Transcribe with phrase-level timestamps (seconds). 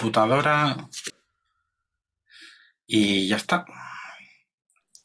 [0.00, 0.88] computadora
[2.86, 3.66] y ya está.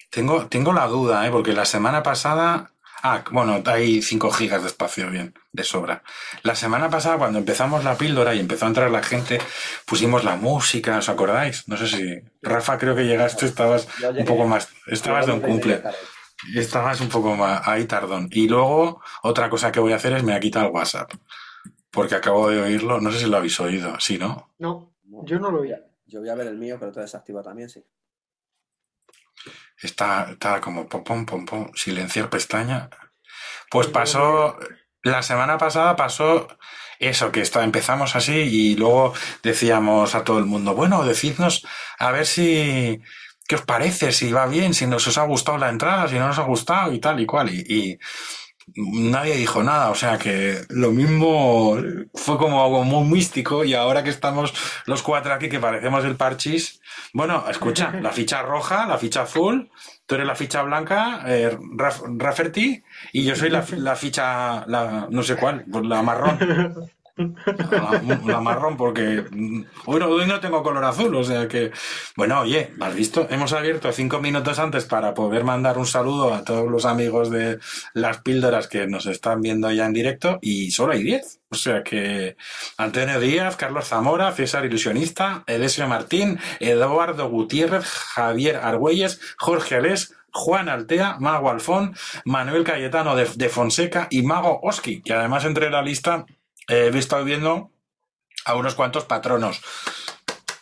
[0.09, 1.31] Tengo, tengo la duda, ¿eh?
[1.31, 2.71] porque la semana pasada
[3.07, 6.01] Ah, bueno, hay 5 gigas de espacio, bien, de sobra.
[6.41, 9.39] La semana pasada, cuando empezamos la píldora y empezó a entrar la gente,
[9.85, 11.67] pusimos la música, ¿os acordáis?
[11.67, 12.19] No sé si.
[12.41, 14.69] Rafa, creo que llegaste, estabas un poco más.
[14.87, 15.83] Estabas de un cumple.
[16.55, 18.27] Estabas un poco más ahí tardón.
[18.31, 21.11] Y luego, otra cosa que voy a hacer es me ha quitado el WhatsApp.
[21.95, 24.51] Porque acabo de oírlo, no sé si lo habéis oído, ¿sí, no?
[24.59, 25.73] No, yo no lo oí.
[26.05, 27.81] Yo voy a ver el mío, pero te desactiva también, sí.
[29.81, 32.89] Está, está como pom, pom, pom, pom, silenciar pestaña.
[33.71, 34.59] Pues pasó,
[35.03, 36.49] la semana pasada pasó
[36.99, 41.65] eso, que está, empezamos así y luego decíamos a todo el mundo, bueno, decidnos
[41.97, 43.01] a ver si,
[43.47, 44.11] ¿qué os parece?
[44.11, 46.91] Si va bien, si nos os ha gustado la entrada, si no nos ha gustado
[46.91, 47.49] y tal y cual.
[47.51, 47.97] y
[48.75, 51.77] nadie dijo nada, o sea que lo mismo
[52.13, 54.53] fue como algo muy místico y ahora que estamos
[54.85, 56.81] los cuatro aquí que parecemos el parchís,
[57.13, 59.69] bueno, escucha, la ficha roja, la ficha azul,
[60.05, 61.57] tú eres la ficha blanca, eh,
[62.17, 66.89] Rafferty, y yo soy la, la ficha, la, no sé cuál, pues la marrón.
[67.17, 69.23] La, marrón porque
[69.85, 71.71] bueno, hoy no tengo color azul, o sea que
[72.17, 73.27] bueno, oye, ¿has visto?
[73.29, 77.59] Hemos abierto cinco minutos antes para poder mandar un saludo a todos los amigos de
[77.93, 81.39] las píldoras que nos están viendo ya en directo y solo hay diez.
[81.49, 82.35] O sea que
[82.77, 90.67] Antonio Díaz, Carlos Zamora, César Ilusionista, Edesio Martín, Eduardo Gutiérrez, Javier Argüelles, Jorge Alés, Juan
[90.67, 95.81] Altea, Mago Alfón, Manuel Cayetano de, de Fonseca y Mago Oski, que además entre la
[95.81, 96.25] lista
[96.67, 97.71] he estado viendo
[98.45, 99.61] a unos cuantos patronos.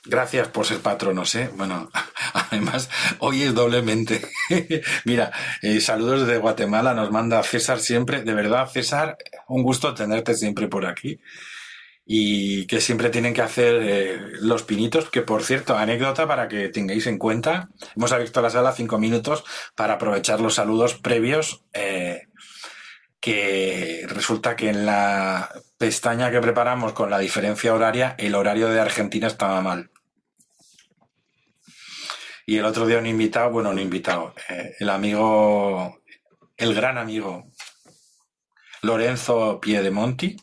[0.06, 1.50] Gracias por ser patronos, ¿eh?
[1.56, 1.90] Bueno,
[2.34, 4.22] además, hoy es doblemente.
[5.06, 8.22] Mira, eh, saludos desde Guatemala, nos manda César siempre.
[8.24, 11.22] De verdad, César, un gusto tenerte siempre por aquí.
[12.06, 16.68] Y que siempre tienen que hacer eh, los pinitos, que por cierto, anécdota para que
[16.68, 17.70] tengáis en cuenta.
[17.96, 21.64] Hemos abierto la sala cinco minutos para aprovechar los saludos previos.
[21.72, 22.24] Eh,
[23.22, 25.50] que resulta que en la
[25.84, 29.92] pestaña que preparamos con la diferencia horaria, el horario de Argentina estaba mal.
[32.46, 36.00] Y el otro día un invitado, bueno, un invitado, eh, el amigo,
[36.56, 37.52] el gran amigo
[38.82, 40.38] Lorenzo Piedemonti,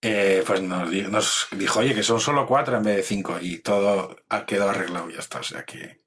[0.00, 4.16] eh, pues nos, dijo, oye, que son solo cuatro en vez de cinco, y todo
[4.30, 6.02] ha quedado arreglado, ya está, o sea que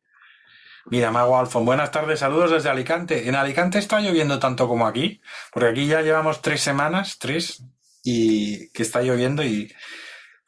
[0.87, 3.27] Mira, Mago Alfon, buenas tardes, saludos desde Alicante.
[3.27, 5.19] ¿En Alicante está lloviendo tanto como aquí?
[5.51, 7.63] Porque aquí ya llevamos tres semanas, tres,
[8.05, 9.73] y que está lloviendo y...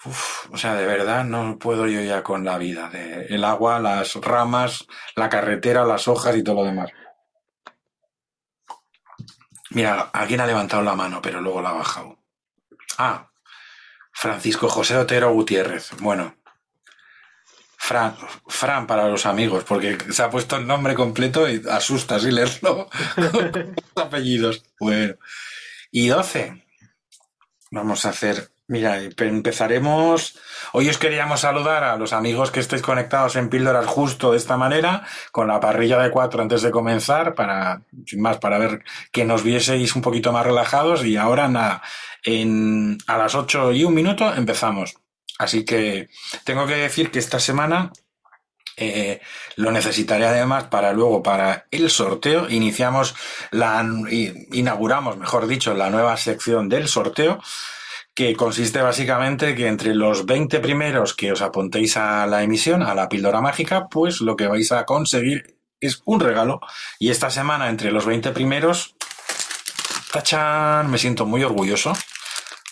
[0.06, 2.88] Uf, o sea, de verdad no puedo yo ya con la vida.
[2.90, 4.85] De el agua, las ramas,
[5.16, 6.91] la carretera, las hojas y todo lo demás.
[9.72, 12.19] Mira, alguien ha levantado la mano, pero luego la ha bajado.
[13.00, 13.31] Ah,
[14.13, 15.91] Francisco José Otero Gutiérrez.
[16.00, 16.38] Bueno,
[17.75, 18.16] Fran,
[18.47, 22.88] Fran para los amigos, porque se ha puesto el nombre completo y asusta si leerlo.
[23.95, 24.63] apellidos.
[24.79, 25.16] Bueno.
[25.91, 26.67] Y 12.
[27.72, 28.50] Vamos a hacer.
[28.70, 30.38] Mira, empezaremos.
[30.74, 34.58] Hoy os queríamos saludar a los amigos que estéis conectados en Píldoras justo de esta
[34.58, 39.24] manera, con la parrilla de cuatro antes de comenzar, para, sin más, para ver que
[39.24, 41.06] nos vieseis un poquito más relajados.
[41.06, 41.82] Y ahora nada,
[42.24, 44.96] en, a las ocho y un minuto empezamos.
[45.40, 46.10] Así que
[46.44, 47.92] tengo que decir que esta semana
[48.78, 49.22] eh,
[49.56, 53.16] lo necesitaré además para luego, para el sorteo, iniciamos
[53.52, 53.84] la,
[54.52, 57.42] inauguramos, mejor dicho, la nueva sección del sorteo,
[58.14, 62.96] que consiste básicamente que entre los 20 primeros que os apuntéis a la emisión, a
[62.96, 66.62] la píldora mágica, pues lo que vais a conseguir es un regalo.
[67.00, 68.96] Y esta semana, entre los 20 primeros,
[70.12, 71.94] tachan, me siento muy orgulloso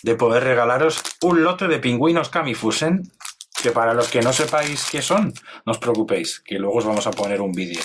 [0.02, 3.10] de poder regalaros un lote de pingüinos Kamifusen,
[3.62, 5.32] que para los que no sepáis qué son,
[5.64, 7.82] no os preocupéis, que luego os vamos a poner un vídeo.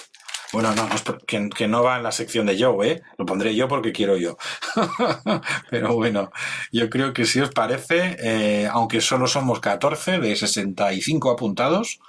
[0.54, 0.90] Bueno, no,
[1.26, 3.02] que, no va en la sección de yo, ¿eh?
[3.18, 4.38] Lo pondré yo porque quiero yo.
[5.70, 6.32] Pero bueno,
[6.74, 12.02] yo creo que si os parece, eh, aunque solo somos 14 de 65 apuntados,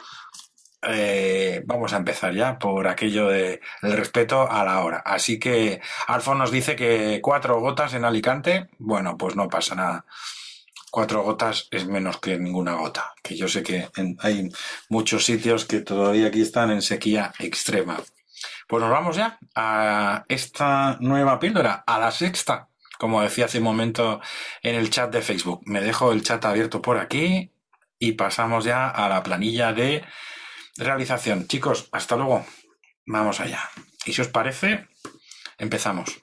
[0.82, 4.98] eh, vamos a empezar ya por aquello de el respeto a la hora.
[5.04, 10.04] Así que Alfon nos dice que cuatro gotas en Alicante, bueno, pues no pasa nada.
[10.92, 14.50] Cuatro gotas es menos que ninguna gota, que yo sé que hay
[14.90, 17.98] muchos sitios que todavía aquí están en sequía extrema.
[18.68, 22.68] Pues nos vamos ya a esta nueva píldora, a la sexta,
[22.98, 24.20] como decía hace un momento
[24.62, 25.62] en el chat de Facebook.
[25.64, 27.50] Me dejo el chat abierto por aquí
[27.98, 30.04] y pasamos ya a la planilla de
[30.76, 31.48] Realización.
[31.48, 32.44] Chicos, hasta luego.
[33.06, 33.62] Vamos allá.
[34.04, 34.88] Y si os parece,
[35.56, 36.20] empezamos.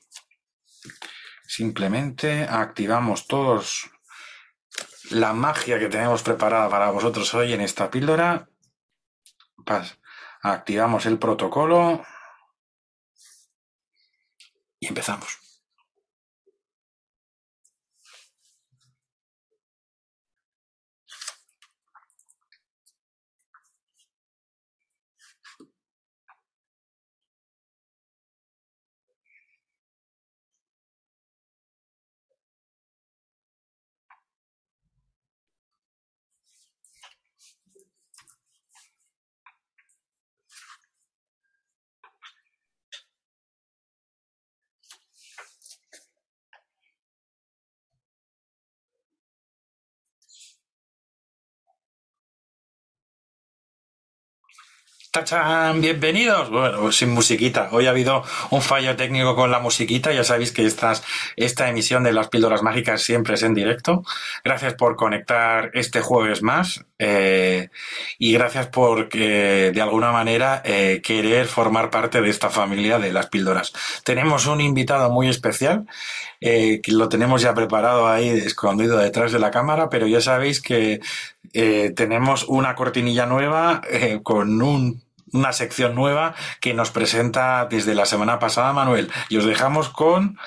[1.48, 3.90] Simplemente activamos todos
[5.12, 8.50] la magia que tenemos preparada para vosotros hoy en esta píldora.
[9.66, 9.98] Pas-
[10.42, 12.04] Activamos el protocolo
[14.80, 15.39] y empezamos.
[55.12, 55.82] ¡Tachán!
[55.82, 56.52] Bienvenidos.
[56.52, 57.70] Bueno, pues sin musiquita.
[57.72, 60.14] Hoy ha habido un fallo técnico con la musiquita.
[60.14, 61.04] Ya sabéis que estas,
[61.36, 64.04] esta emisión de las píldoras mágicas siempre es en directo.
[64.44, 66.86] Gracias por conectar este jueves más.
[67.00, 67.70] Eh,
[68.20, 73.28] y gracias por de alguna manera, eh, querer formar parte de esta familia de las
[73.28, 73.74] píldoras.
[74.04, 75.86] Tenemos un invitado muy especial.
[76.42, 80.62] eh, que lo tenemos ya preparado ahí, escondido detrás de la cámara, pero ya sabéis
[80.62, 81.02] que
[81.96, 83.82] tenemos una cortinilla nueva
[84.24, 85.04] con un-
[85.34, 89.12] una sección nueva que nos presenta desde la semana pasada Manuel.
[89.30, 90.38] Y os dejamos con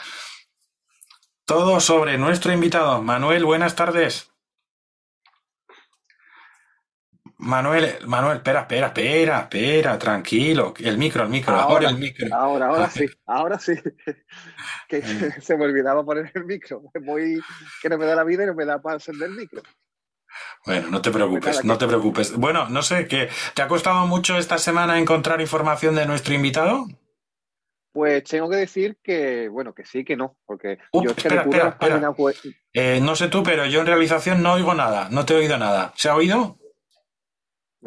[1.44, 3.02] todo sobre nuestro invitado.
[3.02, 4.31] Manuel, buenas tardes.
[7.42, 10.74] Manuel, Manuel, espera, espera, espera, espera, tranquilo.
[10.78, 12.28] El micro, el micro, ahora, Ahora, el micro.
[12.32, 13.74] ahora, ahora Ah, sí, ahora sí.
[14.88, 15.02] Que
[15.40, 16.82] se me olvidaba poner el micro.
[17.04, 17.40] Voy,
[17.82, 19.62] que no me da la vida y no me da para encender el micro.
[20.64, 22.36] Bueno, no te Pues preocupes, no te preocupes.
[22.36, 26.86] Bueno, no sé, ¿qué, ¿te ha costado mucho esta semana encontrar información de nuestro invitado?
[27.92, 31.42] pues tengo que decir que, bueno, que sí, que no, porque yo es que espera,
[31.42, 32.34] espera, páginas web.
[32.72, 35.58] Eh, no sé tú, pero yo en realización no oigo nada, no te he oído
[35.58, 35.92] nada.
[35.96, 36.56] ¿Se ha oído?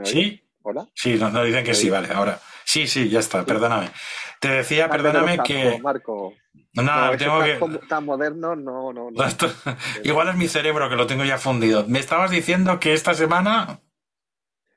[0.03, 0.41] ¿Sí?
[0.63, 2.39] Hola, Sí, no, no dicen que ¿me sí, vale, ahora.
[2.63, 3.45] Sí, sí, ya está, Sí.
[3.45, 3.91] perdóname.
[4.39, 5.79] Te decía, perdóname que...
[5.81, 6.33] Marco.
[6.73, 7.87] No, esos tengo que...
[7.87, 9.25] tan modernos, no, no, no.
[10.03, 11.85] Igual es mi cerebro que lo tengo ya fundido.
[11.87, 13.79] Me estabas diciendo que esta semana...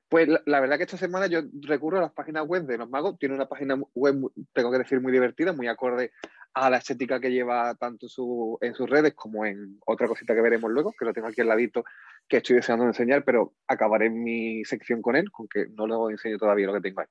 [0.08, 3.18] Pues la, verdad que esta semana yo recurro a las páginas web de los magos.
[3.18, 6.12] Tiene una página web, tengo que decir, muy divertida, muy acorde
[6.54, 10.40] a la estética que lleva tanto su- en sus redes como en otra cosita que
[10.40, 11.84] veremos luego, que lo tengo aquí al ladito,
[12.26, 16.38] que estoy deseando enseñar, pero acabaré mi sección con él, con que no lo enseño
[16.38, 17.06] todavía lo que tengo ahí.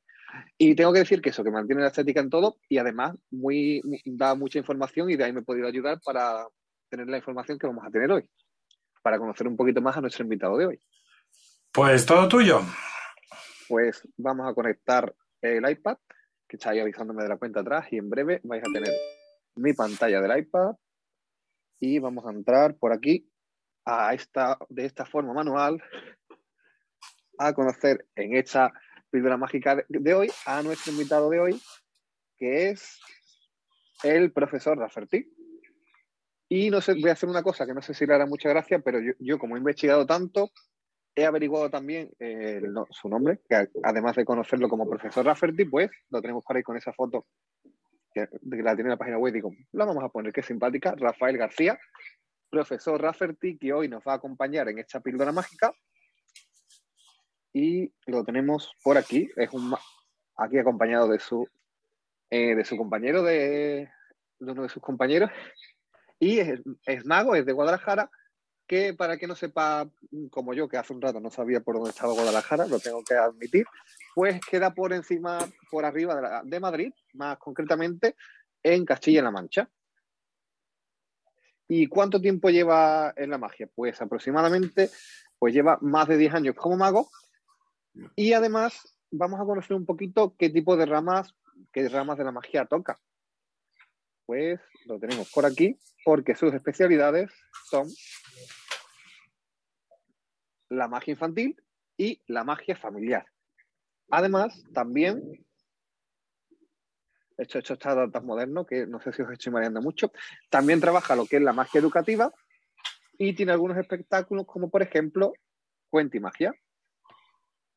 [0.57, 3.81] Y tengo que decir que eso, que mantiene la estética en todo y además muy-
[4.05, 6.47] da mucha información y de ahí me he podido ayudar para
[6.89, 8.27] tener la información que vamos a tener hoy,
[9.03, 10.81] para conocer un poquito más a nuestro invitado de hoy.
[11.77, 12.61] Pues todo tuyo.
[13.69, 15.13] pues vamos a conectar
[15.43, 15.97] el iPad,
[16.49, 18.91] que está ahí avisándome de la cuenta atrás, y en breve vais a tener
[19.57, 20.71] mi pantalla del iPad
[21.79, 23.29] y vamos a entrar por aquí
[23.85, 25.79] a esta, de esta forma manual
[27.37, 28.73] a conocer en esta
[29.11, 31.61] píldora mágica de- hoy a nuestro invitado de hoy,
[32.37, 32.99] que es
[34.01, 35.31] el profesor Rafferty.
[36.49, 38.49] Y no sé, voy a hacer una cosa que no sé si le hará mucha
[38.49, 40.49] gracia, pero yo, yo como he investigado tanto,
[41.17, 42.61] he averiguado también eh,
[42.91, 46.77] su nombre, que además de conocerlo como profesor Rafferty, pues lo tenemos por ahí con
[46.77, 47.25] esa foto
[48.13, 49.33] que, la tiene en la página web.
[49.33, 51.79] Digo, la vamos a poner, que es simpática, Rafael García,
[52.51, 55.73] profesor Rafferty, que hoy nos va a acompañar en esta píldora mágica.
[57.51, 59.73] Y lo tenemos por aquí, es un
[60.35, 61.47] aquí acompañado de su,
[62.29, 63.89] eh, de su compañero, de,
[64.37, 65.31] de uno de sus compañeros,
[66.19, 68.11] y es, es mago, es de Guadalajara,
[68.67, 69.89] que para que no sepa,
[70.29, 73.15] como yo, que hace un rato no sabía por dónde estaba Guadalajara, lo tengo que
[73.15, 73.65] admitir,
[74.13, 75.39] pues queda por encima,
[75.71, 78.15] por arriba de, de Madrid, más concretamente
[78.61, 79.69] en Castilla-La Mancha.
[81.69, 83.69] ¿Y cuánto tiempo lleva en la magia?
[83.73, 84.89] Pues aproximadamente,
[85.39, 87.09] pues lleva más de 10 años como mago
[88.15, 91.33] y además vamos a conocer un poquito qué tipo de ramas,
[91.71, 92.99] qué ramas de la magia toca.
[94.25, 97.31] Pues lo tenemos por aquí, porque sus especialidades
[97.69, 97.87] son
[100.69, 101.61] la magia infantil
[101.97, 103.25] y la magia familiar.
[104.09, 105.45] Además, también,
[107.37, 110.11] esto, esto está tan moderno que no sé si os estoy mareando mucho,
[110.49, 112.31] también trabaja lo que es la magia educativa
[113.17, 115.33] y tiene algunos espectáculos como por ejemplo
[115.89, 116.53] Cuenta y Magia,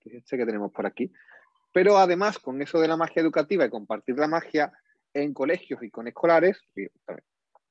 [0.00, 1.12] que es este que tenemos por aquí.
[1.72, 4.72] Pero además, con eso de la magia educativa y compartir la magia
[5.14, 6.60] en colegios y con escolares,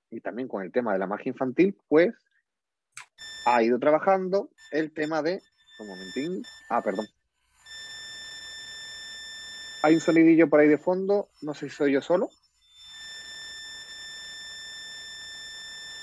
[0.09, 2.15] y también con el tema de la magia infantil, pues
[3.45, 5.41] ha ido trabajando el tema de.
[5.79, 6.45] Un momentín.
[6.69, 7.07] Ah, perdón.
[9.81, 12.29] Hay un sonidillo por ahí de fondo, no sé si soy yo solo.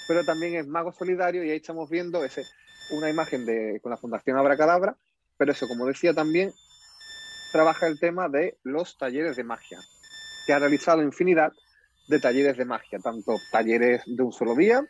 [0.09, 2.47] Pero también es Mago Solidario y ahí estamos viendo ese
[2.91, 4.97] una imagen de, con la Fundación Abracadabra,
[5.37, 6.53] pero eso, como decía también,
[7.53, 9.81] trabaja el tema de los talleres de magia,
[10.47, 11.53] que ha realizado infinidad
[12.09, 14.87] de talleres de magia, tanto talleres de un solo día.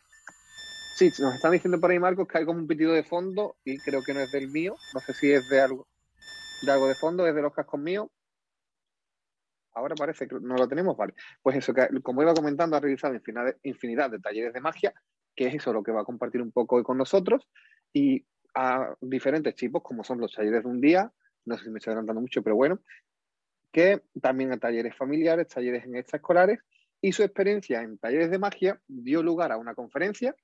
[0.97, 3.81] Sí, nos están diciendo por ahí, Marcos, que hay como un pitido de fondo y
[3.81, 4.79] creo que no es del mío.
[4.95, 5.87] No sé si es de algo
[6.63, 8.09] de, algo de fondo, es de los cascos míos.
[9.75, 11.13] Ahora parece que no lo tenemos, vale.
[11.43, 14.95] Pues eso, que como iba comentando, ha realizado infinidad, infinidad de talleres de magia,
[15.35, 17.47] que es eso lo que va a compartir un poco hoy con nosotros,
[17.93, 18.25] y
[18.55, 21.13] a diferentes tipos, como son los talleres de un día,
[21.45, 22.81] no sé si me estoy adelantando mucho, pero bueno,
[23.71, 26.61] que también a talleres familiares, talleres en extraescolares,
[27.03, 30.35] y su experiencia en talleres de magia dio lugar a una conferencia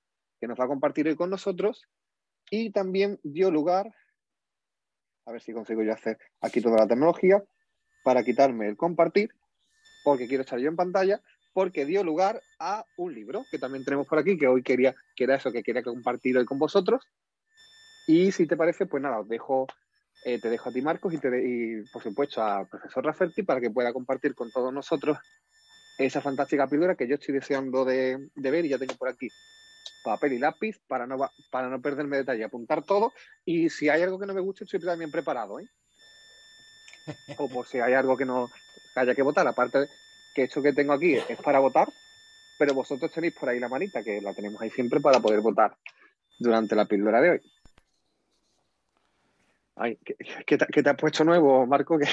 [0.43, 1.87] que nos va a compartir hoy con nosotros,
[2.51, 3.95] y también dio lugar,
[5.25, 7.45] a ver si consigo yo hacer aquí toda la tecnología,
[8.03, 9.31] para quitarme el compartir,
[10.03, 11.23] porque quiero estar yo en pantalla,
[11.53, 15.23] porque dio lugar a un libro que también tenemos por aquí, que hoy quería, que
[15.23, 17.05] era eso que quería compartir hoy con vosotros.
[18.09, 19.69] Y si te parece, pues nada, os dejo,
[20.25, 23.61] eh, te dejo a ti, Marcos, y, te y por supuesto a profesor Rafferty para
[23.61, 25.19] que pueda compartir con todos nosotros
[25.99, 29.29] esa fantástica píldora que yo estoy deseando de, de ver y ya tengo por aquí
[30.03, 31.17] papel y lápiz para no,
[31.51, 33.13] para no perderme detalle, apuntar todo
[33.45, 35.69] y si hay algo que no me guste estoy también preparado, ¿eh?
[37.39, 38.49] o por si hay algo que no
[38.95, 39.89] haya que votar, aparte
[40.35, 41.89] que esto que tengo aquí es para votar,
[42.59, 45.77] pero vosotros tenéis por ahí la manita, que la tenemos ahí siempre para poder votar
[46.39, 47.41] durante la píldora de hoy.
[49.77, 49.99] Ay,
[50.47, 51.99] ¿qué, te, has puesto nuevo, Marco?
[51.99, 52.07] Que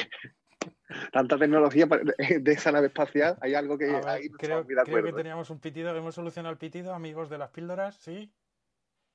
[1.12, 1.88] tanta tecnología
[2.41, 6.15] de esa nave espacial, hay algo que ahí creo, creo que teníamos un pitido, hemos
[6.15, 8.31] solucionado el pitido, amigos de las píldoras, ¿sí?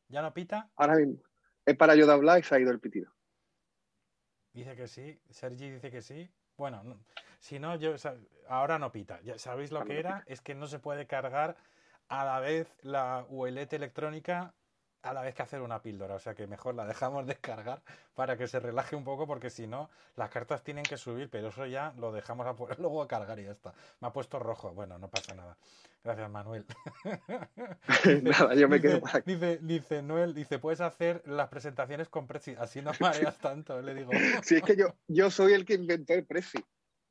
[0.09, 0.71] ¿Ya no pita?
[0.77, 1.23] Ahora mismo.
[1.65, 3.11] Es para yo de hablar y se ha ido el pitido.
[4.53, 6.31] Dice que sí, Sergi dice que sí.
[6.57, 7.01] Bueno,
[7.41, 7.95] si no, yo
[8.49, 9.21] ahora no pita.
[9.23, 11.57] Ya sabéis lo que era, es que no se puede cargar
[12.09, 14.55] a la vez la ULT electrónica
[15.05, 17.83] a la vez que hacer una píldora, o sea que mejor la dejamos descargar
[18.15, 21.49] para que se relaje un poco porque si no las cartas tienen que subir, pero
[21.49, 23.75] eso ya lo dejamos a luego a cargar y ya está.
[24.01, 25.57] Me ha puesto rojo, bueno, no pasa nada.
[26.03, 26.67] Gracias, Manuel.
[28.23, 32.83] nada, yo me quedo dice, dice, Noel, dice, puedes hacer las presentaciones con Prezi, así
[32.83, 34.11] no mareas tanto, le digo.
[34.43, 36.63] sí, es que yo, yo soy el que inventó el Prezi.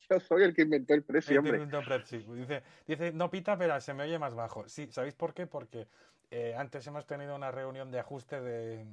[0.09, 1.65] Yo soy el que inventó el Prezi, hombre.
[1.65, 4.67] Dice, dice, no pita, pero se me oye más bajo.
[4.67, 5.47] Sí, ¿sabéis por qué?
[5.47, 5.88] Porque
[6.35, 8.85] eh, antes hemos tenido una reunión de ajuste de,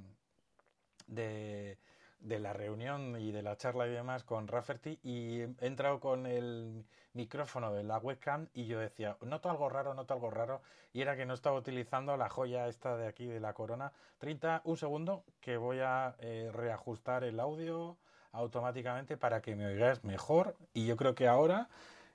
[1.07, 1.79] de,
[2.21, 6.27] de, la reunión y de la charla y demás con Rafferty y he entrado con
[6.27, 10.61] el micrófono de la webcam y yo decía, noto algo raro, noto algo raro,
[10.93, 13.91] y era que no estaba utilizando la joya esta de aquí de la corona.
[14.19, 17.97] 30, un segundo, que voy a eh, reajustar el audio
[18.33, 21.69] automáticamente para que me oigáis mejor y yo creo que ahora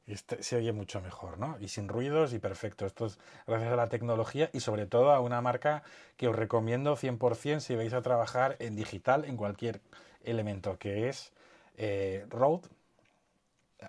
[0.07, 1.57] este, se oye mucho mejor, ¿no?
[1.59, 2.85] Y sin ruidos y perfecto.
[2.85, 5.83] Esto es gracias a la tecnología y sobre todo a una marca
[6.17, 9.81] que os recomiendo 100% si vais a trabajar en digital en cualquier
[10.23, 11.33] elemento, que es
[11.77, 12.69] eh, Rode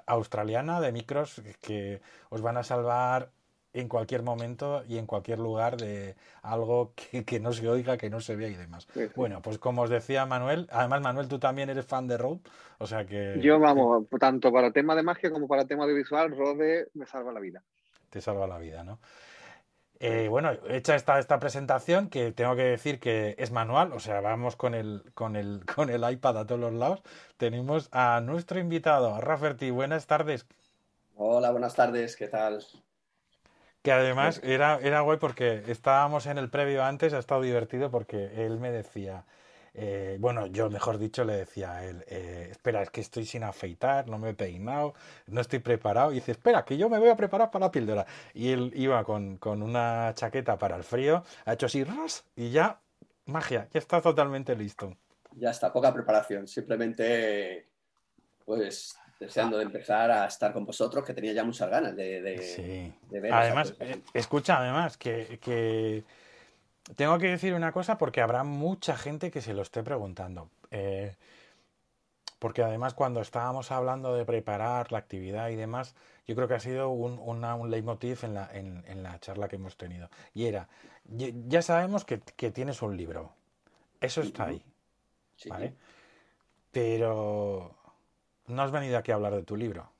[0.07, 3.31] australiana de micros que os van a salvar
[3.77, 6.93] en cualquier momento y en cualquier lugar de algo
[7.27, 8.89] que, no se oiga, que no se vea y demás.
[9.15, 12.41] Bueno, pues como os decía Manuel, además Manuel, tú también eres fan de Rode,
[12.79, 13.39] o sea que...
[13.41, 17.33] Yo, vamos, tanto para tema de magia como para tema de visual, Rode me salva
[17.33, 17.63] la vida.
[18.09, 18.99] Te salva la vida, ¿no?
[19.99, 24.21] Eh, bueno, hecha esta, esta presentación, que tengo que decir que es manual, o sea,
[24.21, 27.03] vamos con el, con el, con el iPad a todos los lados,
[27.37, 29.71] tenemos a nuestro invitado, Rafferty.
[29.71, 30.47] Buenas tardes.
[31.15, 32.63] Hola, buenas tardes, ¿qué tal?
[33.87, 38.45] Que además era, era guay porque estábamos en el previo antes, ha estado divertido porque
[38.45, 39.23] él me decía,
[39.75, 43.45] eh, bueno, yo mejor dicho le decía a él, eh, espera, es que estoy sin
[43.45, 44.95] afeitar, no me he peinado,
[45.29, 46.11] no estoy preparado.
[46.11, 48.05] Y dice, espera, que yo me voy a preparar para la píldora.
[48.35, 52.51] Y él iba con, con una chaqueta para el frío, ha hecho así, ras, y
[52.51, 52.81] ya,
[53.27, 54.97] magia, ya está totalmente listo.
[55.37, 57.69] Ya está, poca preparación, simplemente,
[58.45, 62.21] pues deseando de empezar a estar con vosotros, que tenía ya muchas ganas de,
[63.11, 63.33] ver.
[63.33, 66.05] Además, eh, escucha, además, que,
[66.97, 70.51] tengo que decir una cosa porque habrá mucha gente que se lo esté preguntando.
[70.71, 71.15] Eh,
[72.39, 75.95] porque además cuando estábamos hablando de preparar la actividad y demás,
[76.27, 79.77] yo creo que ha sido un, un leitmotiv en la, en, la charla que hemos
[79.77, 80.11] tenido.
[80.35, 80.69] Y era,
[81.07, 82.19] ya sabemos que,
[82.51, 83.33] tienes un libro.
[84.01, 84.63] Eso está ahí.
[85.49, 85.75] ¿Vale?
[86.71, 87.75] Pero
[88.49, 89.93] no has venido aquí a hablar de tu libro.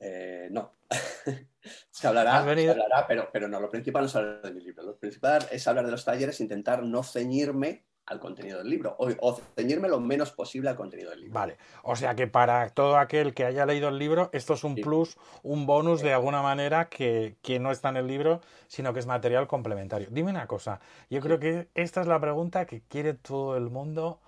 [0.00, 0.72] Eh, no.
[1.90, 4.82] se, hablará, hablará, pero, pero no, lo principal no es hablar de mi libro.
[4.82, 9.40] Lo principal es hablar de los talleres, intentar no ceñirme al contenido del libro o,
[9.56, 11.34] ceñirme lo menos posible al contenido del libro.
[11.34, 14.76] Vale, o sea que para todo aquel que haya leído el libro, esto es un
[14.76, 19.06] plus, un bonus de alguna manera que, no está en el libro, sino que es
[19.06, 20.08] material complementario.
[20.10, 20.80] Dime una cosa,
[21.10, 24.20] yo creo que esta es la pregunta que quiere todo el mundo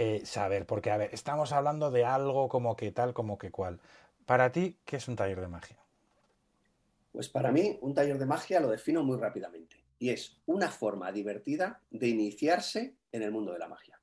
[0.00, 3.80] eh, saber, porque a ver, estamos hablando de algo como que tal, como que cual.
[4.26, 5.76] Para ti, ¿qué es un taller de magia?
[7.10, 11.10] Pues para mí, un taller de magia lo defino muy rápidamente y es una forma
[11.10, 14.00] divertida de iniciarse en el mundo de la magia.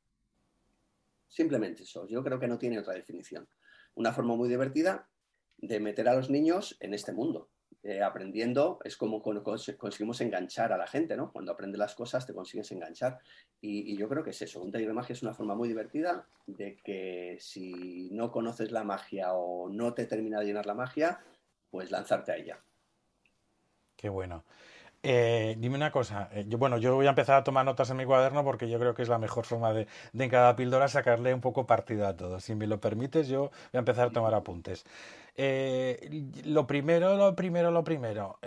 [1.29, 3.47] Simplemente eso, yo creo que no tiene otra definición.
[3.93, 5.07] Una forma muy divertida
[5.55, 7.49] de meter a los niños en este mundo.
[7.87, 11.31] Eh, aprendiendo es como conseguimos enganchar a la gente, ¿no?
[11.31, 13.19] Cuando aprendes las cosas te consigues enganchar.
[13.61, 16.27] Y, yo creo que es eso, un taller de magia es una forma muy divertida
[16.47, 21.21] de que si no conoces la magia o no te termina de llenar la magia,
[21.69, 22.59] pues lanzarte a ella.
[23.95, 24.45] Qué bueno.
[25.07, 27.97] Eh, dime una cosa, eh, yo, bueno, yo voy a empezar a tomar notas en
[27.97, 29.85] mi cuaderno porque yo creo que es la mejor forma de,
[30.17, 32.39] en cada píldora sacarle un poco partido a todo.
[32.39, 34.83] Si me lo permites, yo voy a empezar a tomar apuntes.
[35.37, 38.39] Eh, lo primero, lo primero, lo primero.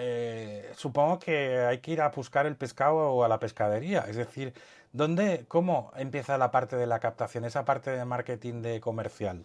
[0.75, 4.01] supongo que hay que ir a buscar el pescado o a la pescadería.
[4.09, 4.53] Es decir,
[4.93, 9.45] ¿dónde, cómo empieza la parte de la captación, esa parte de marketing de comercial?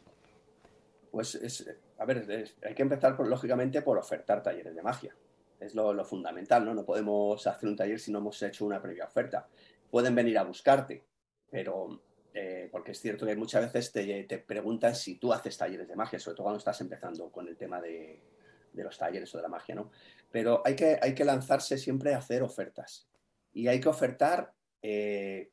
[1.11, 1.67] Pues
[1.99, 5.13] a ver, hay que empezar lógicamente por ofertar talleres de magia
[5.65, 6.73] es lo, fundamental, ¿no?
[6.73, 9.47] No podemos hacer un taller si no hemos hecho una previa oferta.
[9.89, 11.03] Pueden venir a buscarte,
[11.49, 12.01] pero
[12.33, 15.95] eh, porque es cierto que muchas veces te, te, preguntan si tú haces talleres de
[15.95, 18.21] magia, sobre todo cuando estás empezando con el tema de,
[18.73, 19.91] los talleres o de la magia, ¿no?
[20.31, 23.07] Pero hay que, hay que lanzarse siempre a hacer ofertas
[23.53, 24.51] y hay que ofertar
[24.81, 25.51] eh,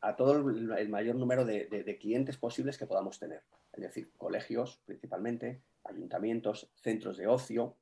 [0.00, 3.42] a todo el, mayor número de, de, clientes posibles que podamos tener.
[3.72, 7.76] Es decir, colegios principalmente, ayuntamientos, centros de ocio,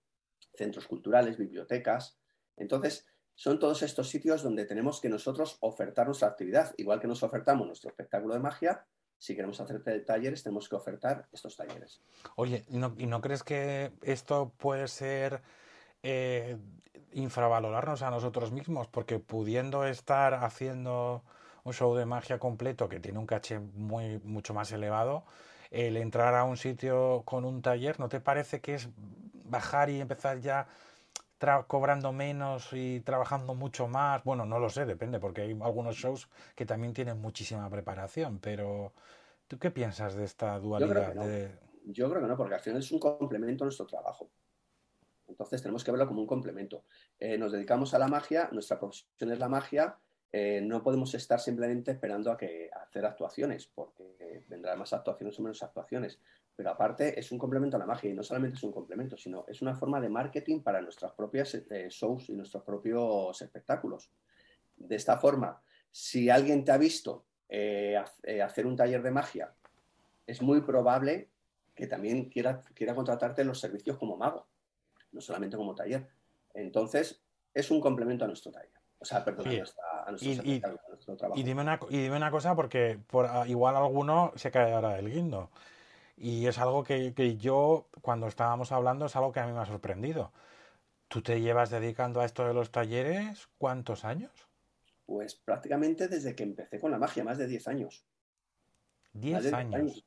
[0.54, 2.18] centros culturales, bibliotecas.
[2.56, 6.74] Entonces, son todos estos sitios donde tenemos que nosotros ofertar nuestra actividad.
[6.76, 8.86] Igual que nos ofertamos nuestro espectáculo de magia,
[9.20, 12.02] si queremos hacer talleres, tenemos que ofertar estos talleres.
[12.36, 15.42] Oye, ¿y no, crees que esto puede ser
[16.02, 16.56] eh,
[17.12, 18.88] infravalorarnos a nosotros mismos?
[18.88, 21.22] Porque pudiendo estar haciendo
[21.64, 25.24] un show de magia completo que tiene un caché muy, mucho más elevado,
[25.70, 28.88] el entrar a un sitio con un taller, ¿no te parece que es
[29.50, 30.66] bajar y empezar ya
[31.66, 34.22] cobrando menos y trabajando mucho más.
[34.24, 38.92] Bueno, no lo sé, depende, porque hay algunos shows que también tienen muchísima preparación, pero
[39.48, 41.14] ¿tú qué piensas de esta dualidad?
[41.84, 44.30] Yo creo que no, porque al final es un complemento a nuestro trabajo.
[45.26, 46.84] Entonces tenemos que verlo como un complemento.
[47.18, 49.96] Eh, nos dedicamos a la magia, nuestra profesión es la magia,
[50.32, 55.42] eh, no podemos estar simplemente esperando a, que, hacer actuaciones, porque vendrán más actuaciones o
[55.42, 56.20] menos actuaciones.
[56.60, 59.46] Pero aparte es un complemento a la magia y no solamente es un complemento, sino
[59.48, 64.10] es una forma de marketing para nuestras propias eh, shows y nuestros propios espectáculos.
[64.76, 65.58] De esta forma,
[65.90, 67.96] si alguien te ha visto eh,
[68.44, 69.54] hacer un taller de magia,
[70.26, 71.30] es muy probable
[71.74, 74.46] que también quiera, quiera contratarte los servicios como mago,
[75.12, 76.08] no solamente como taller.
[76.52, 77.22] Entonces,
[77.54, 78.78] es un complemento a nuestro taller.
[78.98, 81.40] O sea, perdón, a, nuestro, y, trabajo.
[81.40, 85.10] Y dime, una, y dime una cosa, porque por, ah, igual alguno se caerá el
[85.10, 85.48] guindo.
[86.20, 89.60] Y es algo que, que, yo, cuando estábamos hablando, es algo que a mí me
[89.60, 90.32] ha sorprendido.
[91.08, 94.30] ¿Tú te llevas dedicando a esto de los talleres cuántos años?
[95.06, 98.04] Pues prácticamente desde que empecé con la magia, más de 10 años.
[99.14, 100.04] 10 años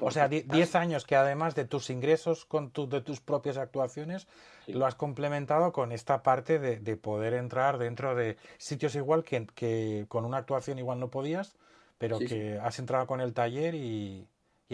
[0.00, 4.26] o sea, 10 años que además de tus ingresos con de tus propias actuaciones,
[4.66, 10.24] lo has complementado con esta parte de, poder entrar dentro de sitios igual que, con
[10.24, 11.56] una actuación igual no podías,
[11.98, 14.26] pero que has entrado con el taller y,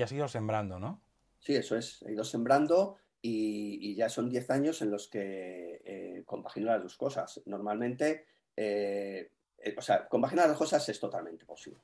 [0.02, 1.00] has ido sembrando, ¿no?
[1.38, 2.02] Sí, eso es.
[2.02, 6.96] He ido sembrando y, ya son 10 años en los que eh, compagino las dos
[6.96, 7.40] cosas.
[7.46, 11.80] Normalmente, eh, eh, o sea, compaginar las dos cosas es totalmente posible.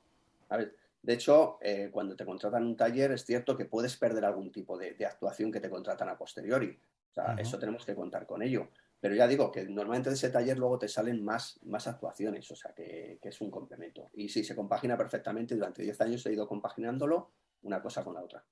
[0.49, 4.23] A ver, de hecho, eh, cuando te contratan un taller, es cierto que puedes perder
[4.23, 6.79] algún tipo de, actuación que te contratan a posteriori.
[7.11, 8.69] O sea, eso tenemos que contar con ello.
[8.99, 12.55] Pero ya digo que normalmente de ese taller luego te salen más, más actuaciones, o
[12.55, 14.09] sea, que, es un complemento.
[14.13, 15.55] Y sí, se compagina perfectamente.
[15.55, 17.29] Durante 10 años he ido compaginándolo
[17.63, 18.43] una cosa con la otra.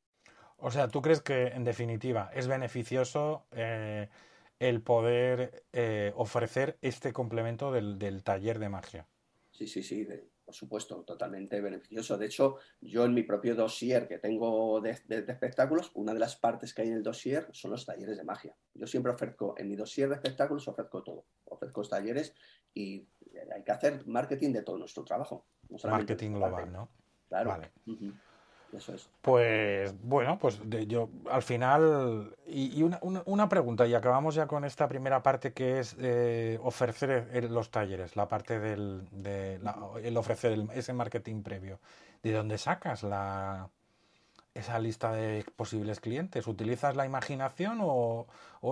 [0.57, 4.09] O sea, ¿tú crees que en definitiva es beneficioso eh,
[4.59, 9.07] el poder eh, ofrecer este complemento del, taller de magia?
[9.51, 10.07] Sí, sí, sí
[10.51, 12.17] por supuesto, totalmente beneficioso.
[12.17, 16.73] De hecho, yo en mi propio dossier que tengo de, espectáculos, una de las partes
[16.73, 18.53] que hay en el dossier son los talleres de magia.
[18.73, 21.25] Yo siempre ofrezco, en mi dossier de espectáculos ofrezco todo.
[21.45, 22.35] Ofrezco talleres
[22.73, 23.07] y
[23.55, 25.45] hay que hacer marketing de todo nuestro trabajo.
[25.85, 26.89] marketing global, ¿no?
[27.29, 27.51] Claro.
[27.51, 27.71] Vale.
[28.73, 29.09] Eso es.
[29.21, 35.21] Pues bueno, pues yo al final, y, una, pregunta, y acabamos ya con esta primera
[35.21, 39.59] parte que es eh, ofrecer los talleres, la parte del de
[40.03, 41.79] el ofrecer ese marketing previo.
[42.23, 43.69] ¿De dónde sacas la,
[44.53, 46.47] esa lista de posibles clientes?
[46.47, 48.27] ¿Utilizas la imaginación o,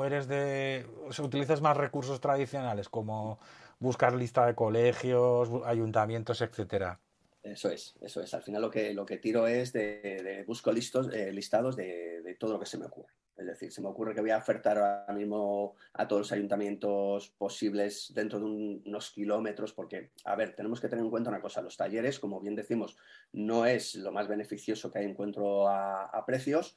[0.06, 3.40] eres de, o utilizas más recursos tradicionales como
[3.80, 7.00] buscar lista de colegios, ayuntamientos, etcétera?
[7.41, 8.34] Eso es, eso es.
[8.34, 12.54] Al final lo que, lo que tiro es de, busco listos, eh, listados de, todo
[12.54, 13.13] lo que se me ocurre.
[13.38, 17.30] Es decir, se me ocurre que voy a ofertar ahora mismo a todos los ayuntamientos
[17.38, 21.62] posibles dentro de unos kilómetros, porque, a ver, tenemos que tener en cuenta una cosa,
[21.62, 22.97] los talleres, como bien decimos,
[23.32, 26.75] no es lo más beneficioso que hay encuentro a, a precios,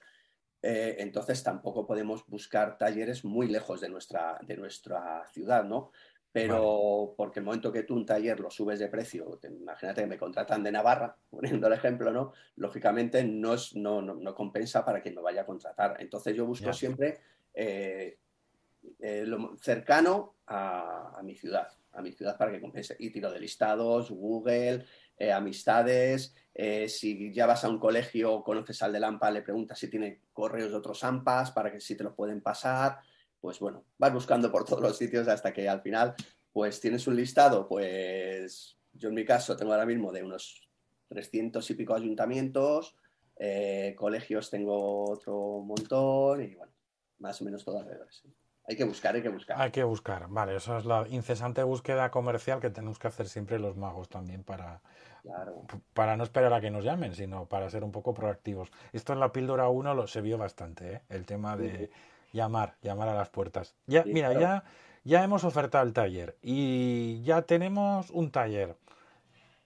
[0.64, 5.90] eh, entonces tampoco podemos buscar talleres muy lejos de nuestra, de nuestra ciudad, ¿no?
[6.32, 10.18] Pero porque el momento que tú un taller lo subes de precio, imagínate que me
[10.18, 12.32] contratan de Navarra, poniendo el ejemplo, ¿no?
[12.56, 15.96] Lógicamente no, es, no, no, compensa para quien me vaya a contratar.
[16.00, 17.20] Entonces yo busco siempre
[17.52, 18.18] eh,
[18.98, 22.96] eh, lo cercano a, mi ciudad, a mi ciudad para que compense.
[22.98, 24.86] Y tiro de listados, Google,
[25.18, 26.34] eh, amistades,
[26.88, 30.70] si ya vas a un colegio, conoces al de Lampa, le preguntas si tiene correos
[30.70, 33.00] de otros AMPAs para que si te los pueden pasar
[33.42, 36.14] pues bueno, vas buscando por todos los sitios hasta que al final,
[36.52, 40.70] pues tienes un listado, pues yo en mi caso tengo ahora mismo de unos
[41.08, 42.94] 300 y pico ayuntamientos,
[43.36, 46.72] eh, colegios tengo otro montón y bueno,
[47.18, 48.06] más o menos todo alrededor.
[48.68, 49.60] Hay que buscar, hay que buscar.
[49.60, 53.58] Hay que buscar, vale, eso es la incesante búsqueda comercial que tenemos que hacer siempre
[53.58, 54.80] los magos también para,
[55.94, 58.70] para no esperar a que nos llamen, sino para ser un poco proactivos.
[58.92, 61.02] Esto en la píldora 1 lo, se vio bastante, ¿eh?
[61.08, 61.90] el tema de
[62.32, 63.74] llamar, llamar a las puertas.
[63.86, 64.64] Ya, mira, ya,
[65.04, 68.76] ya hemos ofertado el taller y ya tenemos un taller.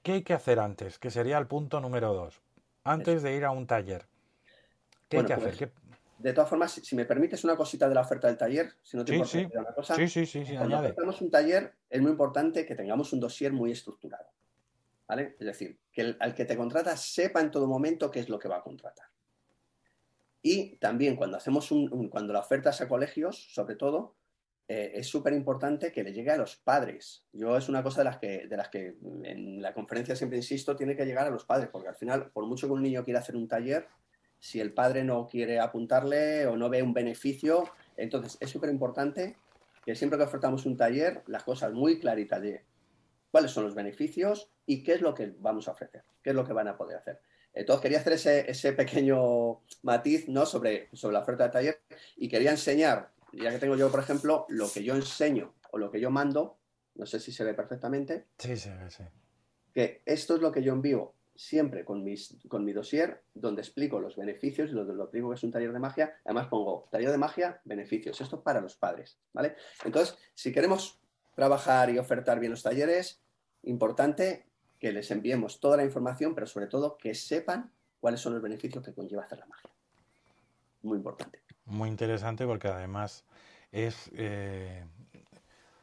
[0.03, 0.99] ¿Qué hay que hacer antes?
[0.99, 2.41] Que sería el punto número dos.
[2.85, 4.07] Antes de ir a un taller.
[5.09, 5.57] ¿Qué hay que hacer?
[5.57, 5.71] Pues,
[6.19, 9.05] de todas formas, si, me permites una cosita de la oferta del taller, si no
[9.05, 9.49] te sí, sí.
[9.55, 9.95] una cosa.
[9.95, 13.53] Sí, sí, sí, sí Cuando ofertamos un taller, es muy importante que tengamos un dossier
[13.53, 14.27] muy estructurado.
[15.07, 15.37] ¿Vale?
[15.39, 18.49] Es decir, que al que te contrata sepa en todo momento qué es lo que
[18.49, 19.07] va a contratar.
[20.49, 24.15] Y también cuando hacemos un, cuando la oferta es a colegios, sobre todo,
[24.69, 27.25] eh, es súper importante que le llegue a los padres.
[27.33, 30.77] Yo es una cosa de las, que, de las que en la conferencia siempre insisto,
[30.77, 33.19] tiene que llegar a los padres, porque al final, por mucho que un niño quiera
[33.19, 33.89] hacer un taller,
[34.39, 39.35] si el padre no quiere apuntarle o no ve un beneficio, entonces es súper importante
[39.85, 42.65] que siempre que ofertamos un taller, las cosas muy claritas de
[43.33, 46.45] cuáles son los beneficios y qué es lo que vamos a ofrecer, qué es lo
[46.45, 47.21] que van a poder hacer.
[47.57, 50.45] Entonces quería hacer ese, pequeño matiz ¿no?
[50.45, 51.81] sobre, sobre la oferta de taller
[52.17, 55.91] y quería enseñar, ya que tengo yo, por ejemplo, lo que yo enseño o lo
[55.91, 56.59] que yo mando,
[56.97, 58.27] no sé si se ve perfectamente.
[58.39, 59.05] Sí, sí, sí.
[59.73, 64.01] Que esto es lo que yo envío siempre con, mis, con mi dossier, donde explico
[64.01, 66.15] los beneficios y lo, lo explico que es un taller de magia.
[66.27, 68.21] Además pongo taller de magia, beneficios.
[68.21, 69.57] Esto para los padres, ¿vale?
[69.83, 71.01] Entonces, si queremos
[71.35, 73.23] trabajar y ofertar bien los talleres,
[73.63, 74.46] importante
[74.79, 78.85] que les enviemos toda la información, pero sobre todo que sepan cuáles son los beneficios
[78.85, 79.71] que conlleva hacer la magia.
[80.83, 81.43] Muy importante.
[81.65, 83.25] Muy interesante porque además
[83.73, 84.85] es eh,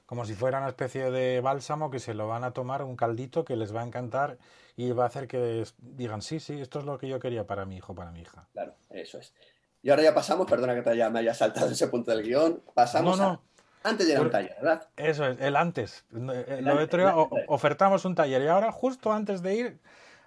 [0.06, 3.44] como si fuera una especie de bálsamo que se lo van a tomar, un caldito
[3.44, 4.38] que les va a encantar
[4.76, 7.66] y va a hacer que digan, sí, sí, esto es lo que yo quería para
[7.66, 8.48] mi hijo, para mi hija.
[8.54, 9.34] Claro, eso es.
[9.82, 12.64] Y ahora ya pasamos, perdona que te haya, me haya saltado ese punto del guion,
[12.74, 13.42] pasamos a
[13.84, 14.88] antes de a un taller, ¿verdad?
[14.98, 16.06] Eso es, el antes.
[16.12, 19.80] Lo ofertamos un taller y ahora, justo antes de ir,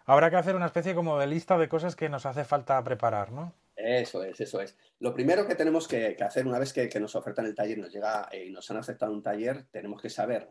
[0.04, 3.32] habrá que hacer una especie como de lista de cosas que nos hace falta preparar,
[3.32, 3.52] ¿no?
[3.76, 4.76] Eso es, eso es.
[5.00, 8.28] Lo primero que tenemos que, hacer una vez que, nos ofertan el taller nos llega
[8.32, 10.48] eh, y nos han aceptado un taller, tenemos que saber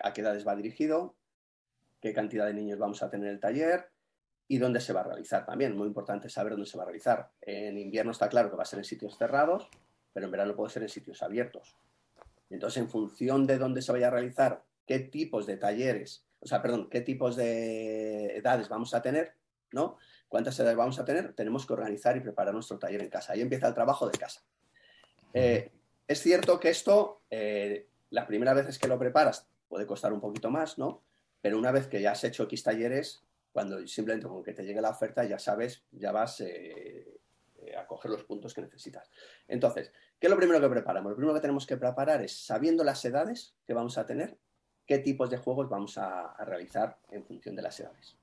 [0.00, 1.16] a qué edades va dirigido,
[2.00, 3.90] qué cantidad de niños vamos a tener el taller
[4.46, 5.76] y dónde se va a realizar también.
[5.76, 7.30] Muy importante saber dónde se va a realizar.
[7.40, 9.68] En invierno está claro que va a ser en sitios cerrados,
[10.12, 11.76] pero en verano puede ser en sitios abiertos.
[12.50, 16.62] Entonces, en función de dónde se vaya a realizar, qué tipos de talleres, o sea,
[16.62, 19.34] perdón, qué tipos de edades vamos a tener,
[19.72, 19.96] ¿no?
[20.28, 21.34] ¿Cuántas edades vamos a tener?
[21.34, 23.32] Tenemos que organizar y preparar nuestro taller en casa.
[23.32, 24.42] Ahí empieza el trabajo de casa.
[25.34, 25.70] Eh,
[26.06, 30.50] es cierto que esto, eh, las primeras veces que lo preparas, puede costar un poquito
[30.50, 31.02] más, ¿no?
[31.40, 34.80] Pero una vez que ya has hecho X talleres, cuando simplemente con que te llegue
[34.80, 37.17] la oferta, ya sabes, ya vas eh,
[37.78, 39.10] a coger los puntos que necesitas.
[39.46, 41.10] Entonces, ¿Qué es lo primero que preparamos?
[41.10, 44.36] Lo primero que tenemos que preparar es, sabiendo las edades que vamos a tener,
[44.84, 48.16] qué tipos de juegos vamos a, realizar en función de las edades.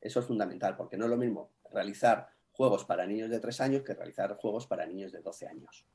[0.00, 3.82] Eso es fundamental, porque no es lo mismo realizar juegos para niños de 3 años
[3.82, 5.86] que realizar juegos para niños de 12 años.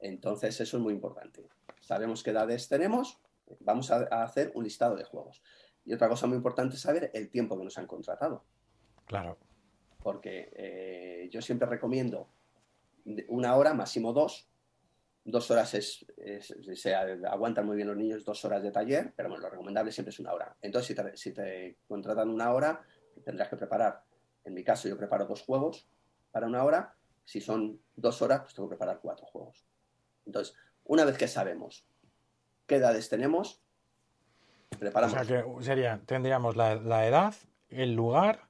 [0.00, 1.48] Entonces, eso es muy importante.
[1.80, 3.20] Sabemos qué edades tenemos,
[3.60, 5.42] vamos a, hacer un listado de juegos.
[5.86, 8.44] Y otra cosa muy importante es saber el tiempo que nos han contratado.
[9.06, 9.38] Claro.
[10.02, 12.28] Porque eh, yo siempre recomiendo
[13.28, 14.48] una hora, máximo dos.
[15.24, 16.04] Dos horas es,
[16.74, 20.10] se aguantan muy bien los niños dos horas de taller, pero bueno, lo recomendable siempre
[20.10, 20.56] es una hora.
[20.60, 22.84] Entonces, si te, si te contratan una hora,
[23.24, 24.02] tendrás que preparar,
[24.44, 25.86] en mi caso yo preparo dos juegos
[26.32, 29.64] para una hora, si son dos horas, pues tengo que preparar cuatro juegos.
[30.26, 31.86] Entonces, una vez que sabemos
[32.66, 33.62] qué edades tenemos,
[34.78, 35.16] preparamos.
[35.20, 37.34] O sea sería, tendríamos la, edad,
[37.68, 38.48] el lugar,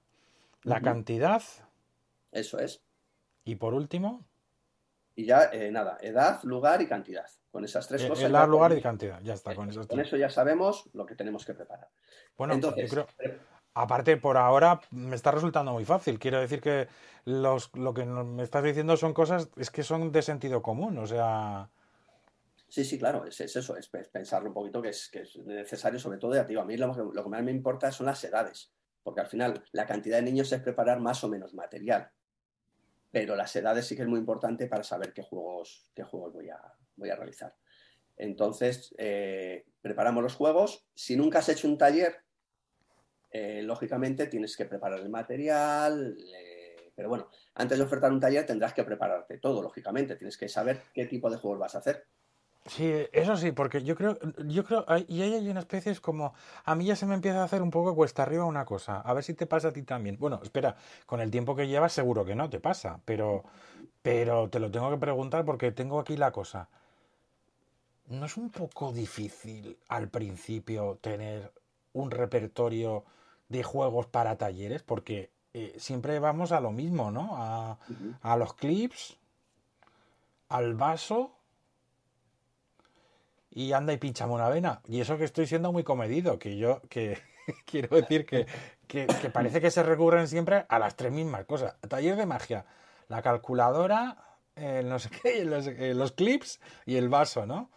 [0.62, 1.42] la cantidad.
[2.30, 2.82] Eso es.
[3.44, 4.24] Y por último.
[5.14, 7.26] Y ya, eh, nada, edad, lugar y cantidad.
[7.50, 8.30] Con esas tres eh, cosas.
[8.30, 9.54] Edad, lugar y cantidad, ya está.
[9.54, 11.88] Con, con eso ya sabemos lo que tenemos que preparar.
[12.36, 13.38] Bueno, Entonces, yo creo...
[13.74, 16.18] Aparte, por ahora me está resultando muy fácil.
[16.18, 16.88] Quiero decir que
[17.24, 21.06] los, lo que me estás diciendo son cosas, es que son de sentido común, o
[21.06, 21.70] sea...
[22.68, 26.16] Sí, sí, claro, es, eso, es, pensarlo un poquito que es, que es necesario, sobre
[26.16, 29.64] todo, ya a mí lo, que más me importa son las edades, porque al final
[29.72, 32.10] la cantidad de niños es preparar más o menos material,
[33.10, 36.50] pero las edades sí que es muy importante para saber qué juegos, qué juegos voy,
[36.50, 36.60] a,
[36.96, 37.54] voy a realizar.
[38.16, 40.86] Entonces, eh, preparamos los juegos.
[40.94, 42.16] Si nunca has hecho un taller,
[43.30, 46.16] eh, lógicamente tienes que preparar el material,
[46.94, 50.82] pero bueno, antes de ofertar un taller tendrás que prepararte todo, lógicamente, tienes que saber
[50.92, 52.06] qué tipo de juegos vas a hacer.
[52.66, 56.32] Sí, eso sí, porque yo creo, yo creo, y ahí hay una especie, es como,
[56.64, 59.12] a mí ya se me empieza a hacer un poco cuesta arriba una cosa, a
[59.14, 60.16] ver si te pasa a ti también.
[60.18, 63.42] Bueno, espera, con el tiempo que llevas seguro que no te pasa, pero,
[64.02, 66.68] pero te lo tengo que preguntar porque tengo aquí la cosa.
[68.06, 71.52] ¿No es un poco difícil al principio tener
[71.94, 73.04] un repertorio
[73.48, 77.30] de juegos para talleres, porque eh, siempre vamos a lo mismo, ¿no?
[77.32, 77.78] A,
[78.22, 79.18] a, los clips,
[80.48, 81.32] al vaso
[83.52, 84.80] y anda y pinchame una vena.
[84.88, 87.18] Y eso que estoy siendo muy comedido, que yo que
[87.66, 88.46] quiero decir que,
[88.86, 91.78] que, parece que se recurren siempre a las tres mismas cosas.
[91.88, 92.64] Taller de magia,
[93.08, 94.16] la calculadora,
[94.56, 97.70] no sé qué, los, los, clips y el vaso, ¿no?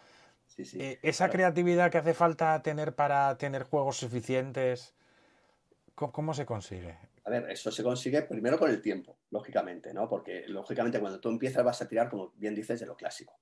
[0.46, 0.80] Sí, sí.
[0.80, 4.96] Eh, esa creatividad que hace falta tener para tener juegos suficientes
[5.96, 6.98] ¿Cómo se consigue?
[7.24, 10.06] A ver, eso se consigue primero con el tiempo, lógicamente, ¿no?
[10.10, 13.34] Porque lógicamente cuando tú empiezas vas a tirar, como bien dices, de lo clásico.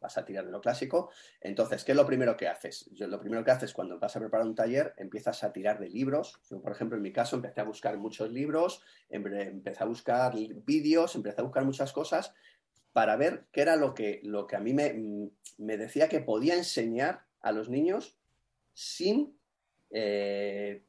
[0.00, 1.10] Vas a tirar de lo clásico.
[1.40, 2.88] Entonces, ¿qué es lo primero que haces?
[2.98, 6.40] Lo primero que haces cuando vas a preparar un taller, empiezas a tirar de libros.
[6.48, 10.34] Yo, por ejemplo, en mi caso, empecé a buscar muchos libros, empecé a buscar
[10.64, 12.32] vídeos, empecé a buscar muchas cosas
[12.92, 16.54] para ver qué era lo que, lo que a mí me, me decía que podía
[16.54, 18.18] enseñar a los niños
[18.74, 19.38] sin
[19.90, 20.84] eh,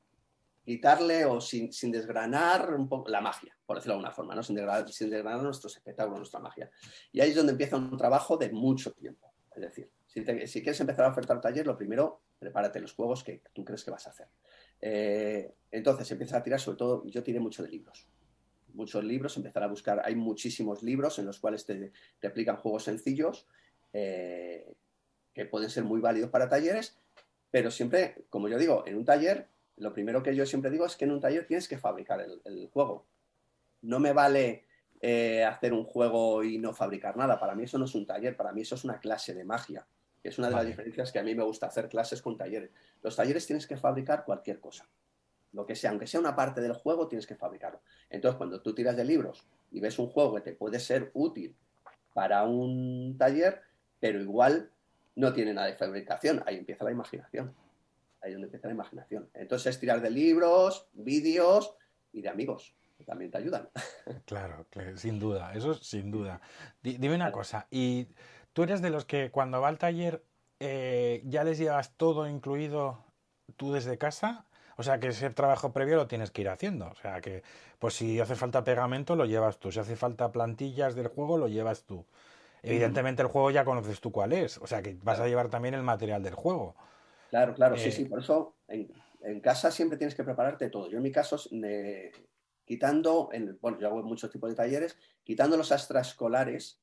[0.70, 4.44] quitarle o sin, desgranar un poco la magia, por decirlo de alguna forma, ¿no?
[4.44, 6.70] sin, desgranar, nuestros espectáculos, nuestra magia.
[7.12, 9.34] Y ahí es donde empieza un trabajo de mucho tiempo.
[9.56, 10.24] Es decir, si,
[10.62, 14.06] quieres empezar a ofertar taller, lo primero, prepárate los juegos que tú crees que vas
[14.06, 14.28] a hacer.
[14.80, 18.08] Eh, entonces empiezas a tirar, sobre todo, yo tiré mucho de libros.
[18.76, 22.84] Muchos libros, empezar a buscar, hay muchísimos libros en los cuales te, te aplican juegos
[22.84, 23.48] sencillos
[23.92, 24.72] eh,
[25.34, 26.96] que pueden ser muy válidos para talleres,
[27.50, 29.50] pero siempre, como yo digo, en un taller
[29.80, 32.70] lo primero que yo siempre digo es que en un taller tienes que fabricar el,
[32.72, 33.06] juego.
[33.82, 34.66] No me vale
[35.02, 37.40] eh, hacer un juego y no fabricar nada.
[37.40, 39.88] Para mí eso no es un taller, para mí eso es una clase de magia.
[40.22, 42.72] es una de las diferencias que a mí me gusta hacer clases con talleres.
[43.02, 44.86] Los talleres tienes que fabricar cualquier cosa.
[45.54, 47.82] Lo que sea, aunque sea una parte del juego, tienes que fabricarlo.
[48.10, 51.56] Entonces, cuando tú tiras de libros y ves un juego que te puede ser útil
[52.14, 53.62] para un taller,
[54.00, 54.72] pero igual
[55.16, 57.56] no tiene nada de fabricación, ahí empieza la imaginación
[58.22, 59.30] ahí es donde empieza la imaginación.
[59.34, 61.76] Entonces es tirar de libros, vídeos
[62.12, 63.70] y de amigos, que también te ayudan.
[64.26, 66.42] Claro, sin duda, eso sin duda.
[66.82, 68.08] dime una cosa, ¿y
[68.54, 70.24] tú eres de los que cuando va al taller
[70.60, 73.06] eh, ya les llevas todo incluido
[73.56, 74.46] tú desde casa?
[74.80, 76.88] O sea, que ese trabajo previo lo tienes que ir haciendo.
[76.88, 77.44] O sea, que
[77.80, 79.74] pues si hace falta pegamento, lo llevas tú.
[79.74, 82.06] Si hace falta plantillas del juego, lo llevas tú.
[82.64, 84.58] Evidentemente el juego ya conoces tú cuál es.
[84.60, 86.76] O sea, que vas a llevar también el material del juego.
[87.30, 88.04] Claro, claro, sí, sí.
[88.04, 90.90] Eh, por eso en, casa siempre tienes que prepararte todo.
[90.90, 91.38] Yo en mi caso,
[92.66, 93.30] quitando,
[93.62, 96.82] bueno, yo hago muchos tipos de talleres, quitando los extraescolares,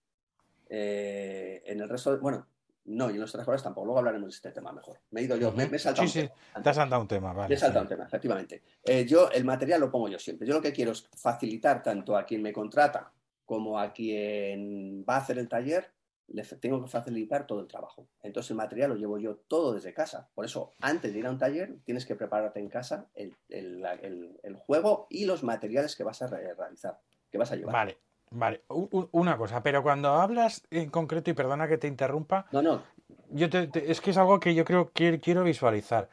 [0.69, 2.47] eh, en el resto, de, bueno,
[2.85, 5.01] no, y en los extraescolares tampoco, luego hablaremos de este tema mejor.
[5.11, 6.33] Me he ido yo, me, he saltado sí, un sí,
[6.63, 7.49] te has saltado un tema, vale.
[7.49, 8.63] Me he saltado un tema, efectivamente.
[8.85, 10.47] Eh, yo, el material lo pongo yo siempre.
[10.47, 13.13] Yo lo que quiero es facilitar tanto a quien me contrata
[13.45, 15.96] como a quien va a hacer el taller
[16.29, 18.07] le tengo que facilitar todo el trabajo.
[18.23, 20.29] Entonces el material lo llevo yo todo desde casa.
[20.35, 25.07] Por eso, antes de ir a un taller, tienes que prepararte en casa el, juego
[25.11, 27.73] y los materiales que vas a realizar, que vas a llevar.
[27.73, 27.99] Vale,
[28.31, 28.63] vale.
[28.69, 32.47] una cosa, pero cuando hablas en concreto, y perdona que te interrumpa.
[32.53, 32.83] No, no.
[33.31, 36.09] Yo es que es algo que yo creo que quiero visualizar.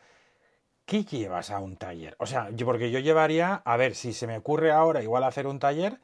[0.85, 2.15] ¿qué llevas a un taller?
[2.19, 5.59] O sea, porque yo llevaría, a ver, si se me ocurre ahora igual hacer un
[5.59, 5.99] taller,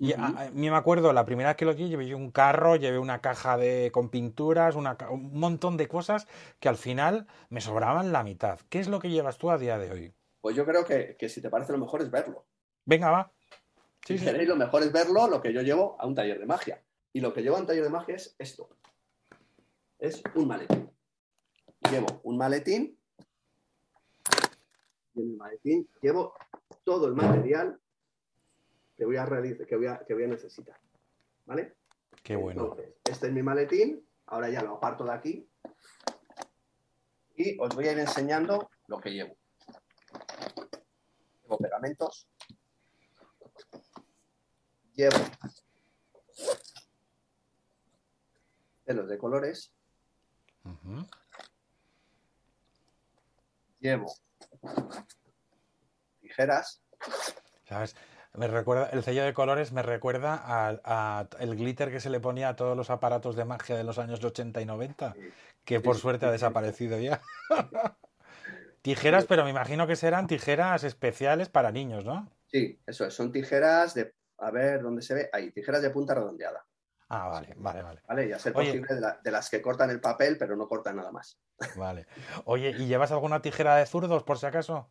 [0.00, 2.76] y a, a mí me acuerdo, la primera vez que lo llevé, llevé un carro,
[2.76, 6.26] llevé una caja de, con pinturas, una, un montón de cosas
[6.58, 8.58] que al final me sobraban la mitad.
[8.70, 10.14] ¿Qué es lo que llevas tú a día de hoy?
[10.40, 12.46] Pues yo creo que, que si te parece lo mejor es verlo.
[12.86, 13.30] Venga, va.
[14.06, 16.46] Sí, si queréis, lo mejor es verlo, lo que yo llevo a un taller de
[16.46, 16.82] magia.
[17.12, 18.70] Y lo que llevo a un taller de magia es esto.
[19.98, 20.90] Es un maletín.
[21.90, 22.98] Llevo un maletín.
[25.14, 26.32] Y en el maletín llevo
[26.84, 27.78] todo el material
[29.00, 30.78] que voy a, realizar, que voy a, que voy a necesitar.
[31.46, 31.74] ¿Vale?
[32.22, 32.64] Qué bueno.
[32.64, 34.06] Entonces, este es mi maletín.
[34.26, 35.48] Ahora ya lo aparto de aquí.
[37.34, 39.34] Y os voy a ir enseñando lo que llevo.
[41.42, 42.28] Llevo pegamentos.
[44.92, 45.16] Llevo
[48.84, 49.72] pelos de colores.
[53.78, 54.12] Llevo
[56.20, 56.82] tijeras.
[57.64, 57.96] ¿Sabes?
[58.34, 62.20] Me recuerda, el sello de colores me recuerda a, a el glitter que se le
[62.20, 65.14] ponía a todos los aparatos de magia de los años 80 y 90,
[65.64, 67.20] que por suerte ha desaparecido ya.
[68.82, 72.30] Tijeras, pero me imagino que serán tijeras especiales para niños, ¿no?
[72.46, 73.14] Sí, eso es.
[73.14, 74.14] Son tijeras de.
[74.38, 75.28] A ver dónde se ve.
[75.32, 76.64] Ahí, tijeras de punta redondeada.
[77.08, 78.28] Ah, vale, vale, vale, ¿Vale?
[78.28, 78.68] Y a ser Oye.
[78.68, 81.38] posible de, la- de las que cortan el papel, pero no cortan nada más.
[81.76, 82.06] vale.
[82.44, 84.88] Oye, ¿y llevas alguna tijera de zurdos por si acaso?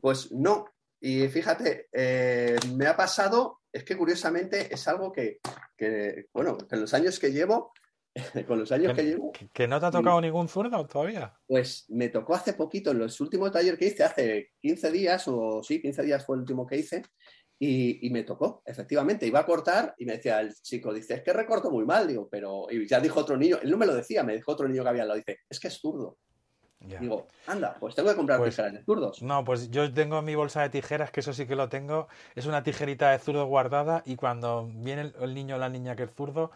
[0.00, 0.66] Pues no.
[1.06, 5.38] Y fíjate, eh, me ha pasado, es que curiosamente es algo que,
[5.76, 7.72] que, bueno, en los años que llevo,
[8.48, 11.32] con los años que llevo, ¿Que, no te ha tocado ningún zurdo todavía?
[11.46, 15.62] pues me tocó hace poquito, en los últimos talleres que hice, hace 15 días, o
[15.62, 17.04] sí, 15 días fue el último que hice,
[17.56, 21.22] y, y me tocó, efectivamente, iba a cortar y me decía el chico, dice, es
[21.22, 23.94] que recorto muy mal, digo, pero, y ya dijo otro niño, él no me lo
[23.94, 26.18] decía, me dijo otro niño que había al lado, dice, es que es zurdo.
[26.80, 26.98] Ya.
[27.00, 29.22] Digo, anda, pues tengo que comprar Pues- tijeras de zurdos.
[29.22, 32.06] No, pues yo tengo mi bolsa de tijeras, que eso sí que lo tengo.
[32.34, 35.96] Es una tijerita de zurdo guardada y cuando viene el, el niño o la niña
[35.96, 36.50] que es zurdo,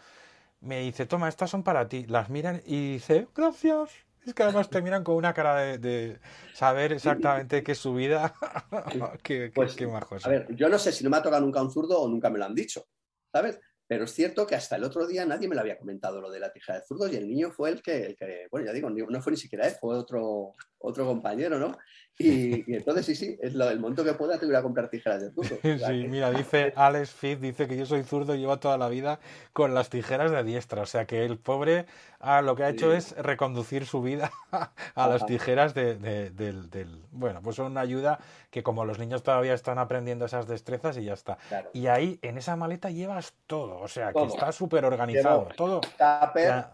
[0.61, 2.05] me dice, toma, estas son para ti.
[2.07, 3.89] Las miran y dice, gracias.
[4.25, 6.19] Es que además te miran con una cara de, de
[6.53, 8.33] saber exactamente qué es su vida.
[9.23, 11.41] qué, qué- Pues, qué majos A ver, yo no sé si no me ha tocado
[11.43, 12.85] nunca un zurdo o nunca me lo han dicho,
[13.33, 13.59] ¿sabes?
[13.91, 16.39] Pero es cierto que hasta el otro día nadie me lo había comentado lo de
[16.39, 18.89] la tijera de zurdos y el niño fue el que, el que bueno, ya digo,
[18.89, 21.77] no fue ni siquiera él, fue otro, otro compañero, ¿no?
[22.17, 24.89] Y, y entonces sí, sí, es lo, el monto que pueda te voy a comprar
[24.89, 25.53] tijeras de zurdos.
[25.59, 28.57] O sea Sí, que- mira, dice Alex Fit, dice que yo soy zurdo y llevo
[28.59, 29.19] toda la vida
[29.53, 30.81] con las tijeras de diestra.
[30.81, 31.85] O sea que el pobre
[32.19, 32.97] ah, lo que ha hecho Sí.
[32.97, 34.31] es reconducir su vida
[34.95, 38.19] a las tijeras de, de- del, del- Bueno, pues son una ayuda
[38.51, 41.37] que como los niños todavía están aprendiendo esas destrezas y ya está.
[41.49, 41.69] claro.
[41.73, 43.79] Y ahí, en esa maleta llevas todo.
[43.79, 45.43] O sea que está súper organizado.
[45.43, 45.81] Llevo Todo.
[45.81, 46.65] Tupper.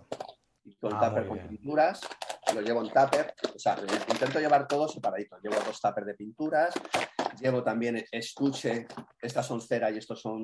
[0.67, 2.01] Y con Ah, tupper con pinturas,
[2.53, 3.77] lo llevo en tupper, o sea,
[4.12, 5.38] intento llevar todo separadito.
[5.41, 6.73] Llevo dos tuppers de pinturas,
[7.41, 8.86] llevo también estuche,
[9.21, 10.41] estas son cera y estos son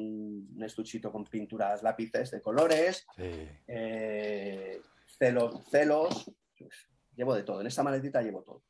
[0.55, 3.49] un estuchito con pinturas lápices de colores, Sí.
[3.67, 7.59] eh, celos, celos, pues, llevo de todo.
[7.59, 8.62] En esta maletita llevo todo.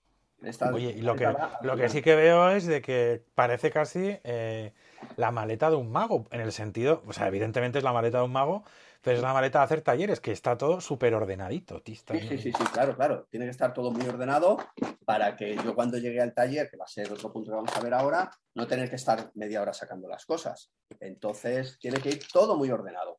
[0.42, 3.72] Esta Oye, y lo que, va lo que sí que veo es de que parece
[3.72, 4.74] casi eh,
[5.16, 8.26] la maleta de un mago, en el sentido, o sea, evidentemente es la maleta de
[8.26, 8.66] un mago,
[9.04, 12.38] pero es la maleta de hacer talleres, que está todo súper ordenadito, Sí, sí, sí,
[12.38, 13.28] sí, claro, claro.
[13.30, 14.58] Tiene que estar todo muy ordenado
[15.06, 17.76] para que yo cuando llegue al taller, que va a ser otro punto que vamos
[17.76, 20.72] a ver ahora, no tener que estar media hora sacando las cosas.
[21.02, 23.18] Entonces, tiene que ir todo muy ordenado.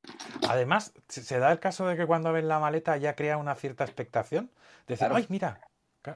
[0.49, 3.85] Además, se da el caso de que cuando ven la maleta ya crea una cierta
[3.85, 4.51] expectación,
[4.87, 5.16] decir, Claro.
[5.16, 5.61] ay, mira,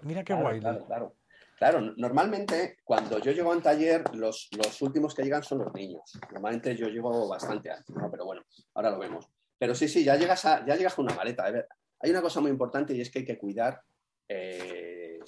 [0.02, 0.60] mira qué Claro, guay.
[0.60, 1.14] Claro,
[1.58, 1.94] claro.
[1.98, 6.18] Normalmente cuando yo llego a un taller, los, los últimos que llegan son los niños.
[6.32, 8.10] Normalmente yo llego bastante antes, ¿no?
[8.10, 8.42] Pero bueno,
[8.74, 9.28] ahora lo vemos.
[9.58, 11.46] Pero sí, sí, ya llegas a, ya llegas con una maleta.
[11.46, 11.52] A
[12.00, 13.82] hay una cosa muy importante y es que hay que cuidar,
[14.28, 15.18] eh,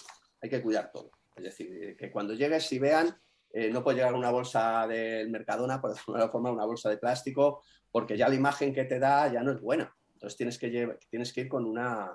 [0.41, 1.11] hay que cuidar todo.
[1.37, 3.19] Es decir, que cuando llegues, si vean,
[3.53, 7.63] eh, no puede llegar una bolsa del Mercadona, por alguna forma, una bolsa de plástico,
[7.91, 9.93] porque ya la imagen que te da ya no es buena.
[10.13, 12.15] Entonces tienes que, lle- tienes que ir con una...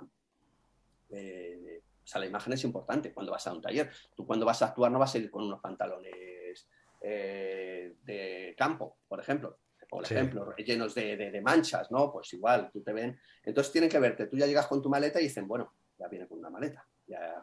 [1.10, 3.92] eh, o sea, la imagen es importante cuando vas a un taller.
[4.16, 6.68] Tú cuando vas a actuar no vas a ir con unos pantalones
[7.02, 9.58] eh, de campo, por ejemplo.
[9.98, 10.14] Por Sí.
[10.16, 12.12] ejemplo, llenos de, de- de manchas, ¿no?
[12.12, 13.18] Pues igual, tú te ven.
[13.44, 14.28] Entonces tienen que verte.
[14.28, 16.86] Tú ya llegas con tu maleta y dicen, bueno, ya viene con una maleta.
[17.08, 17.36] Ya,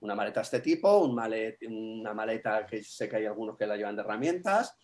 [0.00, 3.66] una maleta de este tipo, un malet- una maleta que sé que hay algunos que
[3.66, 4.76] la llevan de herramientas.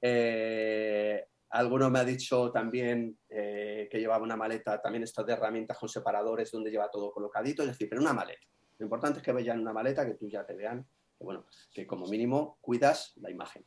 [0.00, 5.78] Eh, alguno me ha dicho también eh, que llevaba una maleta, también estas de herramientas
[5.78, 8.46] con separadores donde lleva todo colocadito, es decir, pero una maleta.
[8.78, 11.86] Lo importante es que vean una maleta, que tú ya te vean, que bueno, que
[11.86, 13.66] como mínimo cuidas la imagen.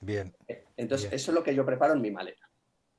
[0.00, 0.34] Bien,
[0.76, 1.16] Entonces, Bien.
[1.16, 2.48] eso es lo que yo preparo en mi maleta.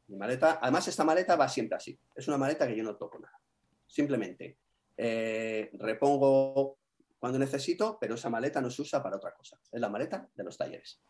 [0.08, 1.98] Mi maleta, además, esta maleta va siempre así.
[2.16, 3.40] Es una maleta que yo no toco nada.
[3.88, 4.58] Simplemente
[4.98, 6.78] eh, repongo
[7.20, 9.60] cuando necesito, pero esa maleta no se usa para otra cosa.
[9.72, 11.02] Es la maleta de los talleres.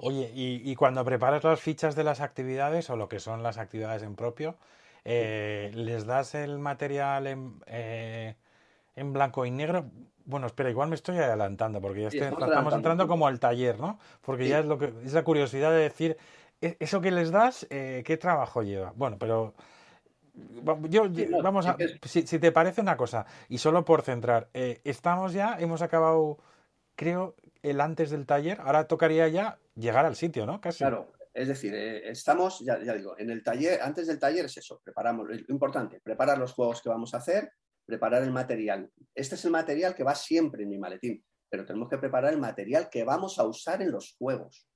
[0.00, 4.02] Oye, y, cuando preparas las fichas de las actividades o lo que son las actividades
[4.02, 4.58] en propio,
[5.04, 8.36] eh, ¿les das el material en, eh,
[8.96, 9.90] en, blanco y negro?
[10.24, 13.98] Bueno, espera, igual me estoy adelantando porque ya estamos, entrando como al taller, ¿no?
[14.20, 16.16] Porque ya es lo que es la curiosidad de decir,
[16.60, 18.92] ¿e-, ¿eso que les das, eh, qué trabajo lleva?
[18.96, 19.54] Bueno, pero
[20.88, 21.04] yo,
[21.42, 26.38] vamos a, si, te parece una cosa, y solo por centrar, estamos ya, hemos acabado,
[26.96, 30.60] creo, el antes del taller, ahora tocaría ya llegar al sitio, ¿no?
[30.60, 30.78] Casi.
[30.78, 34.80] Claro, es decir, eh, estamos, ya, digo, en el taller, antes del taller es eso,
[34.84, 37.52] preparamos, lo importante, preparar los juegos que vamos a hacer,
[37.84, 38.90] preparar el material.
[39.14, 42.40] Este es el material que va siempre en mi maletín, pero tenemos que preparar el
[42.40, 44.66] material que vamos a usar en los juegos.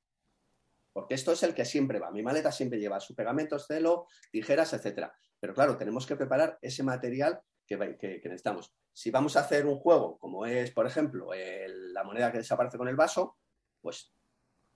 [0.93, 2.11] Porque esto es el que siempre va.
[2.11, 5.15] Mi maleta siempre lleva su pegamento, celo, tijeras, etcétera.
[5.39, 8.73] Pero claro, tenemos que preparar ese material que, necesitamos.
[8.93, 12.89] Si vamos a hacer un juego, como es, por ejemplo, la moneda que desaparece con
[12.89, 13.37] el vaso,
[13.83, 14.13] pues,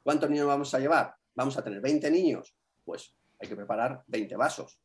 [0.03, 1.14] ¿cuántos niños vamos a llevar?
[1.35, 2.55] Vamos a tener 20 niños,
[2.85, 4.78] pues hay que preparar 20 vasos.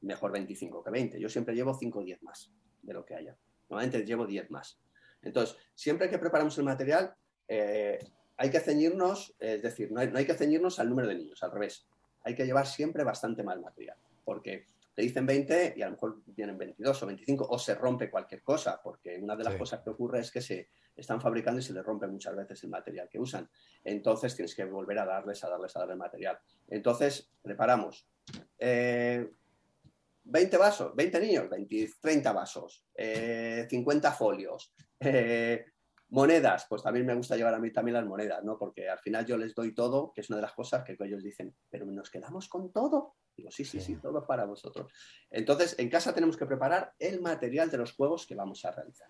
[0.00, 1.20] Mejor 25 que 20.
[1.20, 2.50] Yo siempre llevo 5 o 10 más
[2.82, 3.36] de lo que haya.
[3.68, 4.78] Normalmente llevo 10 más.
[5.22, 7.14] Entonces, siempre que preparamos el material,
[7.46, 7.98] eh,
[8.36, 11.42] hay que ceñirnos, es decir, no hay, no hay que ceñirnos al número de niños,
[11.42, 11.86] al revés.
[12.22, 16.22] Hay que llevar siempre bastante más material, porque te dicen 20 y a lo mejor
[16.26, 19.90] vienen 22 o 25 o se rompe cualquier cosa, porque una de las cosas que
[19.90, 23.18] ocurre es que se están fabricando y se les rompe muchas veces el material que
[23.18, 23.48] usan.
[23.84, 26.38] Entonces tienes que volver a darles, a darles, a darles material.
[26.68, 28.06] Entonces preparamos
[30.24, 31.48] 20 eh, vasos, 20 niños,
[32.00, 35.64] 30 vasos, 50 eh, folios, eh,
[36.10, 38.58] monedas, pues también me gusta llevar a mí también las monedas, ¿no?
[38.58, 41.22] Porque al final yo les doy todo, que es una de las cosas que ellos
[41.22, 43.14] dicen, pero nos quedamos con todo.
[43.36, 44.92] Digo, sí, sí, sí, todo para vosotros.
[45.30, 49.08] Entonces, en casa tenemos que preparar el material de los juegos que vamos a realizar.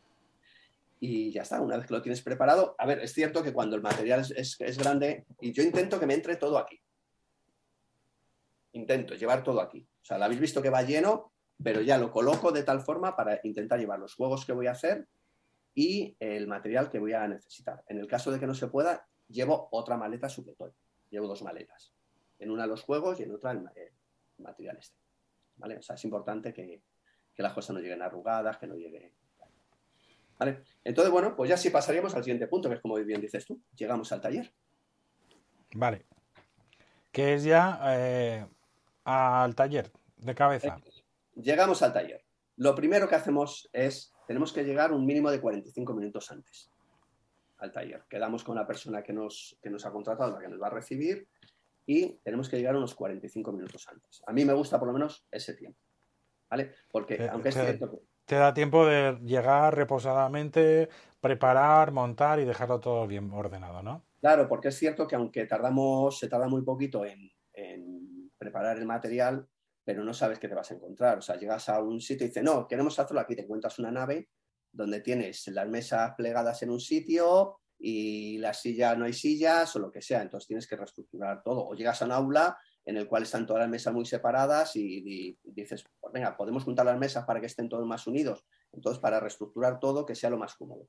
[1.00, 3.74] Y ya está, una vez que lo tienes preparado, a ver, es cierto que cuando
[3.74, 6.78] el material es, grande, y yo intento que me entre todo aquí.
[8.72, 9.88] Intento llevar todo aquí.
[10.03, 11.32] O sea, lo habéis visto que va lleno,
[11.62, 14.72] pero ya lo coloco de tal forma para intentar llevar los juegos que voy a
[14.72, 15.07] hacer
[15.74, 17.84] y el material que voy a necesitar.
[17.86, 20.76] En el caso de que no se pueda, llevo otra maleta supletoria.
[21.11, 21.92] Llevo dos maletas.
[22.38, 23.68] En una los juegos y en otra el,
[24.38, 24.96] material este.
[25.57, 25.76] ¿Vale?
[25.78, 26.82] O sea, es importante que,
[27.36, 29.14] las cosas no lleguen arrugadas, que no llegue.
[30.38, 30.62] ¿Vale?
[30.84, 33.62] Entonces, bueno, pues ya sí pasaríamos al siguiente punto, que es como bien dices tú.
[33.74, 34.53] Llegamos al taller.
[35.74, 36.05] Vale.
[37.11, 38.46] Que es ya eh,
[39.05, 40.78] al taller de cabeza.
[41.34, 42.24] Llegamos al taller.
[42.57, 46.70] Lo primero que hacemos es tenemos que llegar un mínimo de 45 minutos antes
[47.59, 48.05] al taller.
[48.09, 50.70] Quedamos con la persona que nos, que nos ha contratado, la que nos va a
[50.70, 51.28] recibir,
[51.86, 54.22] y tenemos que llegar unos 45 minutos antes.
[54.26, 55.80] A mí me gusta por lo menos ese tiempo.
[56.48, 56.74] ¿Vale?
[56.90, 57.98] Porque aunque es cierto que...
[58.24, 60.88] Te da tiempo de llegar reposadamente,
[61.20, 64.05] preparar, montar y dejarlo todo bien ordenado, ¿no?
[64.20, 67.30] Claro, porque es cierto que aunque tardamos, se tarda muy poquito en
[68.41, 69.47] preparar el material,
[69.84, 71.18] pero no sabes qué te vas a encontrar.
[71.18, 73.93] O sea, llegas a un sitio y dices, no, queremos hacerlo aquí, te encuentras una
[73.93, 74.30] nave
[74.72, 79.78] donde tienes las mesas plegadas en un sitio y las sillas no hay sillas o
[79.78, 81.66] lo que sea, entonces tienes que reestructurar todo.
[81.66, 85.38] O llegas a un aula en el cual están todas las mesas muy separadas y,
[85.45, 88.47] dices, pues venga, podemos juntar las mesas para que estén todos más unidos.
[88.72, 90.88] Entonces, para reestructurar todo, que sea lo más cómodo.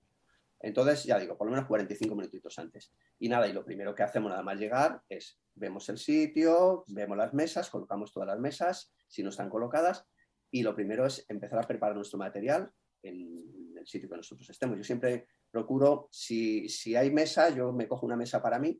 [0.63, 2.93] Entonces, ya digo, por lo menos 45 minutitos antes.
[3.19, 7.17] Y nada, y lo primero que hacemos nada más llegar es vemos el sitio, vemos
[7.17, 10.05] las mesas, colocamos todas las mesas, si no están colocadas,
[10.51, 14.77] y lo primero es empezar a preparar nuestro material en el sitio que nosotros estemos.
[14.77, 18.79] Yo siempre procuro, si, hay mesa, yo me cojo una mesa para mí,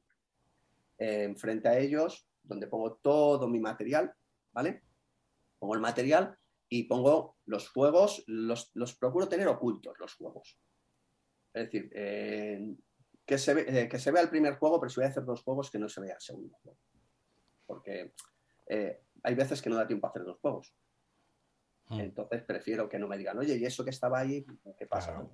[0.99, 4.13] eh, enfrente a ellos, donde pongo todo mi material,
[4.51, 4.83] ¿vale?
[5.57, 6.37] Pongo el material
[6.69, 10.59] y pongo los juegos, los, los procuro tener ocultos, los juegos.
[11.53, 12.75] Es decir, eh,
[13.25, 15.43] que, se eh, que se vea el primer juego, pero si voy a hacer dos
[15.43, 16.77] juegos, que no se vea el segundo juego.
[17.65, 18.13] Porque
[18.67, 20.73] eh, hay veces que no da tiempo a hacer dos juegos.
[21.89, 21.99] Hmm.
[21.99, 24.45] Entonces prefiero que no me digan, oye, ¿y eso que estaba ahí?
[24.77, 25.25] ¿Qué pasa?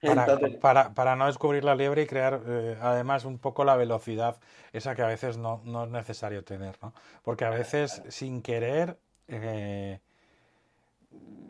[0.60, 2.34] Para, no descubrir la liebre y crear
[2.80, 4.38] además un poco la velocidad,
[4.72, 6.94] esa que a veces no, no es necesario tener, ¿no?
[7.24, 8.96] Porque a veces sin querer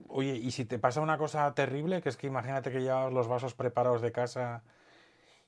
[0.09, 3.29] Oye, y si te pasa una cosa terrible, que es que imagínate que llevas los
[3.29, 4.63] vasos preparados de casa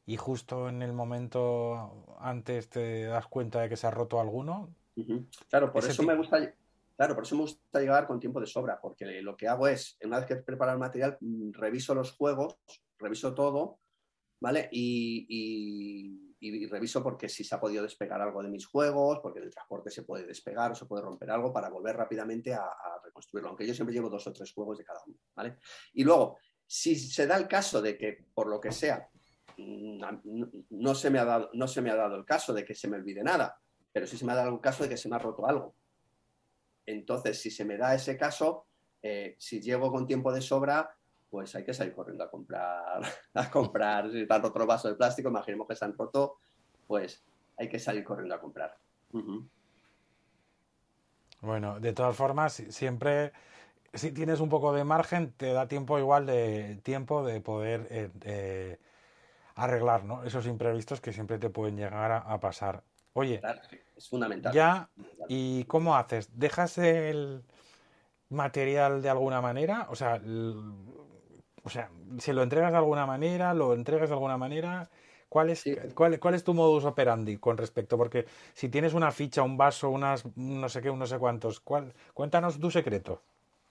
[0.07, 4.75] y justo en el momento antes te das cuenta de que se ha roto alguno.
[5.51, 6.55] Claro, por eso me gusta.
[6.97, 9.99] Claro, por eso me gusta llegar con tiempo de sobra, porque lo que hago es,
[10.05, 12.57] una vez que preparo el material, mm, reviso los juegos,
[12.99, 13.79] reviso todo,
[14.41, 14.69] ¿vale?
[14.71, 16.24] y y,
[16.69, 19.91] reviso porque si se ha podido despegar algo de mis juegos, porque en el transporte
[19.91, 22.69] se puede despegar o se puede romper algo para volver rápidamente a,
[23.05, 25.59] reconstruirlo, aunque yo siempre llevo dos o tres juegos de cada uno, ¿vale?
[25.93, 29.09] Y luego, Si se da el caso de que, por lo que sea,
[29.59, 30.03] mm,
[30.71, 32.89] no se me ha dado, no se me ha dado el caso de que se
[32.89, 33.61] me olvide nada,
[33.93, 35.77] pero sí se me ha dado el caso de que se me ha roto algo.
[36.87, 38.67] Entonces, si se me da ese caso,
[39.03, 40.97] eh, si llego con tiempo de sobra,
[41.35, 43.03] pues hay que salir corriendo a comprar,
[43.35, 44.09] a comprar.
[44.09, 46.37] Si están roto vaso de plástico, imaginemos que se han roto,
[46.87, 47.25] pues
[47.59, 48.79] hay que salir corriendo a comprar.
[51.41, 53.33] Bueno, de todas formas, siempre
[53.93, 58.11] si tienes un poco de margen, te da tiempo igual de tiempo de poder eh,
[58.23, 58.79] eh,
[59.57, 60.23] arreglar ¿no?
[60.23, 62.85] esos imprevistos que siempre te pueden llegar a, pasar.
[63.13, 63.43] Oye,
[63.97, 64.55] es fundamental.
[64.55, 64.89] Ya,
[65.27, 66.31] ¿y cómo haces?
[66.39, 67.43] ¿Dejas el
[68.29, 69.89] material de alguna manera?
[69.91, 70.21] O sea,
[71.65, 73.55] o sea, ¿se lo entregas de alguna manera?
[73.55, 74.89] ¿Lo entregas de alguna manera?
[75.29, 77.99] ¿Cuál es, cuál, cuál, es tu modus operandi con respecto?
[77.99, 81.93] Porque si tienes una ficha, un vaso, unas no sé qué, no sé cuántos, ¿cuál,
[82.13, 83.23] cuéntanos tu secreto.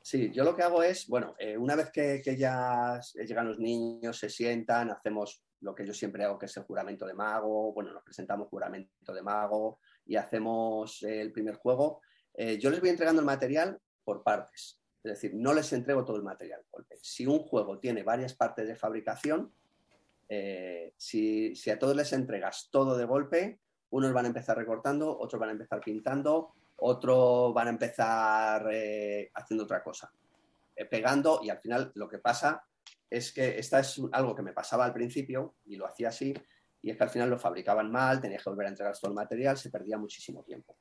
[0.02, 4.20] Sí, yo lo que hago es, bueno, eh, una vez que, ya llegan los niños,
[4.20, 7.94] se sientan, hacemos lo que yo siempre hago, que es el juramento de mago, bueno,
[7.94, 12.02] nos presentamos juramento de mago y hacemos el primer juego.
[12.34, 16.16] Eh, yo les voy entregando el material por partes, es decir, no les entrego todo
[16.16, 16.62] el material.
[17.02, 19.52] Si un juego tiene varias partes de fabricación,
[20.30, 25.40] eh, si, a todos les entregas todo de golpe, unos van a empezar recortando, otros
[25.40, 30.12] van a empezar pintando, otros van a empezar eh, haciendo otra cosa,
[30.76, 32.64] eh, pegando y al final lo que pasa
[33.10, 36.34] es que esta es algo que me pasaba al principio y lo hacía así
[36.82, 39.16] y es que al final lo fabricaban mal, tenía que volver a entregar todo el
[39.16, 40.76] material, se perdía muchísimo tiempo.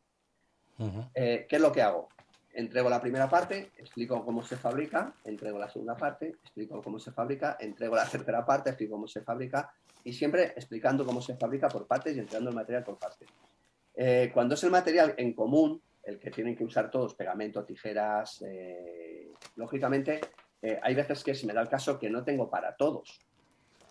[1.14, 2.09] ¿Qué es lo que hago?
[2.55, 7.13] Entrego la primera parte, explico cómo se fabrica, entrego la segunda parte, explico cómo se
[7.13, 9.73] fabrica, entrego la tercera parte, explico cómo se fabrica
[10.05, 13.29] y siempre explicando cómo se fabrica por partes y entregando el material por partes.
[13.95, 18.43] Eh, cuando es el material en común, el que tienen que usar todos, pegamento, tijeras,
[18.43, 20.21] eh, lógicamente
[20.61, 23.21] eh, hay veces que se me da el caso que no tengo para todos.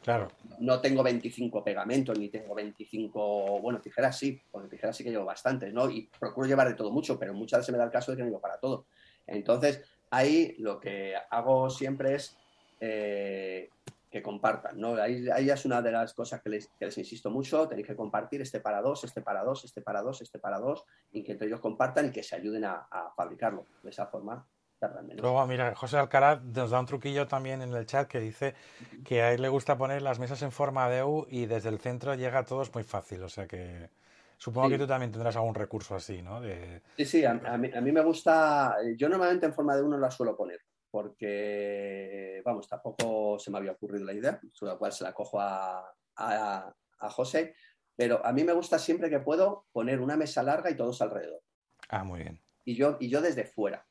[0.02, 0.30] Claro.
[0.60, 5.26] No tengo 25 pegamentos, ni tengo 25, bueno, tijeras sí, porque tijeras sí que llevo
[5.26, 5.90] bastantes, ¿no?
[5.90, 8.24] Y procuro llevar de todo mucho, pero muchas veces me da el caso de que
[8.24, 8.86] no llevo para todo.
[9.28, 12.36] Entonces, ahí lo que hago siempre es
[12.80, 13.70] eh,
[14.10, 14.96] que compartan, ¿no?
[14.96, 17.96] Ahí, ahí, es una de las cosas que les, que les, insisto mucho, tenéis que
[17.96, 21.34] compartir este para dos, este para dos, este para dos, este para dos, y que
[21.34, 23.66] entre ellos compartan y que se ayuden a, a fabricarlo.
[23.84, 24.48] De esa forma
[25.18, 28.56] Luego, mira, José Alcaraz nos da un truquillo también en el chat que dice
[29.06, 31.80] que a él le gusta poner las mesas en forma de U y desde el
[31.80, 33.22] centro llega a todos muy fácil.
[33.24, 33.90] O sea que
[34.38, 36.42] supongo que tú también tendrás algún recurso así, ¿no?
[36.98, 38.78] Sí, sí, a, mí, me gusta.
[38.98, 40.60] Yo normalmente en forma de U no la suelo poner
[40.90, 45.40] porque, vamos, tampoco se me había ocurrido la idea, sobre la cual se la cojo
[45.40, 47.56] a, a, a José.
[47.96, 51.42] Pero a mí me gusta siempre que puedo poner una mesa larga y todos alrededor.
[51.88, 52.42] Ah, muy bien.
[52.66, 53.86] Y yo, y yo desde fuera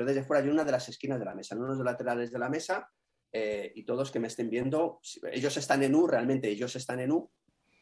[0.00, 1.84] yo desde fuera, hay una de las esquinas de la mesa, en uno de los
[1.84, 2.88] laterales de la mesa,
[3.32, 7.12] eh, y todos que me estén viendo, ellos están en U, realmente ellos están en
[7.12, 7.30] U,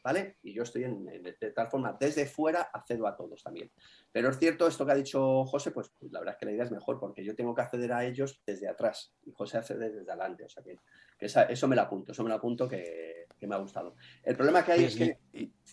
[0.03, 0.39] ¿vale?
[0.43, 3.71] Y yo estoy en, de, tal forma, desde fuera accedo a todos también.
[4.11, 6.53] Pero es cierto, esto que ha dicho José, pues, pues, la verdad es que la
[6.53, 9.91] idea es mejor, porque yo tengo que acceder a ellos desde atrás, y José accede
[9.91, 10.77] desde adelante, o sea que,
[11.21, 13.95] eso me lo apunto, eso me lo apunto que, me ha gustado.
[14.25, 15.19] El problema que hay es que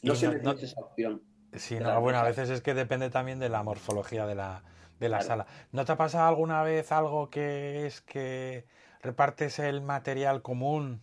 [0.03, 1.23] no se me esa opción.
[1.53, 4.63] Sí, no, bueno, a veces es que depende también de la morfología de la,
[4.99, 5.45] de la sala.
[5.71, 8.65] ¿No te ha pasado alguna vez algo que es que
[9.01, 11.01] repartes el material común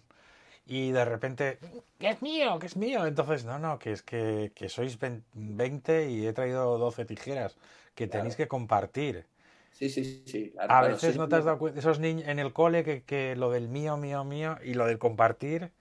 [0.67, 1.59] y de repente,
[1.99, 3.07] que es mío, que es mío?
[3.07, 4.99] Entonces, no, no, que es que, sois
[5.35, 7.57] 20 y he traído 12 tijeras
[7.95, 9.27] que tenéis que compartir.
[9.73, 10.55] Sí, sí, sí.
[10.59, 13.51] a veces no te has dado cuenta, esos niños en el cole, que, que lo
[13.51, 15.73] del mío, mío, mío y lo del compartir,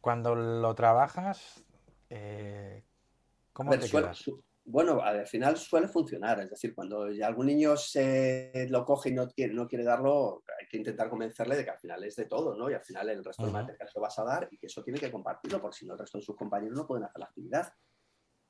[0.00, 1.64] cuando lo trabajas,
[2.10, 2.82] eh,
[3.52, 4.24] ¿cómo te quedas?
[4.66, 6.40] Bueno, al final suele funcionar.
[6.40, 10.66] Es decir, cuando algún niño se lo coge y no quiere, no quiere darlo, hay
[10.66, 12.68] que intentar convencerle de que al final es de todo, ¿no?
[12.68, 14.98] Y al final el resto del material lo vas a dar y que eso tiene
[14.98, 17.72] que compartirlo, porque si no el resto de sus compañeros no pueden hacer la actividad.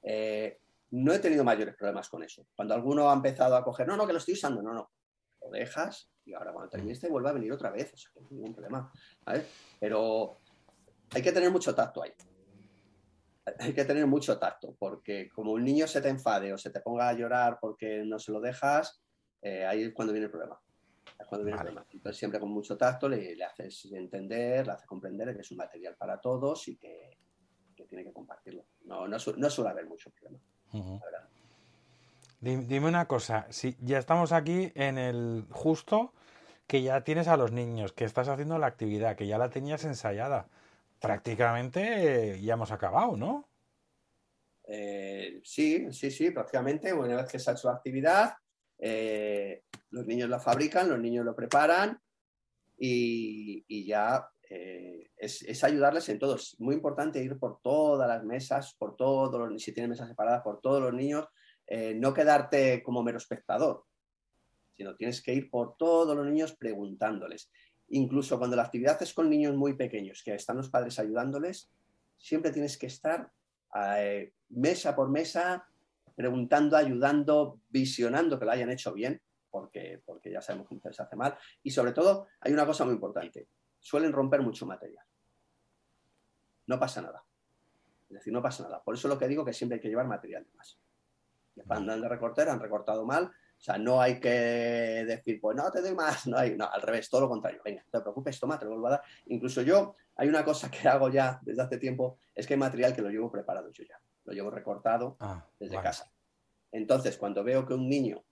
[0.02, 0.58] Eh,
[0.92, 2.46] no he tenido mayores problemas con eso.
[2.54, 4.90] Cuando alguno ha empezado a coger, no, no, que lo estoy usando, no, no,
[5.42, 8.20] lo dejas y ahora cuando termines te vuelve a venir otra vez, o sea, que
[8.20, 8.90] no hay ningún problema.
[9.78, 10.38] Pero
[11.10, 12.12] hay que tener mucho tacto ahí
[13.58, 16.80] hay que tener mucho tacto, porque como un niño se te enfade o se te
[16.80, 19.00] ponga a llorar porque no se lo dejas,
[19.40, 20.58] eh, ahí es cuando viene el problema.
[21.18, 21.86] Es cuando viene el problema.
[21.92, 25.94] Entonces, siempre con mucho tacto le, haces entender, le haces comprender que es un material
[25.96, 27.16] para todos y que,
[27.88, 28.64] tiene que compartirlo.
[28.84, 30.40] No, no, suele haber mucho problema.
[32.40, 36.12] Dime una cosa, si ya estamos aquí en el justo
[36.66, 39.84] que ya tienes a los niños, que estás haciendo la actividad, que ya la tenías
[39.84, 40.48] ensayada
[41.06, 43.48] prácticamente ya hemos acabado, ¿no?
[44.66, 46.92] Eh, sí, sí, sí, prácticamente.
[46.92, 48.34] Una vez que se ha la actividad,
[48.76, 51.96] eh, los niños la fabrican, los niños lo preparan
[52.76, 56.34] y, ya eh, es, ayudarles en todo.
[56.34, 60.42] Es muy importante ir por todas las mesas, por todos los, si tienen mesas separadas,
[60.42, 61.28] por todos los niños,
[61.68, 63.84] eh, no quedarte como mero espectador,
[64.76, 67.48] sino tienes que ir por todos los niños preguntándoles.
[67.88, 71.70] Incluso cuando la actividad es con niños muy pequeños, que están los padres ayudándoles,
[72.16, 73.30] siempre tienes que estar
[73.98, 75.68] eh, mesa por mesa,
[76.14, 79.20] preguntando, ayudando, visionando que lo hayan hecho bien,
[79.50, 81.36] porque, porque ya sabemos que se hace mal.
[81.62, 85.04] Y sobre todo, hay una cosa muy importante, suelen romper mucho material.
[86.66, 87.24] No pasa nada.
[88.08, 88.82] Es decir, no pasa nada.
[88.82, 90.78] Por eso lo que digo que siempre hay que llevar material de más.
[91.68, 95.80] Andan de recortar, han recortado mal, o sea, no hay que decir, pues no te
[95.80, 97.60] doy más, no hay, no, al revés, todo lo contrario.
[97.64, 99.02] Venga, no te preocupes, toma, te lo vuelvo a dar.
[99.26, 102.94] Incluso yo, hay una cosa que hago ya desde hace tiempo, es que hay material
[102.94, 106.12] que lo llevo preparado yo ya, lo llevo recortado ah, desde casa.
[106.70, 108.22] Entonces, cuando veo que un niño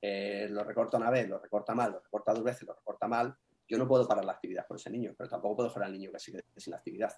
[0.00, 3.34] eh, lo recorta una vez, lo recorta mal, lo recorta dos veces, lo recorta mal,
[3.68, 6.10] yo no puedo parar la actividad por ese niño, pero tampoco puedo dejar al niño
[6.10, 7.12] que sigue sin actividad.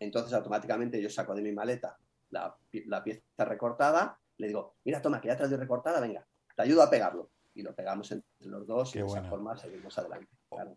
[0.00, 1.96] Entonces, automáticamente yo saco de mi maleta
[2.30, 2.54] la,
[2.86, 6.62] la pieza recortada, le digo, mira, toma, que ya te la doy recortada, venga, te
[6.62, 7.30] ayudo a pegarlo.
[7.56, 10.28] Y lo pegamos entre los dos y de esa forma seguimos adelante.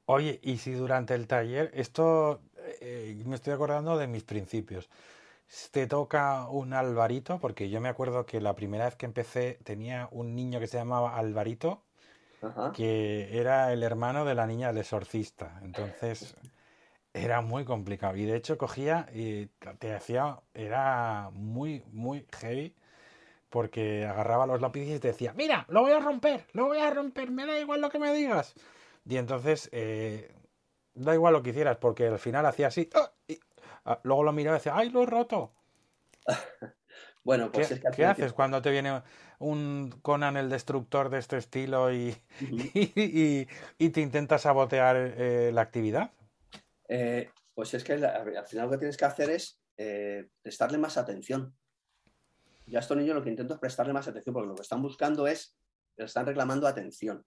[0.06, 2.42] Oye, y si durante el taller, esto
[2.82, 4.90] eh, me estoy acordando de mis principios.
[5.72, 10.08] Te toca un Alvarito, porque yo me acuerdo que la primera vez que empecé tenía
[10.12, 11.84] un niño que se llamaba Alvarito,
[12.76, 15.60] que era el hermano de la niña del exorcista.
[15.64, 16.36] Entonces
[17.14, 18.16] era muy complicado.
[18.18, 19.48] Y de hecho cogía y
[19.80, 22.76] te hacía, era muy, muy heavy
[23.50, 26.90] porque agarraba los lápices y te decía, mira, lo voy a romper, lo voy a
[26.90, 28.56] romper, me da igual lo que me digas.
[29.06, 30.34] Y entonces, eh,
[30.94, 33.12] da igual lo que hicieras, porque al final hacía así, ¡ah!
[33.28, 33.40] y,
[33.86, 35.54] ah, luego lo miraba y decía, ¡ay, lo he roto!
[37.24, 39.02] bueno, pues ¿Qué, es que ¿qué haces cuando te viene
[39.40, 46.12] un Conan el destructor de este estilo y, y, te intenta sabotear eh, la actividad?
[46.90, 49.62] Eh, pues es que al final lo que tienes que hacer es
[50.42, 51.56] prestarle más atención
[52.68, 54.82] yo a estos niños lo que intento es prestarle más atención, porque lo que están
[54.82, 55.58] buscando es,
[55.96, 57.26] están reclamando atención.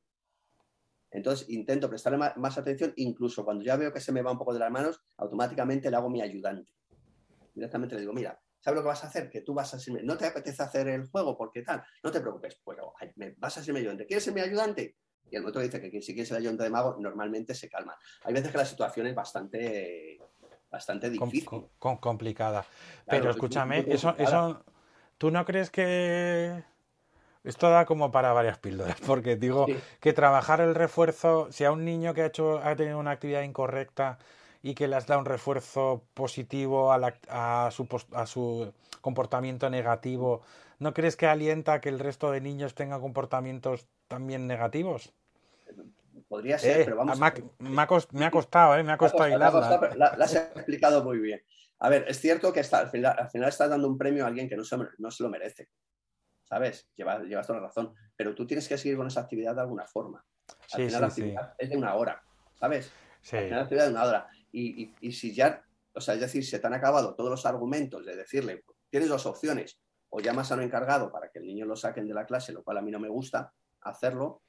[1.11, 4.53] Entonces intento prestarle más, atención, incluso cuando ya veo que se me va un poco
[4.53, 6.73] de las manos, automáticamente le hago mi ayudante.
[7.55, 9.29] Directamente le digo, mira, ¿sabes lo que vas a hacer?
[9.29, 12.21] Que tú vas a ser, no te apetece hacer el juego, porque tal, no te
[12.21, 12.79] preocupes, pues
[13.17, 14.07] me vas a ser mi ayudante.
[14.07, 14.97] ¿Quieres ser mi ayudante?
[15.31, 17.97] Y el otro dice que si quieres ser ayudante de mago, normalmente se calma.
[18.25, 20.21] Hay veces que la situación es bastante,
[20.71, 21.49] bastante difícil.
[21.79, 22.65] complicada.
[23.07, 24.65] Pero escúchame, eso, eso
[25.21, 26.65] ¿Tú no crees que
[27.45, 28.97] esto da como para varias píldoras?
[29.07, 29.67] Porque digo
[30.01, 33.43] que trabajar el refuerzo, si a un niño que ha hecho ha tenido una actividad
[33.43, 34.17] incorrecta
[34.63, 40.41] y que le has dado un refuerzo positivo a, su, a su comportamiento negativo,
[40.79, 45.13] ¿no crees que alienta que el resto de niños tengan comportamientos también negativos?
[46.31, 47.21] Podría ser, eh, pero vamos.
[47.21, 47.35] Me ha,
[48.09, 48.83] me ha costado, ¿eh?
[48.83, 49.95] Me ha costado hilarla.
[49.97, 51.43] La, la has explicado muy bien.
[51.81, 54.65] A ver, es cierto que al, final, estás dando un premio a alguien que no
[54.65, 55.71] se, no se lo merece.
[56.45, 56.89] ¿Sabes?
[56.97, 57.95] Llevas, llevas, toda la razón.
[58.17, 60.25] Pero tú tienes que seguir con esa actividad de alguna forma.
[60.73, 62.23] Al final la actividad es de una hora.
[62.55, 62.93] ¿Sabes?
[63.23, 64.29] Al final la actividad de una hora.
[64.53, 65.65] Y, y, si ya,
[65.95, 69.25] o sea, es decir, se te han acabado todos los argumentos de decirle, tienes dos
[69.27, 72.53] opciones, o llamas a un encargado para que el niño lo saquen de la clase,
[72.53, 74.43] lo cual a mí no me gusta hacerlo,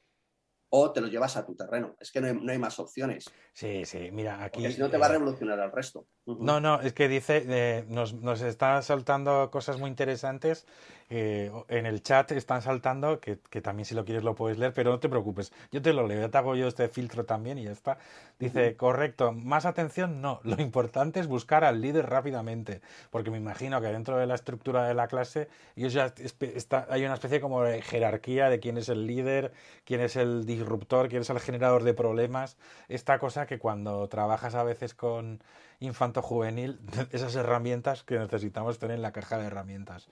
[0.73, 1.95] o te lo llevas a tu terreno.
[1.99, 3.29] Es que no hay, más opciones.
[3.53, 4.61] Sí, sí, mira, aquí...
[4.61, 6.07] Porque si no te va a eh, revolucionar al resto.
[6.25, 10.65] No, no, es que dice, eh, nos, nos, está soltando cosas muy interesantes
[11.13, 14.91] eh, en el chat están saltando, que, también si lo quieres lo puedes leer, pero
[14.91, 17.65] no te preocupes, yo te lo leo, ya te hago yo este filtro también y
[17.65, 17.97] ya está.
[18.39, 23.81] Dice, correcto, más atención no, lo importante es buscar al líder rápidamente, porque me imagino
[23.81, 27.81] que dentro de la estructura de la clase ya está, hay una especie como de
[27.81, 29.51] jerarquía de quién es el líder,
[29.83, 32.57] quién es el disruptor, quién es el generador de problemas,
[32.87, 35.43] esta cosa que cuando trabajas a veces con
[35.79, 36.79] infanto juvenil,
[37.11, 40.07] esas herramientas que necesitamos tener en la caja de herramientas.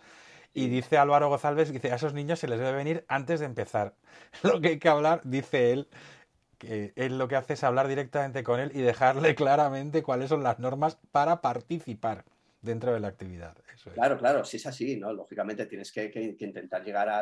[0.54, 3.94] Y dice Álvaro González, dice, a esos niños se les debe venir antes de empezar.
[4.44, 5.88] Lo que hay que hablar, dice él,
[6.58, 10.44] que él lo que hace es hablar directamente con él y dejarle claramente cuáles son
[10.44, 12.26] las normas para participar
[12.62, 13.56] dentro de la actividad.
[13.94, 15.14] Claro, claro, si es así, ¿no?
[15.14, 17.22] Lógicamente tienes que, intentar llegar a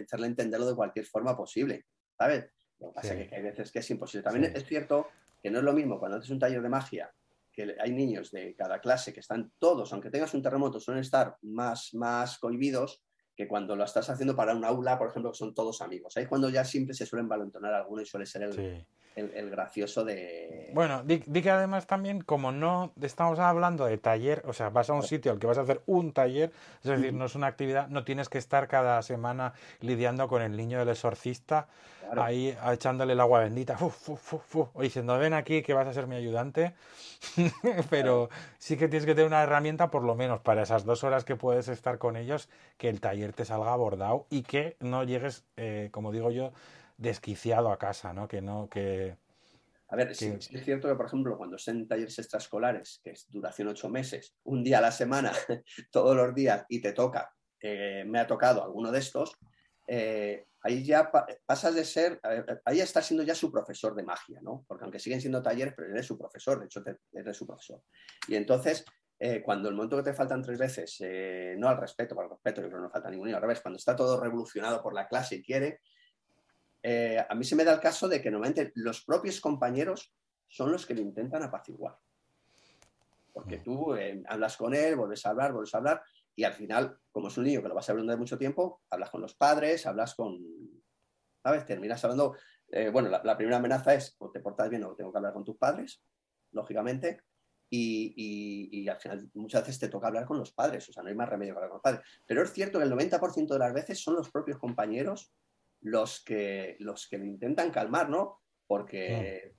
[0.00, 2.44] hacerle entenderlo de cualquier forma posible, ¿sabes?
[2.80, 4.22] Lo que pasa es que hay veces que es imposible.
[4.22, 5.08] También es cierto
[5.42, 7.12] que no es lo mismo cuando haces un taller de magia
[7.52, 11.36] que hay niños de cada clase que están todos, aunque tengas un terremoto, suelen estar
[11.42, 13.02] más, más cohibidos
[13.34, 16.16] que cuando lo estás haciendo para un aula, por ejemplo, que son todos amigos.
[16.16, 18.86] Ahí es cuando ya siempre se suelen valentonar alguno y suele ser el, Sí.
[19.16, 20.70] El- el gracioso de...
[20.74, 24.90] Bueno, di, di que además también, como no estamos hablando de taller, o sea, vas
[24.90, 26.52] a un sitio al que vas a hacer un taller,
[26.84, 30.56] es decir, no es una actividad, no tienes que estar cada semana lidiando con el
[30.56, 31.66] niño del exorcista,
[32.08, 32.22] Claro.
[32.22, 35.86] ahí echándole el agua bendita, fu, fu, fu, fu, o diciendo, ven aquí que vas
[35.86, 36.72] a ser mi ayudante,
[37.90, 41.24] pero sí que tienes que tener una herramienta, por lo menos para esas dos horas
[41.24, 42.48] que puedes estar con ellos,
[42.78, 46.52] que el taller te salga abordado y que no llegues, eh, como digo yo,
[46.98, 48.28] desquiciado a casa, ¿no?
[48.28, 49.16] Que no, que...
[49.90, 53.26] A ver, que- sí es cierto que, por ejemplo, cuando estén talleres extraescolares, que es
[53.30, 55.32] duración ocho meses, un día a la semana,
[55.90, 57.32] todos los días, y te toca,
[57.62, 59.32] eh, me ha tocado alguno de estos,
[59.86, 64.02] eh, ahí ya pa- pasas de ser, eh, ahí estás siendo ya su profesor de
[64.02, 64.64] magia, ¿no?
[64.68, 67.80] Porque aunque siguen siendo talleres, pero eres su profesor, de hecho, te- eres su profesor.
[68.26, 68.84] Y entonces,
[69.18, 72.32] eh, cuando el momento que te faltan tres veces, eh, no al respeto, para el
[72.32, 75.08] respeto, yo creo que no falta ninguno, al revés, cuando está todo revolucionado por la
[75.08, 75.80] clase y quiere,
[76.82, 80.14] eh, a mí se me da el caso de que normalmente los propios compañeros
[80.48, 81.98] son los que le intentan apaciguar.
[83.32, 83.62] Porque Mm.
[83.62, 86.02] tú eh, hablas con él, vuelves a hablar, vuelves a hablar,
[86.34, 88.82] y al final, como es un niño que lo vas a ver durante mucho tiempo,
[88.90, 90.38] hablas con los padres, hablas con.
[91.42, 91.64] ¿Sabes?
[91.66, 92.36] Terminas hablando.
[92.70, 95.32] eh, bueno, la, la primera amenaza es o te portas bien o tengo que hablar
[95.32, 96.02] con tus padres,
[96.52, 97.22] lógicamente.
[97.70, 101.02] Y, y- y al final muchas veces te toca hablar con los padres, o sea,
[101.02, 102.00] no hay más remedio que hablar con los padres.
[102.26, 105.32] Pero es cierto que el 90% de las veces son los propios compañeros
[105.82, 108.40] los que, los que le intentan calmar, ¿no?
[108.66, 109.54] Porque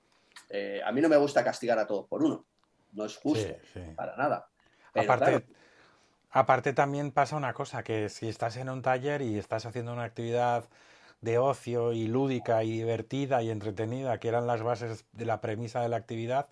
[0.48, 2.46] eh, a mí no me gusta castigar a todos por uno,
[2.92, 3.80] no es justo, Sí, sí.
[3.96, 4.48] para nada.
[4.92, 5.44] Pero Aparte, claro,
[6.30, 10.04] aparte también pasa una cosa, que si estás en un taller y estás haciendo una
[10.04, 10.68] actividad
[11.20, 15.80] de ocio y lúdica y divertida y entretenida, que eran las bases de la premisa
[15.82, 16.48] de la actividad,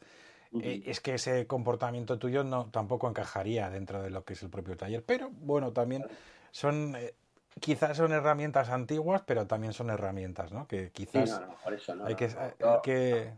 [0.63, 4.51] eh, es que ese comportamiento tuyo no tampoco encajaría dentro de lo que es el
[4.51, 5.05] propio taller.
[5.05, 6.05] Pero bueno, también
[6.51, 7.15] son eh,
[7.59, 10.67] quizás son herramientas antiguas, pero también son herramientas, ¿no?
[10.67, 12.07] Que sí, quizás no, no, por eso no.
[12.07, 12.41] hay que, no.
[12.75, 13.35] hay que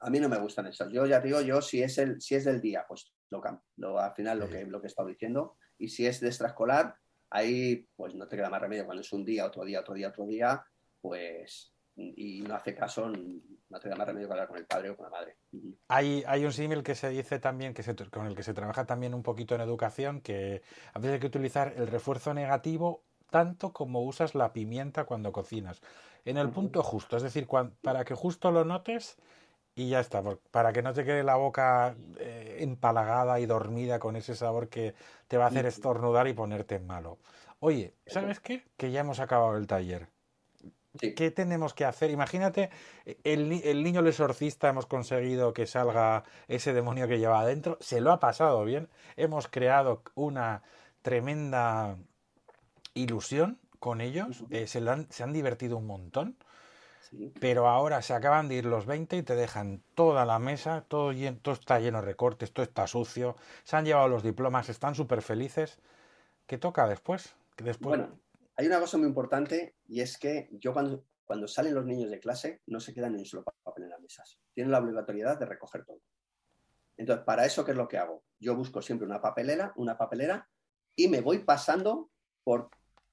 [0.00, 0.90] a- mí no me gustan esas.
[0.92, 3.62] Yo ya digo, yo si es el, si es del día, pues lo cambio.
[3.76, 4.52] Lo- al final lo Sí.
[4.52, 5.56] que, lo que he estado diciendo.
[5.78, 6.94] Y si es de extraescolar,
[7.30, 8.84] ahí pues no te queda más remedio.
[8.84, 10.64] Cuando es un día, otro día, otro día, otro día,
[11.00, 14.90] pues y no hace caso, no te queda más remedio que hablar con el padre
[14.90, 15.36] o con la madre.
[15.88, 18.86] Hay, hay un símil que se dice también, que se, con el que se trabaja
[18.86, 20.62] también un poquito en educación, que
[20.94, 25.80] a veces hay que utilizar el refuerzo negativo tanto como usas la pimienta cuando cocinas.
[26.24, 27.48] En el punto justo, es decir,
[27.82, 29.16] para que justo lo notes
[29.74, 34.16] y ya está, para que no te quede la boca eh, empalagada y dormida con
[34.16, 34.94] ese sabor que
[35.28, 37.18] te va a hacer estornudar y ponerte malo.
[37.60, 38.64] Oye, ¿sabes qué?
[38.76, 40.08] Que ya hemos acabado el taller.
[40.98, 41.14] Sí.
[41.14, 42.10] ¿Qué tenemos que hacer?
[42.10, 42.68] Imagínate,
[43.22, 47.78] el, ni- el niño el exorcista hemos conseguido que salga ese demonio que lleva adentro,
[47.80, 50.62] se lo ha pasado bien, hemos creado una
[51.02, 51.96] tremenda
[52.94, 56.36] ilusión con ellos, eh, se, lo han, se han divertido un montón,
[57.00, 57.32] Sí.
[57.40, 61.10] pero ahora se acaban de ir los 20 y te dejan toda la mesa, todo,
[61.10, 65.80] está lleno de recortes, todo está sucio, se han llevado los diplomas, están súper felices.
[66.46, 67.34] ¿Qué toca después?
[67.56, 67.98] ¿Qué después?
[67.98, 68.20] Bueno,
[68.54, 72.20] hay una cosa muy importante y es que yo cuando, cuando salen los niños de
[72.20, 74.38] clase no se quedan ni un solo papel en las mesas.
[74.52, 76.00] Tienen la obligatoriedad de recoger todo.
[76.96, 78.22] Entonces, para eso, ¿qué es lo que hago?
[78.38, 80.48] Yo busco siempre una papelera, una papelera
[80.94, 82.10] y me voy pasando
[82.44, 82.70] por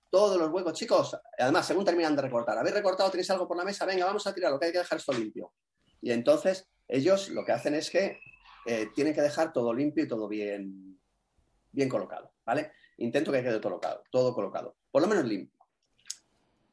[0.10, 0.74] todos los huecos.
[0.74, 3.10] Chicos, además, según terminan de recortar, ¿habéis recortado?
[3.10, 3.86] ¿Tenéis algo por la mesa?
[3.86, 5.54] Venga, vamos a tirarlo, que hay que dejar esto limpio.
[6.02, 8.20] Y entonces, ellos lo que hacen es que
[8.66, 11.00] eh, tienen que dejar todo limpio y todo bien,
[11.72, 12.72] bien colocado, ¿vale?
[12.98, 15.57] Intento que quede colocado, todo colocado, por lo menos limpio.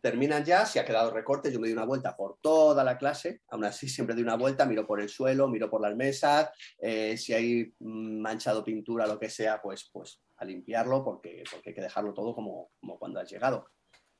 [0.05, 3.41] Terminan ya, si ha quedado recorte, yo me doy una vuelta por toda la clase,
[3.49, 7.17] aún así siempre doy una vuelta, miro por el suelo, miro por las mesas, eh,
[7.17, 11.81] si hay manchado pintura, lo que sea, pues, pues a limpiarlo porque, porque hay que
[11.81, 13.71] dejarlo todo como, como cuando has llegado.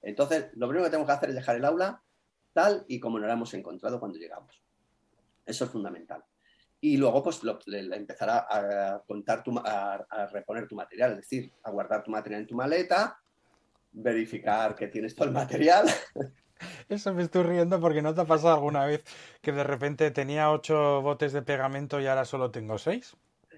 [0.01, 2.03] Entonces, lo primero que tengo que hacer es dejar el aula
[2.55, 4.65] tal y como nos la hemos encontrado cuando llegamos.
[5.45, 6.25] Eso es fundamental.
[6.81, 7.59] Y luego, pues, lo-
[8.21, 12.47] a, contar tu, a, a reponer tu material, es decir, a guardar tu material en
[12.47, 13.21] tu maleta,
[13.95, 15.87] verificar que tienes todo el material.
[16.89, 19.03] Eso me estoy riendo porque no te ha pasado alguna vez
[19.41, 23.17] que de repente tenía ocho botes de pegamento y ahora solo tengo seis.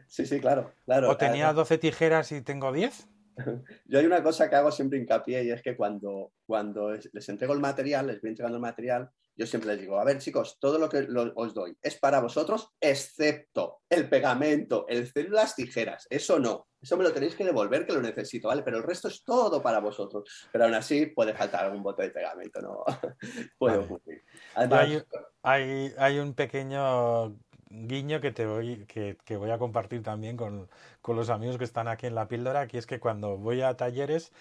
[0.09, 1.11] Sí, sí, claro, claro.
[1.11, 3.09] O tenía 12 tijeras y tengo 10.
[3.87, 7.29] Yo hay una cosa que hago siempre hincapié y es que cuando, cuando es- les
[7.29, 10.57] entrego el material, les voy entregando el material, yo siempre les digo, a ver chicos,
[10.59, 15.55] todo lo que lo- os doy es para vosotros, excepto el pegamento, el cel- las
[15.55, 16.07] tijeras.
[16.09, 18.63] Eso no, eso me lo tenéis que devolver que lo necesito, ¿vale?
[18.63, 20.49] Pero el resto es todo para vosotros.
[20.53, 22.85] Pero aún así puede faltar algún bote de pegamento, ¿no?
[23.59, 23.79] puede Vale.
[23.79, 24.23] ocurrir.
[24.55, 25.03] Además, hay,
[25.43, 27.37] hay, hay un pequeño
[27.71, 30.69] guiño que te voy, que, que voy a compartir también con,
[31.03, 33.77] con los amigos que están aquí en la píldora, que es que cuando voy a
[33.77, 34.33] talleres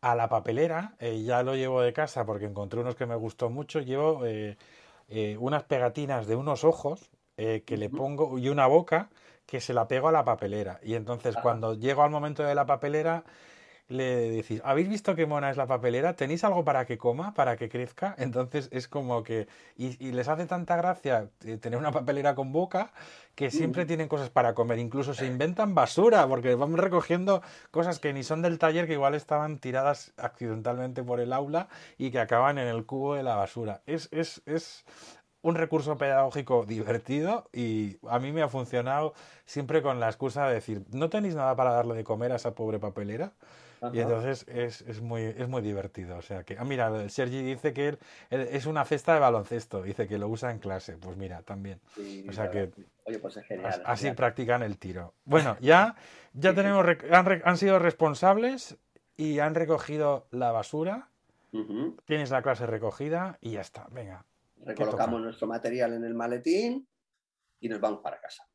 [0.00, 3.48] a la papelera, eh, ya lo llevo de casa porque encontré unos que me gustó
[3.48, 4.56] mucho, llevo eh,
[5.08, 9.10] eh, unas pegatinas de unos ojos que le pongo y una boca
[9.52, 10.80] que se la pego a la papelera.
[10.82, 11.42] Y entonces Ajá.
[11.42, 13.22] cuando llego al momento de la papelera,
[13.86, 16.16] le decís, ¿habéis visto qué mona es la papelera?
[16.16, 18.14] ¿Tenéis algo para que coma, para que crezca?
[18.18, 19.48] Entonces es como que...
[19.76, 22.92] Y, y les hace tanta gracia eh, tener una papelera con boca
[23.34, 24.78] que siempre tienen cosas para comer.
[24.78, 29.14] Incluso se inventan basura porque van recogiendo cosas que ni son del taller, que igual
[29.14, 33.82] estaban tiradas accidentalmente por el aula y que acaban en el cubo de la basura.
[33.84, 34.86] Es, es, es
[35.42, 39.12] un recurso pedagógico divertido y a mí me ha funcionado
[39.44, 42.54] siempre con la excusa de decir, ¿no tenéis nada para darle de comer a esa
[42.54, 43.32] pobre papelera?
[43.92, 46.16] Y entonces es, es muy, es muy divertido.
[46.16, 47.98] O sea que, ah, mira, el Sergi dice que él,
[48.30, 50.96] él- es una cesta de baloncesto, dice que lo usa en clase.
[50.96, 51.80] Pues mira, también.
[51.96, 52.70] Sí, O sea que
[53.04, 53.82] Oye, pues es genial.
[53.84, 54.14] así genial.
[54.16, 55.14] practican el tiro.
[55.24, 55.96] Bueno, ya,
[56.32, 56.86] ya Sí, tenemos,
[57.44, 58.76] han, sido responsables
[59.16, 61.08] y han recogido la basura.
[62.06, 63.88] Tienes la clase recogida y ya está.
[63.90, 64.24] Venga.
[64.64, 66.86] Recolocamos nuestro material en el maletín
[67.60, 68.46] y nos vamos para casa.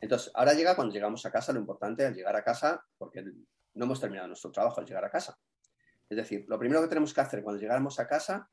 [0.00, 3.84] Entonces, ahora llega cuando llegamos a casa, lo importante al llegar a casa, porque no
[3.84, 5.38] hemos terminado nuestro trabajo al llegar a casa.
[6.08, 8.48] Es decir, lo primero que tenemos que hacer cuando llegamos a casa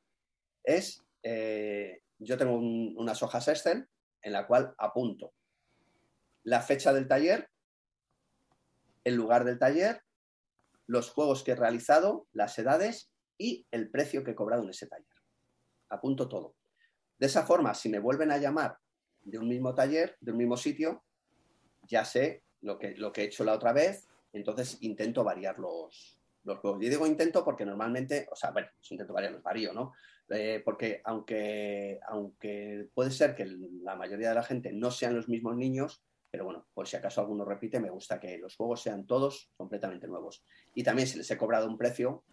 [0.62, 3.88] es, eh, yo tengo un- unas hojas Excel
[4.22, 5.32] en la cual apunto
[6.44, 7.50] la fecha del taller,
[9.04, 10.02] el lugar del taller,
[10.86, 14.86] los juegos que he realizado, las edades y el precio que he cobrado en ese
[14.86, 15.06] taller.
[15.88, 16.54] Apunto todo.
[17.18, 18.78] De esa forma, si me vuelven a llamar
[19.24, 21.02] de un mismo taller, de un mismo sitio,
[21.82, 26.18] ya sé lo que, lo que he hecho la otra vez, entonces intento variar los,
[26.44, 26.82] los juegos.
[26.82, 29.92] Yo digo intento porque normalmente, o sea, bueno, intento variar, los varío, ¿no?
[30.30, 35.28] Eh, porque aunque, aunque puede ser que la mayoría de la gente no sean los
[35.28, 39.06] mismos niños, pero bueno, por si acaso alguno repite, me gusta que los juegos sean
[39.06, 40.44] todos completamente nuevos.
[40.74, 42.24] Y también si les he cobrado un precio,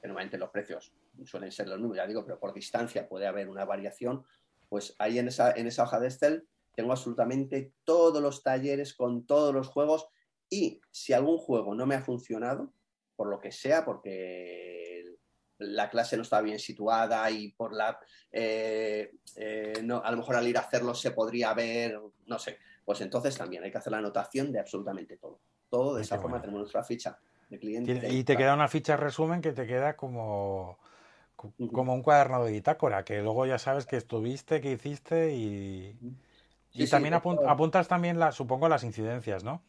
[0.00, 0.92] que normalmente los precios
[1.24, 4.24] suelen ser los mismos, ya digo, pero por distancia puede haber una variación,
[4.68, 9.26] pues ahí en esa, en esa hoja de Excel tengo absolutamente todos los talleres con
[9.26, 10.08] todos los juegos
[10.50, 12.72] y si algún juego no me ha funcionado,
[13.16, 15.16] por lo que sea, porque
[15.58, 17.98] la clase no está bien situada y por la
[18.30, 22.58] eh, eh, no, a lo mejor al ir a hacerlo se podría ver, no sé,
[22.84, 25.40] pues entonces también hay que hacer la anotación de absolutamente todo.
[25.68, 28.08] Todo de esa forma tenemos nuestra ficha de cliente.
[28.08, 30.78] Y te queda una ficha resumen que te queda como.
[31.36, 35.98] Como un cuaderno de bitácora, que luego ya sabes que estuviste, que hiciste y,
[36.70, 39.62] Sí, y sí, también apuntas también, la, supongo, las incidencias, ¿no?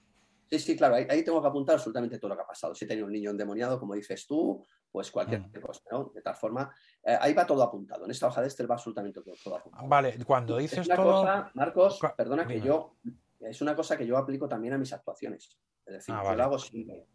[0.50, 2.74] Sí, sí, claro, ahí, ahí tengo que apuntar absolutamente todo lo que ha pasado.
[2.74, 5.60] Si he tenido un niño endemoniado, como dices tú, pues cualquier Mm.
[5.62, 6.12] cosa, ¿no?
[6.16, 8.06] De tal forma, eh, ahí va todo apuntado.
[8.06, 9.88] En esta hoja de Excel va absolutamente todo, todo apuntado.
[9.88, 11.22] Vale, cuando Es dices una todo...
[11.22, 12.96] cosa, Marcos, perdona que yo,
[13.42, 15.60] es una cosa que yo aplico también a mis actuaciones.
[15.86, 16.38] Es decir, Ah, yo vale.
[16.38, 17.06] lo hago siempre.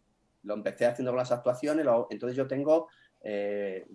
[0.42, 2.88] Lo empecé haciendo con las actuaciones, lo hago- entonces yo tengo
[3.22, 3.86] eh,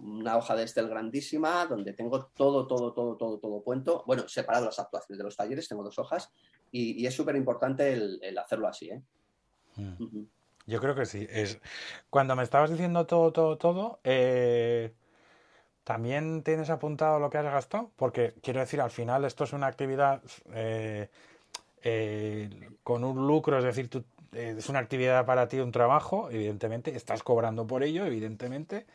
[0.00, 4.04] una hoja de Excel grandísima donde tengo todo, todo, todo, todo, todo cuento.
[4.06, 6.30] Bueno, separado las actuaciones de los talleres, tengo dos hojas
[6.70, 9.02] y, y es súper importante el, el hacerlo así, ¿eh?
[9.76, 10.24] Mm.
[10.66, 11.26] Yo creo que sí.
[11.30, 11.58] Es
[12.10, 14.94] cuando me estabas diciendo todo, todo, todo, eh,
[15.84, 17.90] ¿también tienes apuntado lo que has gastado?
[17.96, 20.22] Porque quiero decir, al final esto es una actividad
[20.54, 21.10] eh,
[21.82, 26.96] eh, con un lucro, es decir, tú, es una actividad para ti, un trabajo, evidentemente,
[26.96, 28.86] estás cobrando por ello, evidentemente.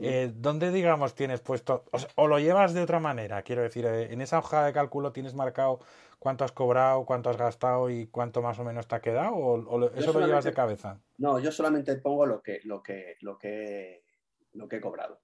[0.00, 3.42] Eh, ¿dónde, digamos, tienes puesto, o, sea, o lo llevas de otra manera?
[3.42, 5.80] Quiero decir, eh, en esa hoja de cálculo tienes marcado
[6.18, 9.90] cuánto has cobrado, cuánto has gastado y cuánto más o menos te ha quedado, o,
[9.94, 11.00] eso lo llevas de cabeza.
[11.18, 14.04] No, yo solamente pongo lo que, lo que, lo que,
[14.52, 15.20] lo que he cobrado.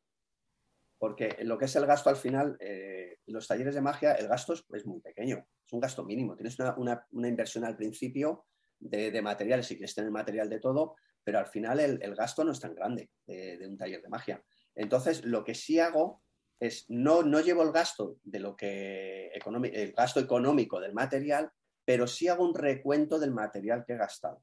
[0.98, 4.52] Porque lo que es el gasto al final, eh, los talleres de magia, el gasto
[4.52, 6.36] es, es muy pequeño, es un gasto mínimo.
[6.36, 8.46] Tienes una, una- una inversión al principio
[8.78, 10.94] de, de materiales, si quieres tener material de todo,
[11.24, 14.08] pero al final el, el gasto no es tan grande de, de un taller de
[14.08, 14.42] magia.
[14.74, 16.22] Entonces, lo que sí hago
[16.60, 21.50] es, no, no llevo el gasto de lo que el gasto económico del material,
[21.84, 24.42] pero sí hago un recuento del material que he gastado.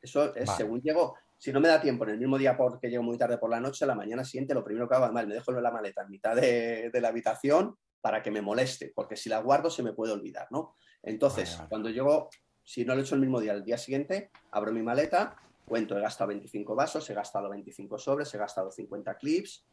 [0.00, 0.56] Eso es Vale.
[0.58, 1.16] según llego.
[1.38, 3.60] Si no me da tiempo en el mismo día porque llego muy tarde por la
[3.60, 6.36] noche, la mañana siguiente lo primero que hago, además, me dejo la maleta en mitad
[6.36, 10.12] de, de la habitación para que me moleste, porque si la guardo se me puede
[10.12, 10.74] olvidar, ¿no?
[11.02, 11.68] Entonces, Vale, vale.
[11.70, 12.28] cuando llego,
[12.62, 15.96] si no lo he hecho el mismo día, el día siguiente, abro mi maleta, cuento,
[15.96, 19.66] he gastado 25 vasos, he gastado 25 sobres, he gastado 50 clips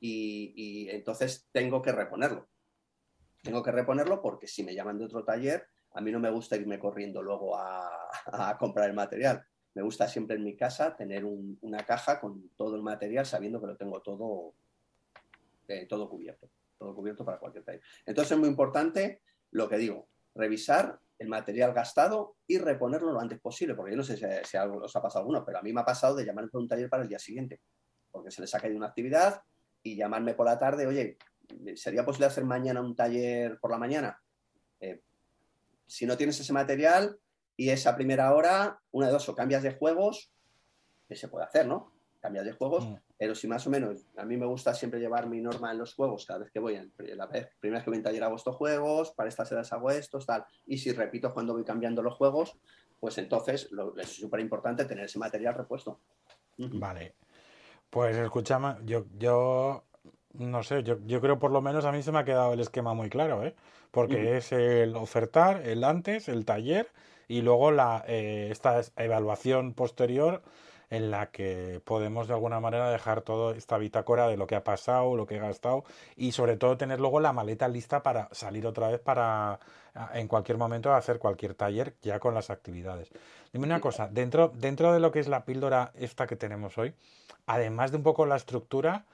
[0.00, 2.48] y, entonces tengo que reponerlo.
[3.42, 6.56] Tengo que reponerlo porque si me llaman de otro taller, a mí no me gusta
[6.56, 7.88] irme corriendo luego a,
[8.58, 9.44] comprar el material.
[9.74, 13.60] Me gusta siempre en mi casa tener un- una caja con todo el material sabiendo
[13.60, 14.54] que lo tengo todo,
[15.68, 16.50] eh, todo cubierto.
[16.76, 17.82] Todo cubierto para cualquier taller.
[18.06, 23.40] Entonces es muy importante lo que digo, revisar el material gastado y reponerlo lo antes
[23.40, 25.72] posible, porque yo no sé si, algo os ha pasado a alguno, pero a mí
[25.72, 27.60] me ha pasado de llamarme por un taller para el día siguiente,
[28.10, 29.42] porque se les ha caído una actividad
[29.82, 31.18] y llamarme por la tarde, oye,
[31.74, 34.20] ¿sería posible hacer mañana un taller por la mañana?
[34.80, 35.02] Eh,
[35.86, 37.18] si no tienes ese material
[37.56, 40.32] y esa primera hora, una de dos, o cambias de juegos,
[41.10, 41.97] se puede hacer, ¿no?
[42.20, 42.94] Cambias de juegos, Mm.
[43.16, 45.94] pero si más o menos, a mí me gusta siempre llevar mi norma en los
[45.94, 48.24] juegos cada vez que voy, en- la vez, primera vez que voy a un taller
[48.24, 52.02] hago estos juegos, para estas edades hago estos, tal, y si repito cuando voy cambiando
[52.02, 52.58] los juegos,
[52.98, 56.00] pues entonces lo- es súper importante tener ese material repuesto.
[56.56, 57.14] Vale.
[57.90, 59.84] Pues escúchame, yo, yo
[60.34, 62.60] no sé, yo, yo creo por lo menos a mí se me ha quedado el
[62.60, 63.54] esquema muy claro, ¿eh?
[63.90, 66.88] Porque es el ofertar, el antes, el taller
[67.28, 70.42] y luego la eh, esta es- evaluación posterior
[70.90, 74.64] en la que podemos de alguna manera dejar toda esta bitácora de lo que ha
[74.64, 75.84] pasado, lo que he gastado
[76.16, 79.58] y sobre todo tener luego la maleta lista para salir otra vez para
[80.14, 83.10] en cualquier momento hacer cualquier taller ya con las actividades.
[83.52, 86.94] Dime una cosa, dentro, dentro de lo que es la píldora esta que tenemos hoy,
[87.46, 89.04] además de un poco la estructura,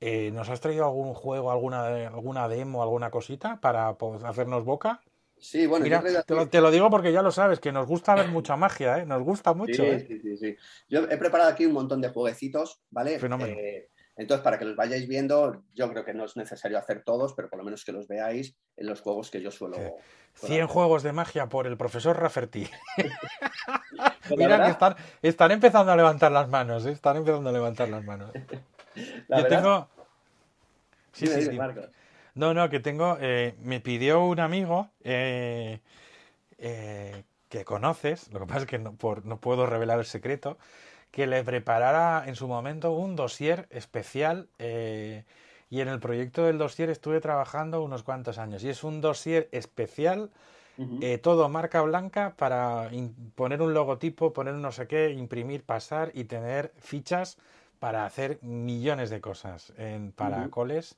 [0.00, 5.00] eh, ¿nos has traído algún juego, alguna, alguna demo, alguna cosita para pues, hacernos boca?
[5.42, 7.86] Sí, bueno, Mira, te lo, aquí- te lo digo porque ya lo sabes, que nos
[7.86, 9.06] gusta ver mucha magia, ¿eh?
[9.06, 10.04] Nos gusta mucho, Sí, ¿eh?
[10.06, 10.56] sí, sí, sí.
[10.88, 13.18] Yo he preparado aquí un montón de jueguecitos, ¿vale?
[13.18, 13.52] Fenómeno.
[13.58, 17.32] Eh, entonces, para que los vayáis viendo, yo creo que no es necesario hacer todos,
[17.34, 19.76] pero por lo menos que los veáis en los juegos que yo suelo.
[19.76, 19.82] Sí.
[19.82, 19.96] suelo
[20.34, 20.66] 100 hacer.
[20.74, 22.68] juegos de magia por el profesor Rafferty.
[24.36, 26.92] Mira que están, están empezando a levantar las manos, ¿eh?
[26.92, 28.30] Están empezando a levantar las manos.
[29.28, 29.88] La Yo verdad- tengo...
[31.12, 31.56] Sí, sí, sí.
[31.58, 31.88] Marcos.
[32.34, 33.16] No, no, que tengo.
[33.20, 35.80] eh, me pidió un amigo eh,
[36.58, 40.58] eh, que conoces, lo que pasa es que no, por- no puedo revelar el secreto,
[41.10, 44.48] que le preparara en su momento un dossier especial.
[44.58, 45.24] eh,
[45.70, 48.64] y en el proyecto del dossier estuve trabajando unos cuantos años.
[48.64, 50.30] Y es un dossier especial,
[51.22, 52.90] todo marca blanca, para
[53.34, 57.38] poner un logotipo, poner un no sé qué, imprimir, pasar y tener fichas
[57.80, 60.96] para hacer millones de cosas en, para coles.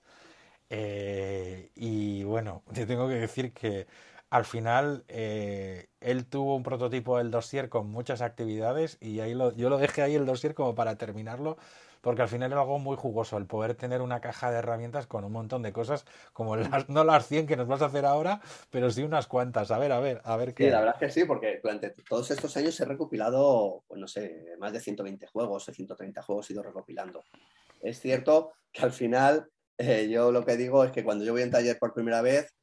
[0.71, 3.87] Eh, y bueno, te tengo que decir que
[4.31, 9.53] al final eh, él tuvo un prototipo del dossier con muchas actividades y ahí lo,
[9.53, 11.57] yo lo dejé ahí el dossier como para terminarlo,
[12.01, 15.25] porque al final era algo muy jugoso el poder tener una caja de herramientas con
[15.25, 18.41] un montón de cosas, como las, no las 100 que nos vas a hacer ahora,
[18.71, 19.71] pero sí unas cuantas.
[19.71, 20.71] A ver, a ver, a ver Sí, qué.
[20.71, 24.45] la verdad es que sí, porque durante todos estos años he recopilado, pues no sé,
[24.59, 27.23] más de 120 juegos, o 130 juegos he ido recopilando.
[27.81, 31.43] Es cierto que al final eh, yo lo que digo es que cuando yo voy
[31.43, 32.55] un taller por primera vez,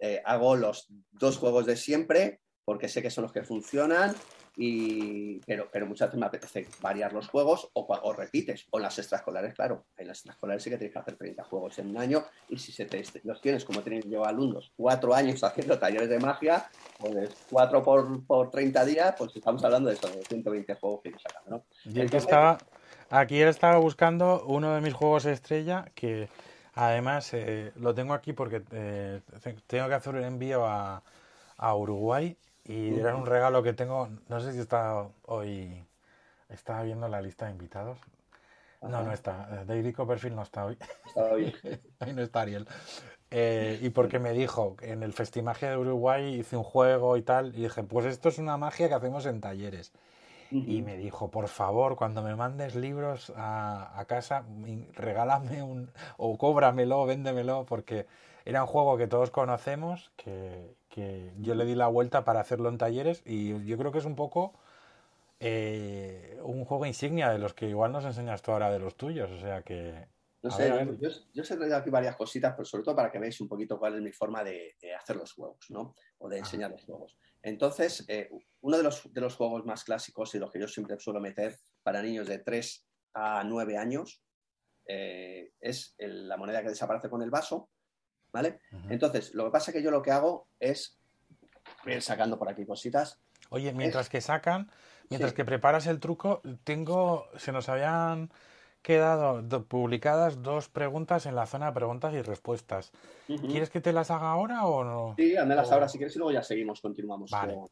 [0.00, 4.14] eh, hago los dos juegos de siempre, porque sé que son los que funcionan,
[4.56, 8.66] y, pero, pero muchas veces me apetece variar los juegos o, repites.
[8.70, 11.78] O en las extraescolares, claro, en las extraescolares sí que tienes que hacer 30 juegos
[11.78, 15.42] en un año, y si se te, los tienes, como tenéis yo alumnos, cuatro años
[15.44, 16.68] haciendo talleres de magia,
[16.98, 21.10] pues 4 por, por 30 días, pues estamos hablando de eso, de 120 juegos que
[21.12, 21.64] yo sacando, ¿no?
[21.84, 22.58] Yo aquí Entonces- estaba,
[23.10, 26.28] aquí estaba buscando uno de mis juegos estrella que
[26.74, 31.02] además eh, lo tengo aquí porque eh, te- tengo que hacer un envío a,
[31.56, 35.84] a Uruguay y era un regalo que tengo, no sé si está hoy,
[36.48, 37.98] estaba viendo la lista de invitados.
[38.82, 39.02] No, Ajá.
[39.02, 39.64] no está.
[39.66, 40.78] David Copperfield no está hoy.
[41.98, 42.66] Ahí no está Ariel.
[43.30, 47.22] Eh, y porque me dijo, que en el Festimagia de Uruguay hice un juego y
[47.22, 49.92] tal, y dije, pues esto es una magia que hacemos en talleres.
[50.52, 54.44] Y me dijo, por favor, cuando me mandes libros a, a casa,
[54.94, 58.06] regálame un, o cóbramelo, véndemelo, porque
[58.44, 62.68] era un juego que todos conocemos, que, que yo le di la vuelta para hacerlo
[62.68, 64.52] en talleres, y yo creo que es un poco
[65.38, 69.30] eh, un juego insignia de los que igual nos enseñas tú ahora de los tuyos,
[69.30, 70.08] o sea que...
[70.42, 73.18] No sé, ver, yo, os he traído aquí varias cositas, pero sobre todo para que
[73.18, 75.94] veáis un poquito cuál es mi forma de, de hacer los juegos, ¿no?
[76.18, 77.18] O de enseñar los juegos.
[77.42, 78.30] Entonces, eh,
[78.70, 81.58] uno de los, de los juegos más clásicos y los que yo siempre suelo meter
[81.82, 84.22] para niños de 3 a 9 años
[84.86, 87.68] eh, es el- la moneda que desaparece con el vaso,
[88.32, 88.60] ¿vale?
[88.88, 90.98] Entonces, lo que pasa es que yo lo que hago es
[91.86, 93.20] ir sacando por aquí cositas.
[93.50, 94.70] Oye, mientras que sacan,
[95.08, 95.36] mientras Sí.
[95.36, 98.30] que preparas el truco, tengo, se nos habían
[98.82, 102.92] quedado do- publicadas dos preguntas en la zona de preguntas y respuestas.
[103.26, 105.14] ¿Quieres que te las haga ahora o no?
[105.18, 105.40] Sí, O-
[105.72, 107.30] ahora si quieres y luego ya seguimos, continuamos.
[107.30, 107.54] Vale.
[107.54, 107.68] con-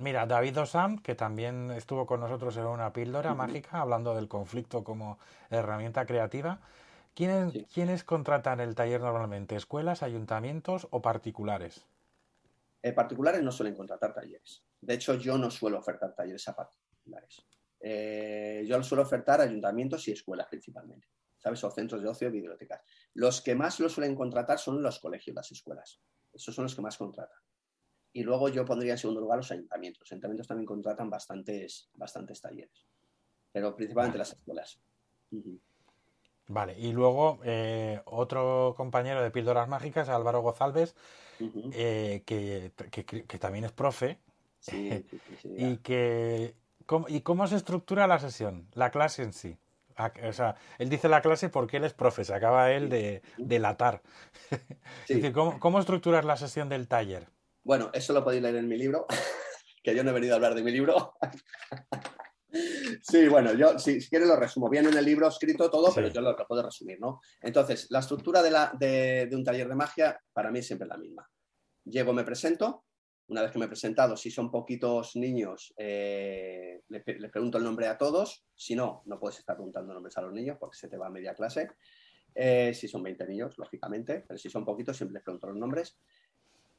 [0.00, 4.82] Mira, David Osam, que también estuvo con nosotros en una píldora mágica, hablando del conflicto
[4.82, 5.18] como
[5.50, 6.58] herramienta creativa.
[7.14, 7.66] ¿Quiénes, Sí.
[7.74, 9.56] ¿Quiénes contratan el taller normalmente?
[9.56, 11.84] ¿Escuelas, ayuntamientos o particulares?
[12.82, 14.64] Eh, particulares no suelen contratar talleres.
[14.80, 17.44] De hecho, yo no suelo ofertar talleres a particulares.
[17.78, 21.62] Eh, yo suelo ofertar ayuntamientos y escuelas principalmente, ¿sabes?
[21.62, 22.80] O centros de ocio, bibliotecas.
[23.12, 26.00] Los que más lo suelen contratar son los colegios, las escuelas.
[26.32, 27.36] Esos son los que más contratan.
[28.12, 30.00] Y luego yo pondría en segundo lugar los ayuntamientos.
[30.00, 32.86] Los ayuntamientos también contratan bastantes, bastantes talleres,
[33.52, 34.80] pero principalmente las escuelas.
[36.48, 40.96] Vale, y luego eh, otro compañero de Píldoras Mágicas, Álvaro Gozalves,
[41.72, 44.18] eh, que, que, también es profe.
[44.58, 45.06] Sí,
[45.44, 46.56] y que
[46.86, 49.56] ¿cómo, ¿Y cómo se estructura la sesión, la clase en sí?
[50.26, 54.02] O sea, él dice la clase porque él es profe, se acaba él de delatar.
[55.34, 57.28] ¿cómo, ¿cómo estructuras la sesión del taller?
[57.70, 59.06] Bueno, eso lo podéis leer en mi libro,
[59.84, 61.14] que yo no he venido a hablar de mi libro.
[63.02, 64.68] Sí, bueno, yo si, si quieres lo resumo.
[64.68, 67.20] Viene en el libro escrito todo, pero yo lo, puedo resumir, ¿no?
[67.40, 70.96] Entonces, la estructura de, la, de, un taller de magia para mí es siempre la
[70.96, 71.30] misma.
[71.84, 72.86] Llego, me presento.
[73.28, 77.86] Una vez que me he presentado, si son poquitos niños, eh, les, pregunto el nombre
[77.86, 78.44] a todos.
[78.52, 81.10] Si no, no puedes estar preguntando nombres a los niños porque se te va a
[81.10, 81.68] media clase.
[82.34, 85.96] Eh, si son 20 niños, lógicamente, pero si son poquitos, siempre les pregunto los nombres.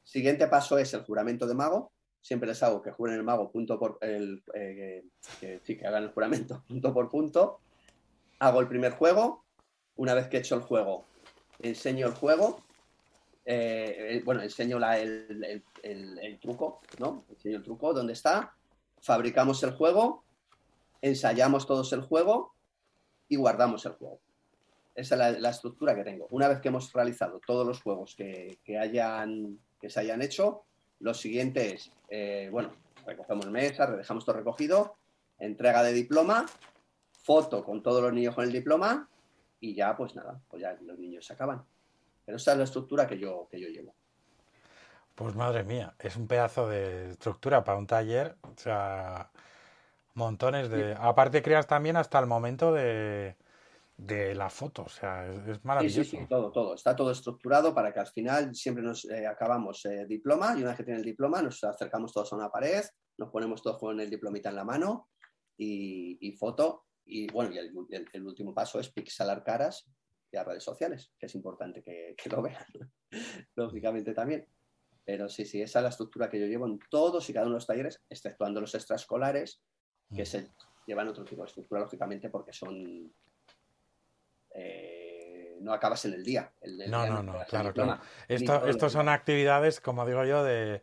[0.02, 1.92] Siguiente paso es el juramento de mago
[2.22, 5.04] siempre les hago que juren el mago punto por el, eh,
[5.40, 7.60] que, hagan el juramento punto por punto.
[8.38, 9.44] Hago el primer juego.
[9.96, 11.04] Una vez que he hecho el juego,
[11.58, 12.62] enseño el juego.
[13.44, 15.62] Eh, bueno, enseño la, el,
[16.40, 17.24] truco, ¿no?
[17.28, 18.54] Enseño el truco, ¿dónde está?
[19.00, 20.24] Fabricamos el juego,
[21.02, 22.54] ensayamos todos el juego
[23.28, 24.20] y guardamos el juego.
[24.94, 26.26] Esa es la, estructura que tengo.
[26.30, 30.62] Una vez que hemos realizado todos los juegos que, que, hayan, que se hayan hecho,
[31.00, 32.72] lo siguiente es, eh, bueno,
[33.04, 34.94] recogemos mesa, dejamos todo recogido,
[35.40, 36.46] entrega de diploma,
[37.10, 39.08] foto con todos los niños con el diploma
[39.58, 41.64] y ya, pues nada, pues ya los niños se acaban.
[42.24, 43.92] Pero esa es la estructura que yo, que yo llevo.
[45.16, 49.32] Pues madre mía, es un pedazo de estructura para un taller, o sea,
[50.14, 50.94] montones de...
[50.96, 53.34] Aparte creas también hasta el momento de,
[54.06, 56.10] de la foto, o sea, es, maravilloso.
[56.10, 56.74] Sí, sí, todo, todo.
[56.74, 60.68] Está todo estructurado para que al final siempre nos eh, acabamos eh, diploma y una
[60.68, 62.82] vez que tiene el diploma nos acercamos todos a una pared,
[63.18, 65.08] nos ponemos todos con el diplomita en la mano
[65.56, 66.86] y, foto.
[67.04, 69.88] Y bueno, y el, último paso es pixelar caras
[70.32, 72.64] y a redes sociales, que es importante que, lo vean,
[73.54, 74.46] lógicamente también.
[75.04, 77.54] Pero sí, sí, esa es la estructura que yo llevo en todos y cada uno
[77.54, 79.62] de los talleres, exceptuando los extraescolares,
[80.14, 80.26] que mm.
[80.26, 80.50] se
[80.86, 83.12] llevan otro tipo de estructura, lógicamente, porque son
[85.62, 86.52] no acabas en el día.
[86.88, 88.00] no, no, no, claro, claro.
[88.28, 90.82] Esto, son actividades, como digo yo, de,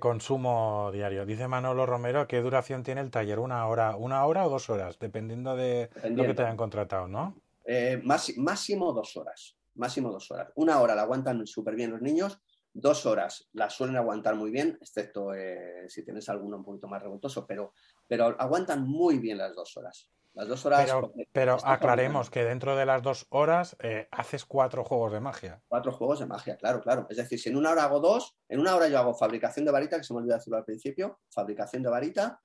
[0.00, 1.26] consumo diario.
[1.26, 3.38] Dice Manolo Romero, ¿qué duración tiene el taller?
[3.38, 4.98] ¿Una hora, una hora o dos horas?
[4.98, 7.34] Dependiendo de lo que te hayan contratado, ¿no?
[7.64, 9.56] Eh, máximo dos horas.
[9.74, 10.50] Máximo dos horas.
[10.54, 12.40] Una hora la aguantan súper bien los niños,
[12.72, 17.02] dos horas la suelen aguantar muy bien, excepto eh, si tienes alguno un poquito más
[17.02, 17.72] revoltoso, pero,
[18.06, 20.08] pero aguantan muy bien las dos horas.
[20.36, 20.92] Las dos horas.
[21.32, 25.62] Pero, aclaremos que dentro de las dos horas eh, haces cuatro juegos de magia.
[25.66, 27.06] Cuatro juegos de magia, claro, claro.
[27.08, 29.72] Es decir, si en una hora hago dos, en una hora yo hago fabricación de
[29.72, 32.38] varita, que se me olvidó decirlo al principio, fabricación de varita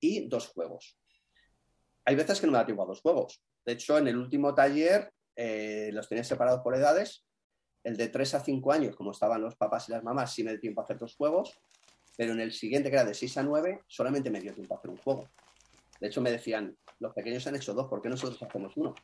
[0.00, 0.98] y dos juegos.
[2.04, 3.40] Hay veces que no me da tiempo a dos juegos.
[3.64, 7.24] De hecho, en el último taller eh, los tenía separados por edades.
[7.84, 10.50] El de tres a cinco años, como estaban los papás y las mamás, sí me
[10.50, 11.56] dio tiempo a hacer dos juegos.
[12.16, 14.78] Pero en el siguiente, que era de seis a nueve, solamente me dio tiempo a
[14.78, 15.28] hacer un juego.
[16.00, 18.94] De hecho, me decían, los pequeños han hecho dos, ¿por qué nosotros hacemos uno?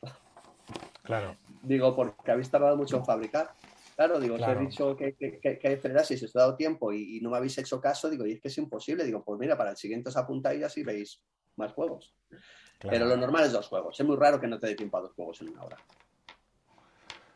[1.03, 1.35] Claro.
[1.61, 3.51] digo, porque habéis tardado mucho en fabricar.
[3.95, 6.91] Claro, digo, os he dicho que, que, que, que hay si os he dado tiempo
[6.91, 9.03] y, no me habéis hecho caso, digo, y es que es imposible.
[9.03, 11.21] Digo, pues mira, para el siguiente os apuntáis y así veis
[11.57, 12.15] más juegos.
[12.79, 13.99] Pero lo normal es dos juegos.
[13.99, 15.77] Es muy raro que no te dé tiempo a dos juegos en una hora.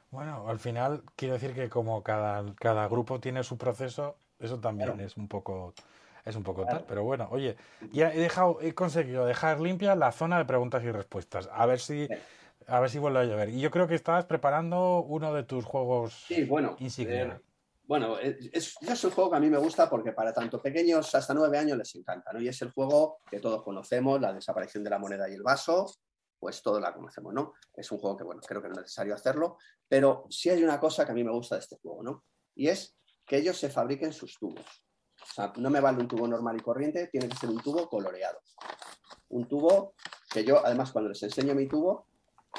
[0.09, 4.99] Bueno, al final quiero decir que como cada, cada grupo tiene su proceso, eso también
[4.99, 5.73] es un poco
[6.27, 7.55] es un poco tal, pero bueno, oye,
[7.91, 11.49] ya he dejado, he conseguido dejar limpia la zona de preguntas y respuestas.
[11.51, 12.07] A ver si,
[12.67, 13.49] a ver si vuelve a llover.
[13.49, 17.23] Y yo creo que estabas preparando uno de tus juegos sí, bueno, insignia.
[17.23, 17.41] Eh,
[17.83, 21.33] bueno, es, es un juego que a mí me gusta porque para tanto pequeños hasta
[21.33, 22.41] nueve años les encanta, ¿no?
[22.41, 25.89] Y es el juego que todos conocemos, la desaparición de la moneda y el vaso,
[26.37, 27.53] pues todos la conocemos, ¿no?
[27.73, 29.57] Es un juego que, bueno, creo que no es necesario hacerlo,
[29.87, 32.25] pero sí hay una cosa que a mí me gusta de este juego, ¿no?
[32.55, 34.65] Y es que ellos se fabriquen sus tubos.
[35.37, 38.39] Sea, no me vale un tubo normal y corriente, tiene que ser un tubo coloreado.
[39.29, 39.93] Un tubo
[40.31, 42.07] que yo, además, cuando les enseño mi tubo,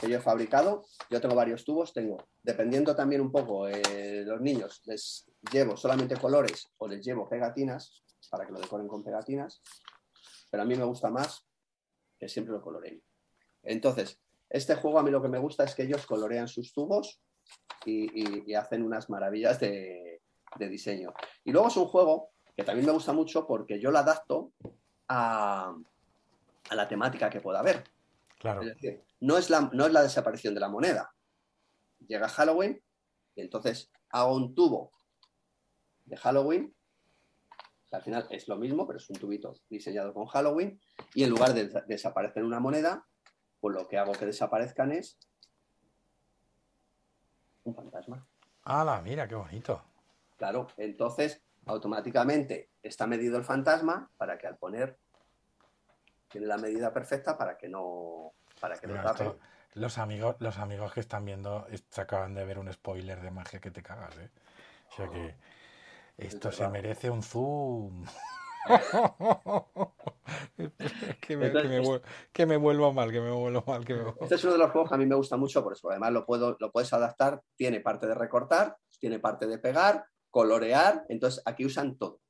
[0.01, 4.41] que yo he fabricado, yo tengo varios tubos, tengo, dependiendo también un poco, eh, los
[4.41, 9.61] niños, les llevo solamente colores o les llevo pegatinas para que lo decoren con pegatinas,
[10.49, 11.45] pero a mí me gusta más
[12.17, 13.03] que siempre lo coloreen.
[13.64, 17.21] Entonces, este juego a mí lo que me gusta es que ellos colorean sus tubos
[17.84, 20.21] y, hacen unas maravillas de
[20.57, 21.13] diseño.
[21.42, 24.51] Y luego es un juego que también me gusta mucho porque yo la adapto
[25.07, 25.76] a,
[26.72, 27.85] la temática que pueda haber.
[28.37, 28.63] Claro.
[28.63, 31.14] Es decir, no es, la, no es la desaparición de la moneda.
[32.09, 32.83] Llega Halloween
[33.37, 34.91] y entonces hago un tubo
[36.05, 36.75] de Halloween
[37.93, 40.80] Al final es lo mismo, pero es un tubito diseñado con Halloween
[41.14, 43.07] y en lugar de desaparecer una moneda,
[43.61, 45.17] pues lo que hago que desaparezcan es
[47.63, 48.26] un fantasma.
[48.64, 49.01] ¡Hala!
[49.01, 49.80] Mira, qué bonito.
[50.37, 54.99] Claro, entonces automáticamente está medido el fantasma para que al poner
[56.28, 59.34] tiene la medida perfecta para que no para que no tape.
[59.74, 63.61] los amigos, los amigos que están viendo se acaban de ver un spoiler de magia
[63.61, 64.30] que te cagas, ¿eh?
[64.90, 65.34] O sea que
[66.16, 68.04] esto se merece un zoom.
[70.57, 70.70] que, me,
[71.20, 72.00] que, Entonces, me,
[72.32, 74.58] que me vuelvo mal, que me vuelvo mal, que me vuelvo- Este es uno de
[74.58, 75.88] los juegos que a mí me gusta mucho por eso.
[75.90, 77.40] Además, lo, puedo, lo puedes adaptar.
[77.54, 81.05] Tiene parte de recortar, tiene parte de pegar, colorear.
[81.09, 82.21] Entonces, aquí usan todo.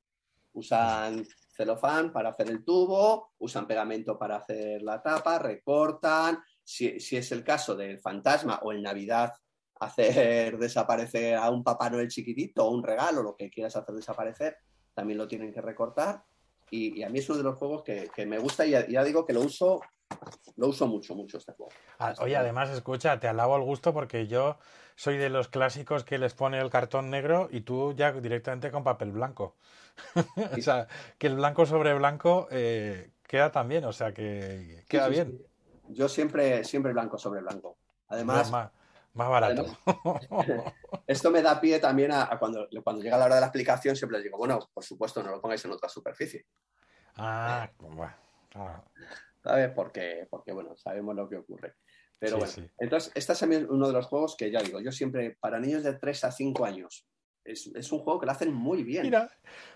[0.52, 1.24] Usan
[1.58, 6.38] celofán para hacer el tubo, usan pegamento para hacer la tapa, recortan.
[6.62, 9.32] Si, si es el caso del fantasma o en Navidad,
[9.80, 14.56] hacer desaparecer a un Papá Noel chiquitito o un regalo, lo que quieras hacer desaparecer,
[14.94, 16.22] también lo tienen que recortar.
[16.70, 19.02] Y, a mí es uno de los juegos que, que me gusta y ya, ya
[19.02, 19.80] digo que lo uso,
[20.56, 21.72] lo uso mucho, mucho este juego.
[21.98, 24.58] Ah, Oye, además, escucha, te alabo el gusto porque yo
[24.98, 28.82] soy de los clásicos que les pone el cartón negro y tú ya directamente con
[28.82, 29.54] papel blanco.
[30.58, 30.88] o sea,
[31.18, 35.38] que el blanco sobre blanco eh, queda también, o sea, que queda Sí, sí, bien.
[35.38, 35.46] sí.
[35.90, 37.78] Yo siempre, siempre blanco sobre blanco.
[38.08, 38.72] Además, más,
[39.14, 39.66] más barato.
[41.06, 43.94] esto me da pie también a, a cuando, cuando llega la hora de la explicación,
[43.94, 46.44] siempre les digo, bueno, por supuesto, no lo pongáis en otra superficie.
[47.14, 48.12] ah, bueno.
[48.56, 48.82] ah,
[49.44, 49.70] ¿Sabes?
[49.70, 51.76] Porque, porque bueno, sabemos lo que ocurre.
[52.18, 52.70] Pero Sí, bueno, sí.
[52.78, 55.82] entonces, este es también uno de los juegos que ya digo, yo siempre, para niños
[55.84, 57.06] de 3 a 5 años,
[57.44, 59.04] es, es un juego que lo hacen muy bien.
[59.04, 59.30] Mira,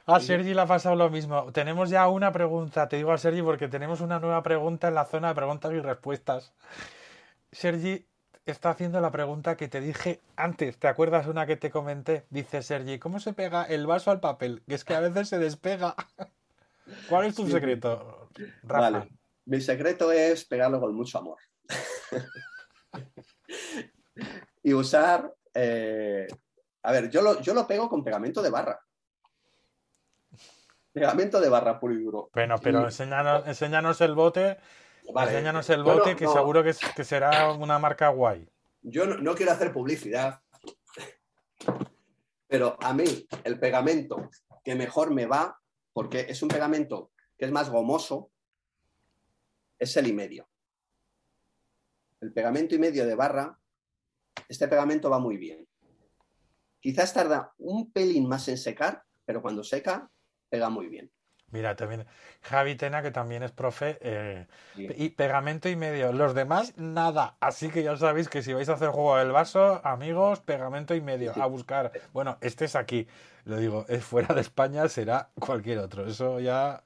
[0.07, 0.21] a.
[0.21, 1.53] Sergi le ha pasado lo mismo.
[1.53, 5.05] Tenemos ya una pregunta, te digo a Sergi porque tenemos una nueva pregunta en la
[5.07, 6.53] zona de preguntas y respuestas.
[7.51, 8.05] Sergi
[8.45, 10.77] está haciendo la pregunta que te dije antes.
[10.79, 12.25] ¿Te acuerdas una que te comenté?
[12.31, 14.63] Dice Sergi, ¿cómo se pega el vaso al papel?
[14.69, 15.95] Que es que a veces se despega.
[17.09, 17.53] ¿Cuál es tu Sí.
[17.53, 18.29] secreto,
[18.65, 18.91] Rafa?
[18.91, 19.09] Vale.
[19.47, 21.39] Mi secreto es pegarlo con mucho amor.
[24.63, 25.33] y usar.
[25.55, 26.27] eh,
[26.85, 28.81] a ver, yo lo, yo lo pego con pegamento de barra.
[30.93, 32.31] Pegamento de barra puro y duro.
[32.35, 34.59] Bueno, pero Y- enséñanos, enséñanos el bote,
[35.13, 38.49] Vale, enséñanos el no- bote que no, seguro que, es- que será una marca guay.
[38.83, 40.41] Yo no, no quiero hacer publicidad,
[42.49, 44.29] pero a mí el pegamento
[44.65, 45.59] que mejor me va,
[45.93, 48.31] porque es un pegamento que es más gomoso,
[49.79, 50.49] es el y medio.
[52.23, 53.59] El pegamento y medio de barra,
[54.49, 55.67] este pegamento va muy bien.
[56.79, 60.09] Quizás tarda un pelín más en secar, pero cuando seca,
[60.49, 61.11] pega muy bien.
[61.51, 62.07] Mira, también
[62.43, 64.47] Javi Tena, que también es profe, eh,
[64.77, 66.13] y pegamento y medio.
[66.13, 67.37] Los demás, nada.
[67.41, 71.01] Así que ya sabéis que si vais a hacer juego del vaso, amigos, pegamento y
[71.01, 71.35] medio.
[71.35, 71.41] Sí.
[71.41, 71.91] A buscar.
[72.13, 73.09] Bueno, este es aquí.
[73.45, 76.07] Lo digo, es fuera de España, será cualquier otro.
[76.07, 76.85] Eso ya.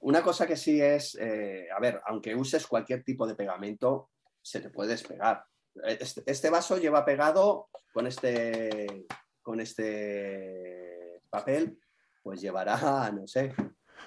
[0.00, 4.10] Una cosa que sí es, eh, a ver, aunque uses cualquier tipo de pegamento,
[4.44, 5.44] se te puede despegar.
[5.84, 9.06] Este, este vaso lleva pegado con este,
[9.42, 11.80] con este papel,
[12.22, 13.54] pues llevará, no sé,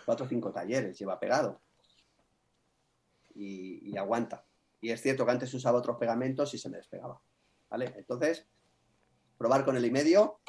[0.06, 1.62] cuatro o cinco talleres, lleva pegado.
[3.34, 4.46] Y, y aguanta.
[4.80, 7.20] Y es cierto que antes usaba otros pegamentos y se me despegaba.
[7.70, 7.94] ¿Vale?
[7.98, 8.48] Entonces,
[9.38, 10.40] probar con el y medio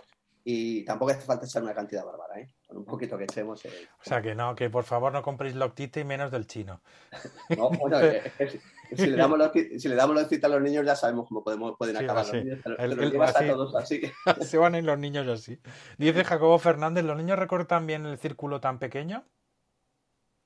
[0.44, 2.54] y tampoco hace falta echar una cantidad bárbara, ¿eh?
[2.68, 3.64] Con un poquito que echemos.
[3.64, 6.82] eh, O sea, que no, que por favor no compréis Loctite y menos del chino.
[7.58, 8.60] No, bueno, eh, eh,
[8.94, 11.26] si, le damos los, ki- si le damos los citas a los niños ya sabemos
[11.28, 12.36] cómo podemos, pueden Sí, acabar así.
[12.36, 12.62] los niños.
[12.62, 13.44] Te, lo- te El- lo el- llevas así.
[13.44, 14.02] a todos así.
[14.42, 15.58] Se van a ir los niños así.
[15.96, 19.24] Dice Jacobo Fernández, ¿los niños recortan bien el círculo tan pequeño?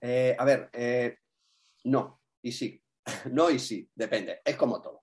[0.00, 1.18] Eh, a ver, eh,
[1.84, 2.80] no y sí.
[3.32, 4.40] No y sí, depende.
[4.44, 5.02] Es como todo.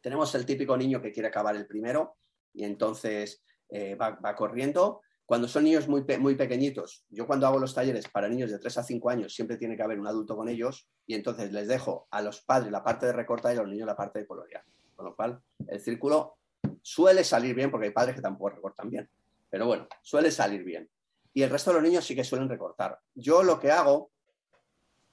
[0.00, 2.16] Tenemos el típico niño que quiere acabar el primero
[2.54, 5.02] y entonces eh, va, va corriendo.
[5.24, 8.58] Cuando son niños muy, pe- muy pequeñitos, yo cuando hago los talleres para niños de
[8.58, 11.68] 3 a 5 años, siempre tiene que haber un adulto con ellos y entonces les
[11.68, 14.26] dejo a los padres la parte de recortar y a los niños la parte de
[14.26, 14.64] colorear.
[14.94, 16.36] Con lo cual, el círculo
[16.82, 19.08] suele salir bien porque hay padres que tampoco recortan bien.
[19.48, 20.88] Pero bueno, suele salir bien.
[21.34, 22.98] Y el resto de los niños sí que suelen recortar.
[23.14, 24.10] Yo lo que hago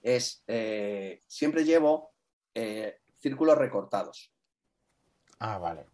[0.01, 2.11] es, eh, siempre llevo
[2.55, 4.33] eh, círculos recortados.
[5.39, 5.85] Ah, vale.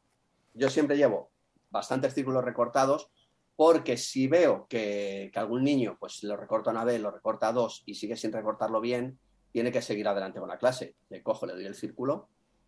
[0.54, 1.32] Yo siempre llevo
[1.70, 3.12] bastantes círculos recortados
[3.56, 7.84] porque si veo que, que algún niño pues lo recorta una vez, lo recorta dos
[7.86, 9.18] y sigue sin recortarlo bien,
[9.52, 10.96] tiene que seguir adelante con la clase.
[11.10, 12.28] Le cojo, le doy el círculo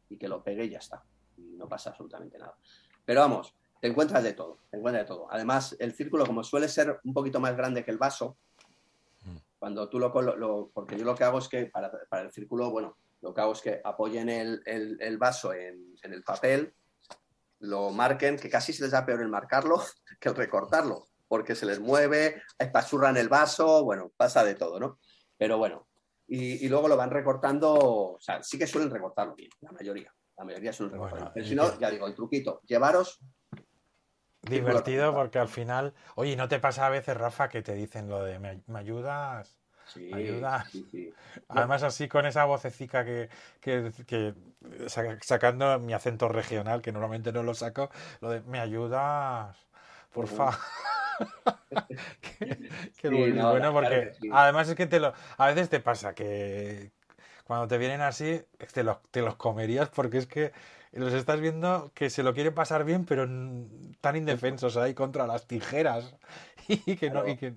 [0.10, 1.04] y que lo pegue y ya está.
[1.38, 2.56] Y no pasa absolutamente nada.
[3.06, 5.28] Pero vamos, te encuentras de todo, te encuentras de todo.
[5.30, 8.38] Además, el círculo, como suele ser un poquito más grande que el vaso,
[9.26, 9.38] Mm.
[9.60, 12.70] cuando tú lo, lo- porque yo lo que hago es que para, para el círculo,
[12.72, 16.74] bueno, lo que hago es que apoyen el, el- el vaso en, en el papel,
[17.60, 19.84] lo marquen, que casi se les da peor el marcarlo
[20.20, 25.00] que el recortarlo, porque se les mueve, espachurran el vaso, bueno, pasa de todo, ¿no?
[25.38, 25.88] Pero bueno,
[26.28, 30.14] y, y luego lo van recortando, o sea, sí que suelen recortarlo bien, la mayoría.
[30.38, 31.26] La mayoría suelen recortarlo.
[31.26, 33.20] Bueno, Pero si no, ya digo, el truquito, llevaros
[34.50, 38.24] Divertido porque al final, oye, ¿no te pasa a veces, Rafa, que te dicen lo
[38.24, 39.57] de me ayudas?
[39.94, 40.66] Sí, Ayuda.
[40.72, 41.14] sí, sí.
[41.50, 43.30] Además así con esa vocecica que,
[43.62, 44.34] que, que
[44.88, 47.90] sa- sacando mi acento regional, que normalmente no lo saco,
[48.22, 49.58] lo de me ayudas,
[50.14, 50.36] por Ujú.
[50.36, 50.56] favor.
[52.22, 52.60] que,
[52.98, 56.92] que no, bueno porque además es que te lo, a veces te pasa que
[57.46, 58.42] cuando te vienen así
[58.74, 60.54] te los, te los comerías porque es que
[60.94, 63.26] los estás viendo que se lo quieren pasar bien pero
[64.02, 66.16] tan indefensos ahí contra las tijeras
[66.68, 67.54] y que no y que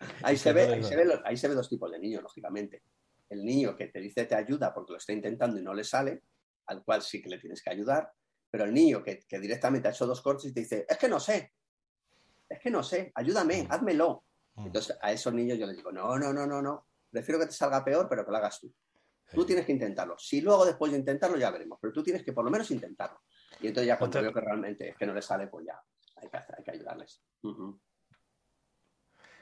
[0.22, 2.82] Ahí se, ve, ahí, se ve, lo- ahí se ve dos tipos de niños, lógicamente.
[3.28, 6.22] El niño que te dice te ayuda porque lo está intentando y no le sale,
[6.66, 8.10] al cual sí que le tienes que ayudar,
[8.50, 11.08] pero el niño que, que directamente ha hecho dos cortes y te dice, es que
[11.08, 11.52] no sé,
[12.48, 13.66] es que no sé, ayúdame, Mm.
[13.72, 14.24] házmelo.
[14.54, 14.66] Mm.
[14.66, 17.52] Entonces a esos niños yo les digo, no, no, no, no, no, prefiero que te
[17.52, 18.72] salga peor, pero que lo hagas tú.
[19.32, 20.18] Tú tienes que intentarlo.
[20.18, 23.20] Si luego después de intentarlo ya veremos, pero tú tienes que por lo menos intentarlo.
[23.60, 25.80] Y entonces ya cuando veo que realmente es que no les sale, pues ya
[26.16, 27.22] hay que, hay que ayudarles.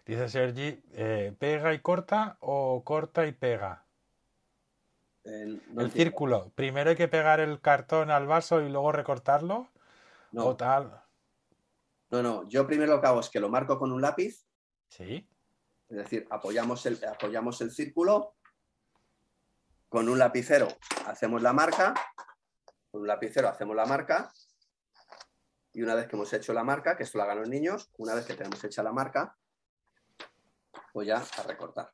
[0.09, 3.85] Dice Sergi, eh, ¿pega y corta o corta y pega?
[5.25, 6.51] Eh, no el círculo.
[6.55, 9.69] Primero hay que pegar el cartón al vaso y luego recortarlo.
[10.33, 10.47] No.
[10.47, 11.05] O tal.
[12.09, 14.47] No, no, yo primero lo que hago es que lo marco con un lápiz,
[14.89, 15.29] Sí.
[15.91, 18.35] es decir, apoyamos el, apoyamos el círculo,
[19.91, 20.69] con un lapicero
[21.07, 21.93] hacemos la marca,
[22.91, 24.33] con un lapicero hacemos la marca,
[25.75, 28.15] y una vez que hemos hecho la marca, que esto lo hagan los niños, una
[28.15, 29.37] vez que tenemos hecha la marca,
[30.93, 31.91] pues ya a recortar.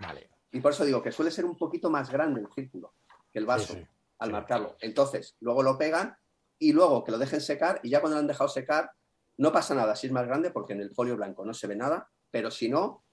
[0.00, 0.30] Vale.
[0.50, 2.94] Y por eso digo que suele ser un poquito más grande el círculo
[3.32, 3.86] que el vaso Sí, sí.
[4.18, 4.32] al sí.
[4.32, 4.76] marcarlo.
[4.80, 6.16] Entonces, luego lo pegan
[6.58, 8.90] y luego que lo dejen secar y ya cuando lo han dejado secar,
[9.38, 11.74] no pasa nada si es más grande porque en el folio blanco no se ve
[11.76, 13.04] nada, pero si no,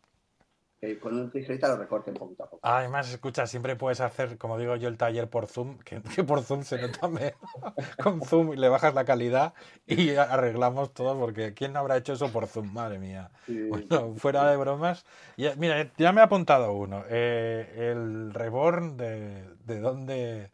[1.02, 2.60] con un lo recorten poquito a poco.
[2.64, 6.42] Además, escucha, siempre puedes hacer, como digo yo, el taller por Zoom, que, que por
[6.42, 7.34] Zoom se nota menos.
[8.02, 9.54] Con Zoom le bajas la calidad
[9.86, 12.72] y arreglamos todo, porque ¿quién no habrá hecho eso por Zoom?
[12.74, 13.32] Madre mía.
[13.68, 15.06] Bueno, fuera de bromas.
[15.38, 17.04] Ya, mira, ya me ha apuntado uno.
[17.10, 20.52] Eh, el reborn de, de dónde.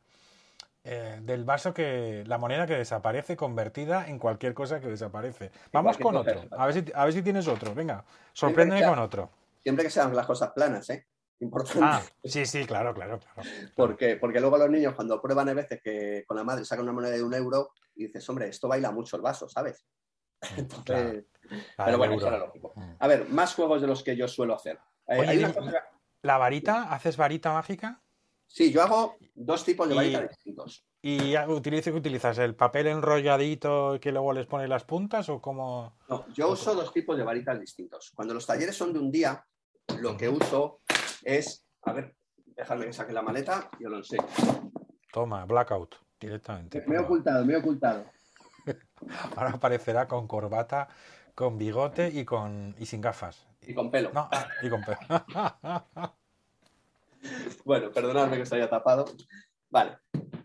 [0.84, 2.24] eh, del vaso que.
[2.28, 5.52] La moneda que desaparece convertida en cualquier cosa que desaparece.
[5.72, 6.48] Vamos con otro.
[6.52, 7.74] A ver, si, a ver si tienes otro.
[7.76, 9.30] Venga, sorpréndeme con otro.
[9.66, 11.08] Siempre que sean las cosas planas, ¿eh?
[11.40, 11.82] Importante.
[11.84, 13.42] Ah, sí, sí, claro, claro, claro.
[13.76, 16.94] Porque, porque luego los niños cuando prueban a veces que con la madre sacan una
[16.94, 19.84] moneda de un euro y dices, hombre, esto baila mucho el vaso, ¿sabes?
[20.56, 21.64] Entonces, Claro.
[21.78, 22.74] Ah, pero bueno, eso era lógico.
[22.76, 22.92] Mm.
[23.00, 24.78] A ver, más juegos de los que yo suelo hacer.
[25.08, 25.84] Eh, Oye, hay una dime- cosa-
[26.22, 26.94] ¿La varita?
[26.94, 28.04] ¿Haces varita mágica?
[28.46, 30.86] Sí, yo hago dos tipos de Y- varitas distintos.
[31.02, 32.38] ¿Y utilizo utilizas?
[32.38, 36.94] ¿El papel enrolladito que luego les pone las puntas o como No, yo uso dos
[36.94, 38.12] tipos de varitas distintos.
[38.16, 39.44] Cuando los talleres son de un día,
[40.00, 40.82] lo que uso
[41.24, 44.26] es, a ver, dejadme que saque la maleta, yo lo enseño.
[45.12, 46.84] Toma, blackout directamente.
[46.88, 48.06] Me he ocultado, me he ocultado.
[49.36, 50.88] Ahora aparecerá con corbata,
[51.34, 53.48] con bigote y con y sin gafas.
[53.62, 54.12] Y con pelo.
[54.14, 54.30] No,
[54.62, 55.00] y con pelo.
[57.64, 59.06] Bueno, perdonadme que os haya tapado.
[59.72, 59.98] Vale.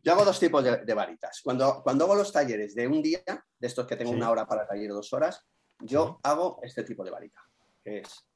[0.03, 1.43] Yo hago dos tipos de, de varitas.
[1.45, 4.17] Cuando, cuando hago los talleres de un día, de estos que tengo Sí.
[4.17, 5.47] una hora para taller dos horas,
[5.81, 6.21] yo Sí.
[6.23, 7.43] hago este tipo de varita,
[7.85, 8.27] que es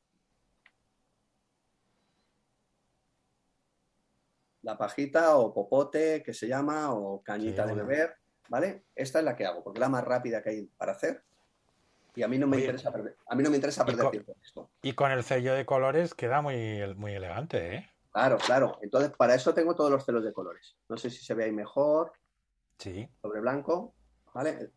[4.64, 8.16] la pajita o popote, que se llama, o cañita de beber,
[8.48, 8.84] ¿vale?
[8.94, 11.22] Esta es la que hago, porque es la más rápida que hay para hacer.
[12.16, 14.04] Y a mí no me Oye, interesa perder, a mí no me interesa y perder
[14.04, 14.70] co- tiempo esto.
[14.82, 17.90] Y con el sello de colores queda muy, muy elegante, ¿eh?
[18.12, 18.78] Claro, claro.
[18.82, 20.76] Entonces, para eso tengo todos los celos de colores.
[20.88, 22.12] No sé si se ve ahí mejor.
[22.78, 23.08] Sí.
[23.22, 23.94] sobre blanco,
[24.32, 24.70] ¿vale?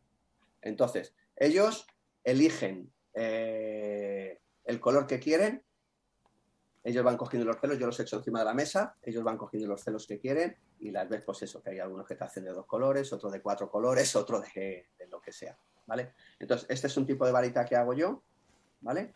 [0.61, 1.87] Entonces, ellos
[2.23, 5.63] eligen eh, el color que quieren,
[6.87, 9.67] ellos van cogiendo los celos, yo los echo encima de la mesa, ellos van cogiendo
[9.67, 12.45] los celos que quieren y las ves, pues eso, que hay algunos que te hacen
[12.45, 16.13] de dos colores, otro de cuatro colores, otro de, de lo que sea, ¿vale?
[16.39, 18.23] Entonces, este es un tipo de varita que hago yo,
[18.79, 19.13] ¿vale?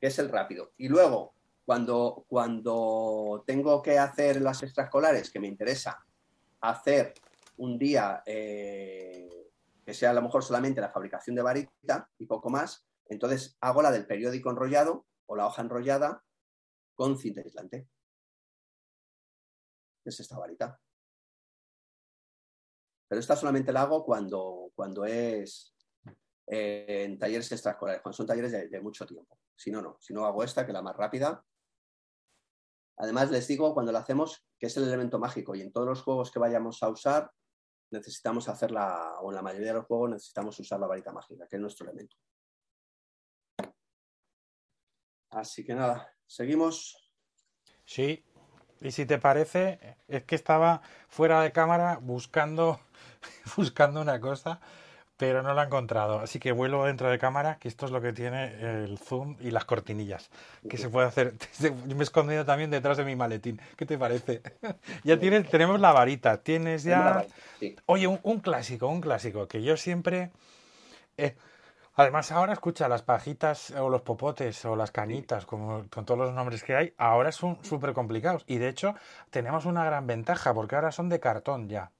[0.00, 0.72] Que es el rápido.
[0.78, 1.32] Y luego,
[1.64, 6.04] cuando, cuando tengo que hacer las extraescolares, que me interesa
[6.60, 7.14] hacer
[7.58, 9.48] un día eh,
[9.86, 13.80] que sea a lo mejor solamente la fabricación de varita y poco más, entonces hago
[13.80, 16.24] la del periódico enrollado o la hoja enrollada
[17.00, 17.88] con cinta aislante.
[20.04, 20.78] Es esta varita.
[23.08, 25.74] Pero esta solamente la hago cuando, cuando es
[26.46, 29.38] eh, en talleres extraescolares, cuando son talleres de, de mucho tiempo.
[29.56, 29.96] Si no, no.
[29.98, 31.42] Si no, hago esta, que es la más rápida.
[32.98, 36.02] Además, les digo cuando la hacemos que es el elemento mágico y en todos los
[36.02, 37.30] juegos que vayamos a usar
[37.90, 41.56] necesitamos hacerla, o en la mayoría de los juegos necesitamos usar la varita mágica, que
[41.56, 42.14] es nuestro elemento.
[45.30, 46.96] Así que nada, seguimos.
[47.84, 48.22] Sí,
[48.80, 52.80] y si te parece, es que estaba fuera de cámara buscando,
[53.56, 54.60] buscando una cosa,
[55.16, 56.20] pero no la he encontrado.
[56.20, 59.50] Así que vuelvo dentro de cámara, que esto es lo que tiene el zoom y
[59.50, 60.30] las cortinillas,
[60.68, 61.34] que se puede hacer.
[61.60, 63.60] Yo me he escondido también detrás de mi maletín.
[63.76, 64.40] ¿Qué te parece?
[65.04, 67.26] ya tienes, tenemos la varita, tienes ya.
[67.58, 67.74] Sí.
[67.86, 70.30] Oye, un, un clásico, un clásico, que yo siempre.
[71.18, 71.34] eh,
[71.94, 76.32] Además, ahora escucha las pajitas o los popotes o las cañitas, como, con todos los
[76.32, 78.44] nombres que hay, ahora son súper complicados.
[78.46, 78.94] Y de hecho,
[79.30, 81.92] tenemos una gran ventaja, porque ahora son de cartón ya.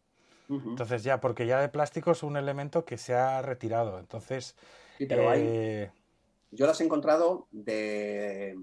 [0.48, 3.98] Entonces, ya, porque ya de plástico es un elemento que se ha retirado.
[3.98, 4.56] Entonces,
[4.96, 5.92] Sí, pero hay- eh,
[6.50, 8.56] yo las he encontrado de.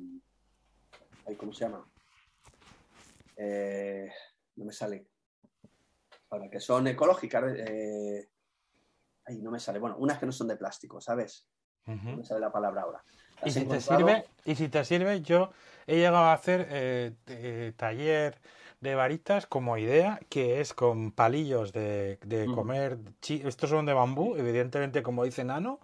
[1.27, 1.85] ay, ¿Cómo se llama?
[3.35, 4.09] Eh,
[4.55, 5.05] no me sale.
[6.29, 7.43] Ahora, que son ecológicas.
[7.57, 8.29] eh,
[9.27, 9.79] ay, no me sale.
[9.79, 11.47] Bueno, unas que no son de plástico, ¿sabes?
[11.85, 13.03] No me sale la palabra ahora.
[13.45, 15.51] Y si te sirve, y si te sirve, yo
[15.85, 18.39] he llegado a hacer eh, eh, taller
[18.81, 22.19] de varitas como idea, que es con palillos de,
[22.53, 22.97] comer.
[23.21, 25.79] Estos son de bambú, evidentemente, como dice Nano,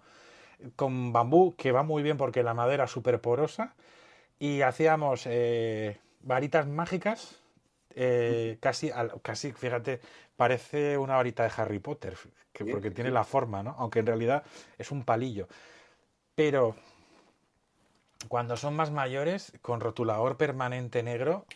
[0.76, 3.74] con bambú que va muy bien porque la madera es súper porosa.
[4.38, 7.40] Y hacíamos eh, varitas mágicas,
[7.94, 8.90] eh, casi,
[9.22, 10.00] casi, fíjate,
[10.36, 12.16] parece una varita de Harry Potter,
[12.52, 13.74] que, porque tiene la forma, ¿no?
[13.78, 14.44] Aunque en realidad
[14.78, 15.48] es un palillo.
[16.34, 16.74] Pero
[18.28, 21.46] cuando son más mayores, con rotulador permanente negro,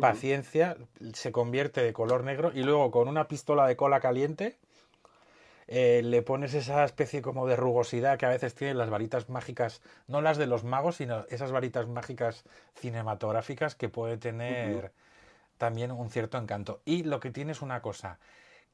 [0.00, 0.76] paciencia,
[1.14, 4.58] se convierte de color negro y luego con una pistola de cola caliente
[5.70, 9.82] eh, le pones esa especie como de rugosidad que a veces tienen las varitas mágicas,
[10.06, 14.92] no las de los magos, sino esas varitas mágicas cinematográficas que puede tener
[15.58, 16.80] también un cierto encanto.
[16.84, 18.18] Y lo que tiene es una cosa,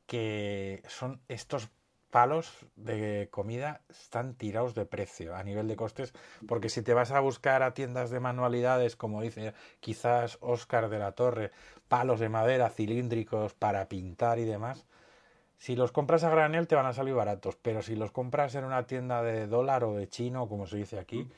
[0.06, 1.70] que son estos
[2.15, 6.12] palos de comida están tirados de precio a nivel de costes,
[6.47, 11.01] porque si te vas a buscar a tiendas de manualidades, como dice quizás Oscar de
[11.01, 11.51] la Torre,
[11.89, 14.86] palos de madera cilíndricos para pintar y demás,
[15.59, 18.65] si los compras a granel te van a salir baratos, pero si los compras en
[18.65, 21.28] una tienda de dólar o de chino, como se dice aquí,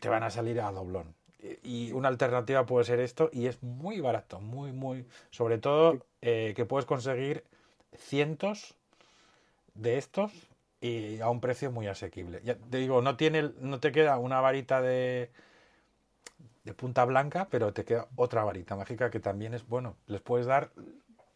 [0.00, 1.17] te van a salir a doblón.
[1.62, 5.06] Y una alternativa puede ser esto y es muy barato, muy, muy.
[5.30, 7.44] Sobre todo eh, que puedes conseguir
[7.96, 8.74] cientos
[9.74, 10.32] de estos
[10.80, 12.40] y a un precio muy asequible.
[12.44, 15.30] Ya te digo, no tiene, no te queda una varita de
[16.68, 19.96] de punta blanca, pero te queda otra varita mágica que también es bueno.
[20.06, 20.70] Les puedes dar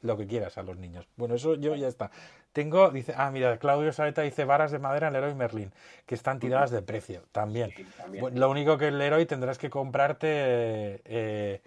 [0.03, 1.09] lo que quieras a los niños.
[1.16, 2.11] Bueno, eso yo ya está.
[2.53, 5.73] Tengo, dice, ah, mira, Claudio Saeta dice varas de madera en Leroy Merlin,
[6.07, 7.73] que están tiradas de precio, también.
[7.74, 8.20] Sí, también.
[8.23, 10.29] Bueno, lo único que en Leroy tendrás que comprarte
[11.05, 11.62] eh,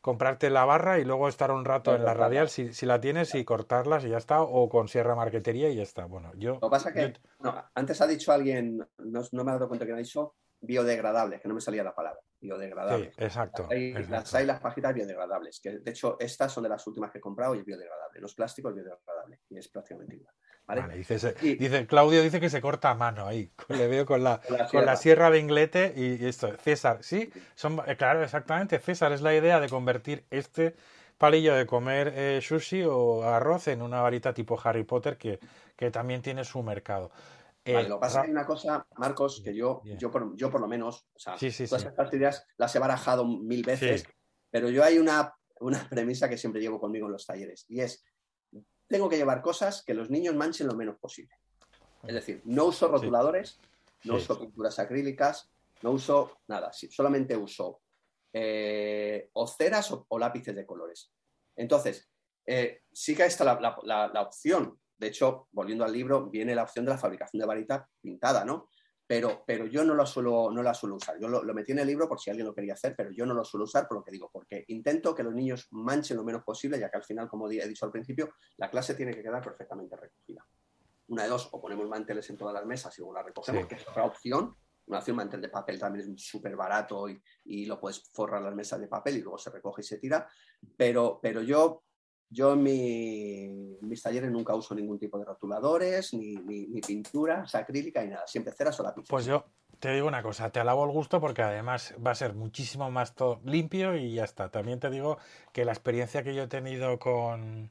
[0.00, 3.34] comprarte la barra y luego estar un rato en la radial si, si la tienes
[3.34, 6.04] y cortarlas y ya está, o con sierra marquetería y ya está.
[6.04, 9.50] Bueno, yo, Lo que pasa que, yo- no, antes ha dicho alguien, no, no me
[9.50, 13.14] he dado cuenta que ha dicho biodegradables, que no me salía la palabra, sí, biodegradables.
[13.18, 14.10] exacto, Hay, exacto.
[14.12, 17.20] las, hay las pajitas biodegradables, que de hecho estas son de las últimas que he
[17.20, 18.20] comprado y es biodegradable.
[18.20, 20.34] No es plástico, es biodegradable y es prácticamente igual.
[20.66, 20.80] ¿vale?
[20.82, 23.50] Vale, dice, Y- dice Claudio dice que se corta a mano ahí.
[23.68, 24.96] Le veo con la, Con la con la sierra.
[24.96, 26.54] sierra de inglete y esto.
[26.58, 28.78] César, sí, son, eh, claro, exactamente.
[28.78, 30.74] César es la idea de convertir este
[31.16, 35.40] palillo de comer eh, sushi o arroz en una varita tipo Harry Potter que,
[35.74, 37.10] que también tiene su mercado.
[37.70, 40.50] Eh, lo que pasa es que hay una cosa, Marcos, que yo, yo, por, yo
[40.50, 41.88] por lo menos, o sea, Sí, sí, todas sí.
[41.88, 44.04] estas ideas las he barajado mil veces,
[44.50, 48.04] pero yo hay una, una premisa que siempre llevo conmigo en los talleres y es,
[48.86, 51.34] tengo que llevar cosas que los niños manchen lo menos posible.
[52.04, 53.60] Es decir, no uso rotuladores,
[54.04, 55.50] no uso pinturas acrílicas,
[55.82, 57.82] no uso nada, solamente uso
[58.32, 61.12] eh, o ceras o, o lápices de colores.
[61.56, 62.08] Entonces,
[62.46, 64.78] eh, sí que está la, la- la- la opción.
[64.98, 68.68] De hecho, volviendo al libro, viene la opción de la fabricación de varita pintada, ¿no?
[69.06, 71.18] Pero, pero yo no la suelo, no la suelo usar.
[71.18, 73.24] Yo lo, lo metí en el libro por si alguien lo quería hacer, pero yo
[73.24, 76.24] no lo suelo usar por lo que digo, porque intento que los niños manchen lo
[76.24, 79.22] menos posible, ya que al final, como he dicho al principio, la clase tiene que
[79.22, 80.46] quedar perfectamente recogida.
[81.06, 83.68] Una de dos, o ponemos manteles en todas las mesas y luego la recogemos, Sí.
[83.68, 84.54] que es otra opción.
[84.84, 88.54] Una opción, mantel de papel también es súper barato y, y lo puedes forrar las
[88.54, 90.26] mesas de papel y luego se recoge y se tira.
[90.76, 91.84] Pero, pero yo,
[92.30, 93.44] yo en, mi-
[93.80, 98.10] en mis talleres nunca uso ningún tipo de rotuladores, ni, ni, ni pinturas acrílica, ni
[98.10, 98.26] nada.
[98.26, 99.08] Siempre ceras o lápices.
[99.08, 99.44] Pues yo
[99.80, 103.14] te digo una cosa, te alabo el gusto porque además va a ser muchísimo más
[103.44, 104.50] limpio y ya está.
[104.50, 105.18] También te digo
[105.52, 107.70] que la experiencia que yo he tenido con,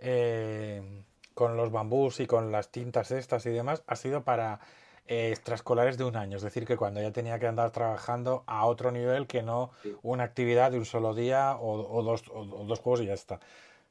[0.00, 1.02] eh,
[1.34, 4.60] con los bambús y con las tintas estas y demás ha sido para
[5.06, 6.36] eh, extraescolares de un año.
[6.36, 9.94] Es decir, que cuando ya tenía que andar trabajando a otro nivel que no Sí.
[10.02, 13.14] una actividad de un solo día o, o dos, o, o dos juegos y ya
[13.14, 13.40] está.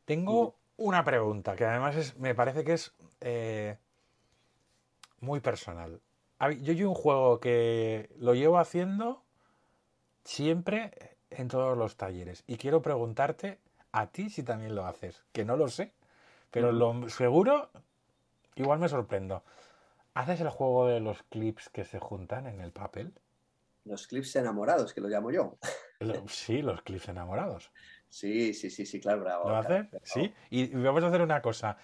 [0.06, 3.78] Tengo una pregunta que además es, me parece que es eh,
[5.20, 6.02] muy personal.
[6.62, 9.22] Yo hay un juego que lo llevo haciendo
[10.26, 10.92] siempre
[11.30, 12.44] en todos los talleres.
[12.48, 13.60] Y quiero preguntarte
[13.92, 15.92] a ti si también lo haces, que no lo sé,
[16.52, 17.70] pero lo seguro,
[18.56, 19.44] igual me sorprendo.
[20.14, 23.14] ¿Haces el juego de los clips que se juntan en el papel?
[23.84, 25.58] Los clips enamorados, que lo llamo yo.
[26.28, 27.72] sí, los clips enamorados.
[28.10, 29.50] Sí, sí, sí, sí, claro, bravo.
[29.50, 29.88] ¿Lo haces?
[30.04, 30.34] Sí.
[30.50, 31.78] Y vamos a hacer una cosa.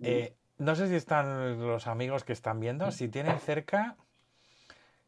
[0.00, 3.96] Eh, no sé si están los amigos que están viendo, si tienen cerca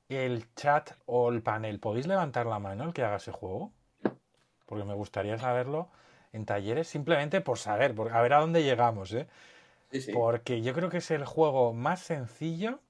[0.09, 3.73] el chat o el panel, ¿podéis levantar la mano el que haga ese juego?
[4.67, 5.91] Porque me gustaría saberlo
[6.33, 9.29] en talleres, simplemente por saber, por, a ver a dónde llegamos, ¿eh?
[10.13, 12.81] Porque yo creo que es el juego más sencillo,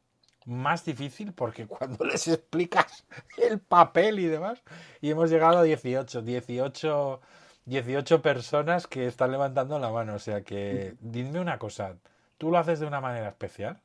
[0.46, 3.06] más difícil, porque cuando les explicas
[3.36, 4.62] el papel y demás,
[5.00, 7.20] y hemos llegado a 18, 18,
[7.64, 11.96] 18 personas que están levantando la mano, o sea que, dime una cosa,
[12.38, 13.82] ¿tú lo haces de una manera especial?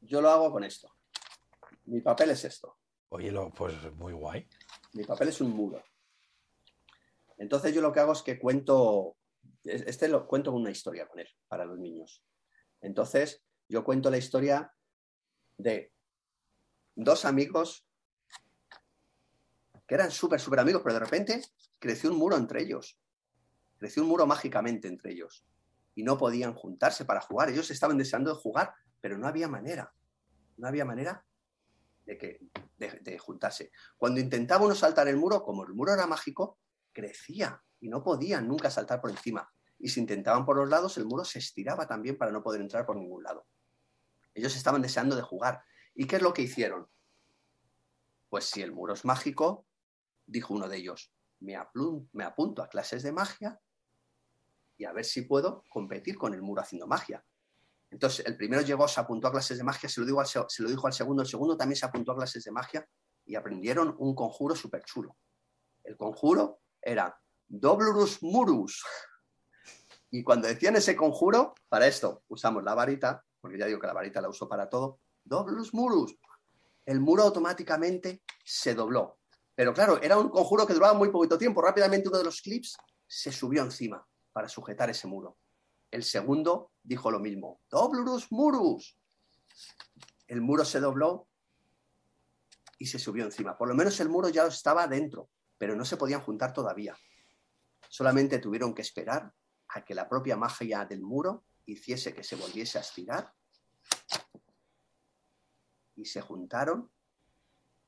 [0.00, 0.90] Yo lo hago con esto.
[1.84, 2.76] Mi papel es esto.
[3.10, 4.46] Oye, lo, pues muy guay.
[4.94, 5.82] Mi papel es un muro.
[7.38, 9.16] Entonces yo lo que hago es que cuento,
[9.64, 12.22] este lo cuento una historia con él, para los niños.
[12.80, 14.72] Entonces yo cuento la historia
[15.56, 15.92] de
[16.94, 17.86] dos amigos
[19.86, 21.42] que eran súper, súper amigos, pero de repente
[21.78, 22.98] creció un muro entre ellos.
[23.78, 25.44] Creció un muro mágicamente entre ellos.
[25.94, 27.50] Y no podían juntarse para jugar.
[27.50, 29.92] Ellos estaban deseando jugar, pero no había manera.
[30.56, 31.24] No había manera
[32.06, 32.40] de, que,
[32.78, 33.70] de, juntarse.
[33.96, 36.58] Cuando intentaba uno saltar el muro, como el muro era mágico,
[36.92, 39.52] crecía y no podían nunca saltar por encima.
[39.76, 42.86] Y si intentaban por los lados, el muro se estiraba también para no poder entrar
[42.86, 43.44] por ningún lado.
[44.34, 45.64] Ellos estaban deseando de jugar.
[45.92, 46.88] ¿Y qué es lo que hicieron?
[48.28, 49.66] Pues si el muro es mágico,
[50.24, 53.60] dijo uno de ellos, me, apunto a clases de magia
[54.76, 57.24] y a ver si puedo competir con el muro haciendo magia.
[57.90, 60.86] Entonces, el primero llegó, se apuntó a clases de magia, se lo, se lo dijo
[60.86, 62.88] al segundo, el segundo también se apuntó a clases de magia
[63.24, 65.16] y aprendieron un conjuro súper chulo.
[65.82, 67.21] El conjuro era
[67.54, 68.82] Doblurus Murus.
[70.10, 73.92] Y cuando decían ese conjuro, para esto usamos la varita, porque ya digo que la
[73.92, 76.16] varita la uso para todo, Doblurus Murus.
[76.86, 79.18] El muro automáticamente se dobló.
[79.54, 81.60] Pero claro, era un conjuro que duraba muy poquito tiempo.
[81.60, 82.74] Rápidamente uno de los clips
[83.06, 84.02] se subió encima
[84.32, 85.36] para sujetar ese muro.
[85.90, 88.98] El segundo dijo lo mismo, Doblurus Murus.
[90.26, 91.28] El muro se dobló
[92.78, 93.58] y se subió encima.
[93.58, 96.96] Por lo menos el muro ya estaba dentro, pero no se podían juntar todavía.
[97.92, 99.30] Solamente tuvieron que esperar
[99.68, 103.34] a que la propia magia del muro hiciese que se volviese a estirar
[105.94, 106.90] y se juntaron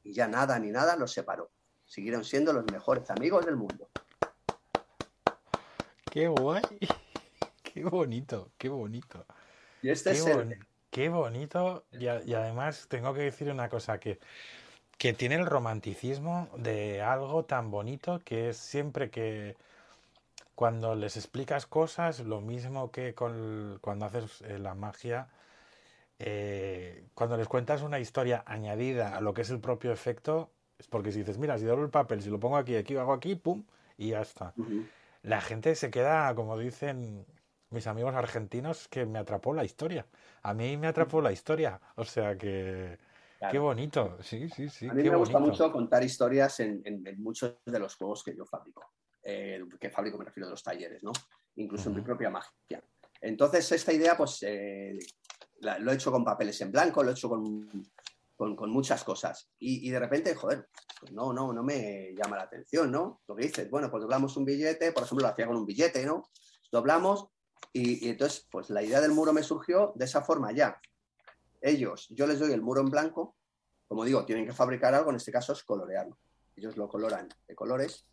[0.02, 1.52] y ya nada ni nada los separó.
[1.86, 3.88] Siguieron siendo los mejores amigos del mundo.
[6.10, 6.62] ¡Qué guay!
[7.62, 9.24] Qué bonito, qué bonito.
[9.80, 10.58] Y este qué, es
[10.90, 11.86] qué bonito.
[11.90, 14.20] Y, además tengo que decir una cosa que,
[14.98, 19.56] que tiene el romanticismo de algo tan bonito que es siempre que
[20.54, 25.28] cuando les explicas cosas, lo mismo que con, cuando haces eh, la magia,
[26.18, 30.86] eh, cuando les cuentas una historia añadida a lo que es el propio efecto, es
[30.88, 33.34] porque si dices, mira, si doblo el papel, si lo pongo aquí, aquí, hago aquí,
[33.34, 33.64] pum,
[33.96, 34.54] y ya está.
[35.22, 37.26] La gente se queda, como dicen,
[37.74, 40.06] mis amigos argentinos que me atrapó la historia.
[40.42, 41.80] A mí me atrapó la historia.
[41.96, 42.98] O sea que.
[43.50, 44.16] Qué bonito.
[44.22, 44.88] Sí, sí, sí.
[44.88, 46.82] A mí me gusta mucho contar historias en,
[47.18, 48.90] muchos de los juegos que yo fabrico.
[49.24, 51.12] Eh, que fabrico me refiero a los talleres, ¿no?
[51.56, 52.84] Incluso en mi propia magia.
[53.20, 54.98] Entonces, esta idea, pues, eh,
[55.60, 57.68] lo he hecho con papeles en blanco, lo he hecho con,
[58.36, 59.48] con, muchas cosas.
[59.58, 60.68] Y, de repente, joder,
[61.00, 63.22] pues no, no, no me llama la atención, ¿no?
[63.26, 66.04] Lo que dices, bueno, pues doblamos un billete, por ejemplo, lo hacía con un billete,
[66.04, 66.24] ¿no?
[66.70, 67.28] Doblamos
[67.72, 70.80] y, entonces, pues la idea del muro me surgió de esa forma ya.
[71.60, 73.36] Ellos, yo les doy el muro en blanco,
[73.88, 76.18] como digo, tienen que fabricar algo, en este caso es colorearlo.
[76.56, 78.06] Ellos lo coloran de colores.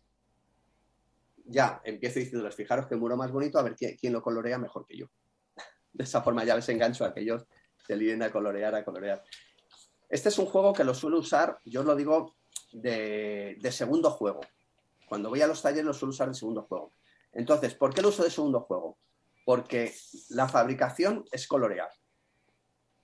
[1.44, 4.86] Ya empiezo diciéndoles, fijaros que el muro más bonito, a ver quién, lo colorea mejor
[4.86, 5.06] que yo.
[5.92, 7.46] De esa forma ya les engancho a que ellos
[7.86, 9.22] se a colorear, a colorear.
[10.08, 12.36] Este es un juego que lo suelo usar, yo os lo digo,
[12.72, 14.40] de, de, segundo juego.
[15.08, 16.94] Cuando voy a los talleres lo suelo usar de segundo juego.
[17.32, 18.98] Entonces, ¿por qué lo uso de segundo juego?
[19.44, 19.94] porque
[20.30, 21.90] la fabricación es colorear.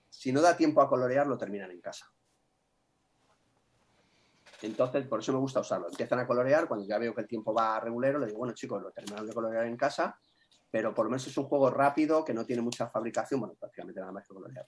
[0.09, 2.11] Si no da tiempo a colorear, lo terminan en casa.
[4.63, 5.89] Entonces, por eso me gusta usarlo.
[5.89, 8.55] Empiezan a colorear, cuando ya veo que el tiempo va a regulero, le digo, bueno,
[8.55, 10.19] chicos, lo terminamos de colorear en casa,
[10.71, 14.01] pero por lo menos es un juego rápido, que no tiene mucha fabricación, bueno, prácticamente
[14.01, 14.67] nada más que colorear.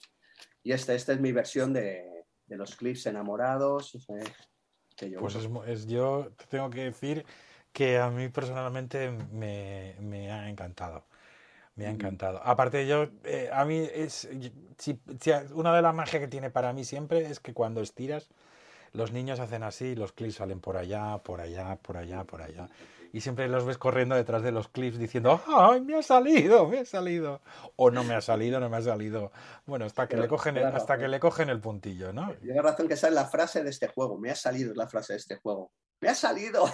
[0.63, 3.93] Y este, esta es mi versión de, los clips enamorados.
[3.93, 5.37] yo pues
[5.67, 7.25] es, yo tengo que decir
[7.73, 11.07] que a mí personalmente me ha encantado.
[11.81, 12.43] Me ha encantado.
[12.45, 14.29] Aparte, yo, eh, a mí es.
[15.55, 18.29] una de las magias que tiene para mí siempre es que cuando estiras
[18.93, 22.69] los niños hacen así, los clips salen por allá, por allá, por allá, por allá.
[23.13, 26.79] Y siempre los ves corriendo detrás de los clips diciendo, ¡ay, me ha salido, me
[26.79, 27.41] ha salido!
[27.75, 29.33] O no me ha salido, no me ha salido.
[29.67, 32.33] Bueno, hasta que, Pero le, cogen el, hasta que le cogen el puntillo, ¿no?
[32.35, 34.17] Tienes razón que esa es la frase de este juego.
[34.19, 35.73] Me ha salido es la frase de este juego.
[36.01, 36.65] ¡Me ha salido!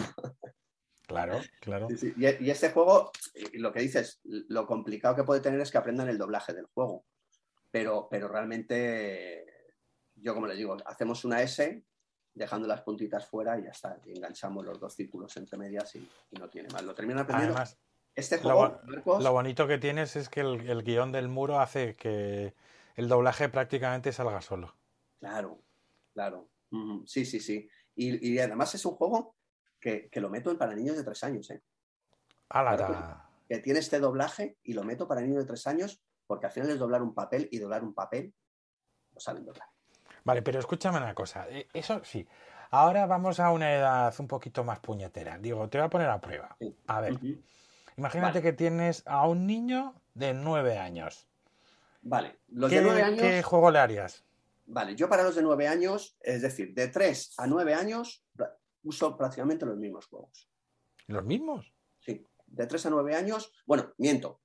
[1.07, 1.89] Claro, claro.
[1.89, 2.15] Sí, sí.
[2.17, 3.13] Y, y este juego,
[3.53, 7.05] lo que dices, lo complicado que puede tener es que aprendan el doblaje del juego.
[7.71, 9.47] Pero, pero realmente,
[10.17, 11.85] yo como les digo, hacemos una S,
[12.37, 13.99] dejando las puntitas fuera y ya está.
[14.05, 16.85] Y enganchamos los dos círculos entre medias y, y no tiene más.
[16.85, 17.55] Lo terminan aprendiendo.
[17.57, 17.79] Además,
[18.15, 21.29] este lo, juego, bo- Marcos, lo bonito que tienes es que el, el guion del
[21.29, 22.55] muro hace que
[22.95, 24.77] el doblaje prácticamente salga solo.
[25.19, 25.63] Claro,
[26.13, 26.51] claro.
[27.07, 27.69] Sí, sí, sí.
[27.95, 29.35] Y, y además es un juego
[29.81, 31.63] que, que lo meto para niños de tres años, ¿eh?
[33.49, 36.71] Que tiene este doblaje y lo meto para niños de tres años porque al final
[36.71, 38.35] es doblar un papel y doblar un papel
[39.13, 39.69] lo saben doblar.
[40.27, 41.47] Vale, pero escúchame una cosa.
[41.49, 42.27] eh, Eso sí.
[42.71, 45.39] Ahora vamos a una edad un poquito más puñetera.
[45.39, 46.57] Digo, te voy a poner a prueba.
[46.89, 47.17] A ver,
[47.97, 48.43] imagínate Vale.
[48.43, 51.29] que tienes a un niño de nueve años.
[52.03, 54.25] Vale, los ¿Qué, de nueve años, qué juego le harías?
[54.67, 58.25] vale, yo para los de nueve años, es decir, de tres a nueve años,
[58.83, 60.49] uso prácticamente los mismos juegos.
[61.07, 61.73] ¿Los mismos?
[62.01, 64.41] Sí, de tres a nueve años, bueno, miento,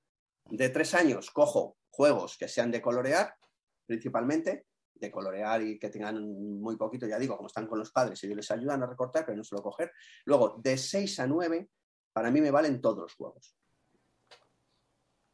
[0.46, 3.36] de tres años cojo juegos que sean de colorear,
[3.88, 4.68] principalmente,
[5.02, 6.22] de colorear y que tengan
[6.62, 9.36] muy poquito, ya digo, como están con los padres, ellos les ayudan a recortar, pero
[9.36, 9.92] no suelo coger.
[10.26, 11.70] Luego, de 6 a 9,
[12.14, 13.56] para mí me valen todos los juegos.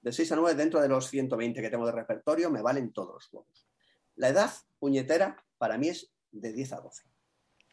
[0.01, 3.13] De 6 a 9, dentro de los 120 que tengo de repertorio, me valen todos
[3.13, 3.67] los juegos.
[4.15, 7.03] La edad puñetera para mí es de 10 a 12.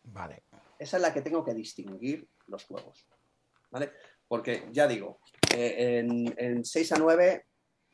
[0.05, 0.45] Vale.
[0.79, 3.07] Esa es la que tengo que distinguir los juegos.
[3.71, 3.93] ¿Vale?
[4.27, 5.21] Porque ya digo,
[5.55, 7.47] eh, en, en 6 a 9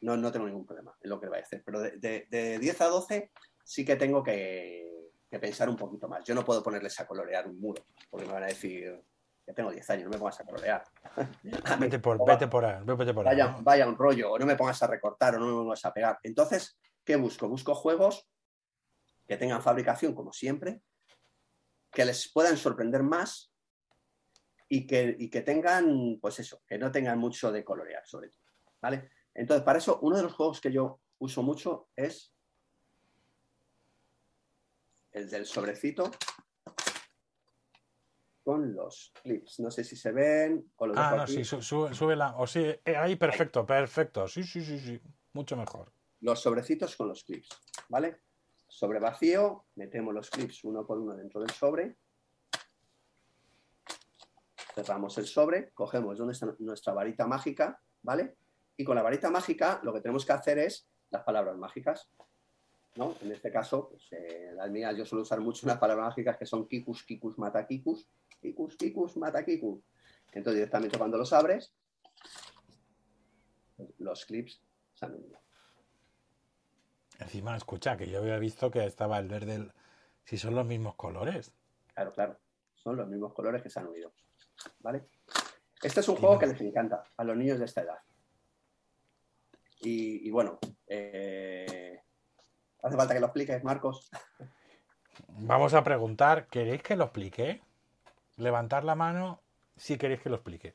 [0.03, 2.59] no, no tengo ningún problema en lo que vaya a hacer, pero de, de- de
[2.59, 3.31] 10 a 12
[3.65, 6.24] sí que tengo que, que pensar un poquito más.
[6.24, 9.01] Yo no puedo ponerles a colorear un muro, porque me van a decir
[9.47, 10.85] que tengo 10 años, no me pongas a colorear.
[11.81, 13.62] Vete por, vete por ahí, vete por ahí, vaya, ¿no?
[13.62, 16.19] vaya un rollo, o no me pongas a recortar, o no me pongas a pegar.
[16.23, 17.49] Entonces, ¿qué busco?
[17.49, 18.28] Busco juegos
[19.27, 20.82] que tengan fabricación, como siempre,
[21.93, 23.53] que les puedan sorprender más
[24.69, 28.43] y que, y que tengan, pues eso, que no tengan mucho de colorear, sobre todo.
[28.81, 29.11] ¿Vale?
[29.35, 32.35] Entonces, para eso, uno de los juegos que yo uso mucho es
[35.12, 36.11] el del sobrecito
[38.45, 39.61] con los clips.
[39.61, 41.32] No sé si se ven o los Ah, no, aquí.
[41.35, 42.35] sí, su- sube, súbela.
[42.37, 44.27] O sí, eh, ahí, perfecto, perfecto.
[44.28, 45.01] Sí, sí, sí, sí.
[45.32, 45.93] Mucho mejor.
[46.23, 47.49] los sobrecitos con los clips,
[47.89, 48.20] ¿vale?
[48.69, 51.97] Sobre vacío, metemos los clips uno por uno dentro del sobre.
[54.74, 58.37] Cerramos el sobre, cogemos donde está nuestra varita mágica, ¿vale?
[58.77, 62.11] Y con la varita mágica lo que tenemos que hacer es las palabras mágicas,
[62.97, 63.15] ¿no?
[63.23, 66.47] En este caso, pues, eh, las mías, yo suelo usar mucho unas palabras mágicas que
[66.47, 68.09] son kikus, kikus, mata kikus,
[68.41, 69.83] kikus, kikus, mata kikus.
[70.33, 71.75] Entonces directamente cuando los abres,
[73.99, 74.62] los clips
[74.95, 75.25] salen.
[77.19, 79.55] Encima, escucha, que yo había visto que estaba el verde.
[79.57, 79.73] el-
[80.25, 81.53] Si son los mismos colores.
[81.95, 82.39] Claro, claro.
[82.75, 84.12] Son los mismos colores que se han unido.
[84.81, 85.07] ¿Vale?
[85.83, 87.99] Este es un juego que les encanta a los niños de esta edad.
[89.81, 91.67] Y, y bueno, eh,
[92.82, 94.11] hace falta que lo expliques, Marcos.
[95.28, 97.62] Vamos a preguntar, ¿queréis que lo explique?
[98.36, 99.40] Levantar la mano
[99.77, 100.74] si queréis que lo explique.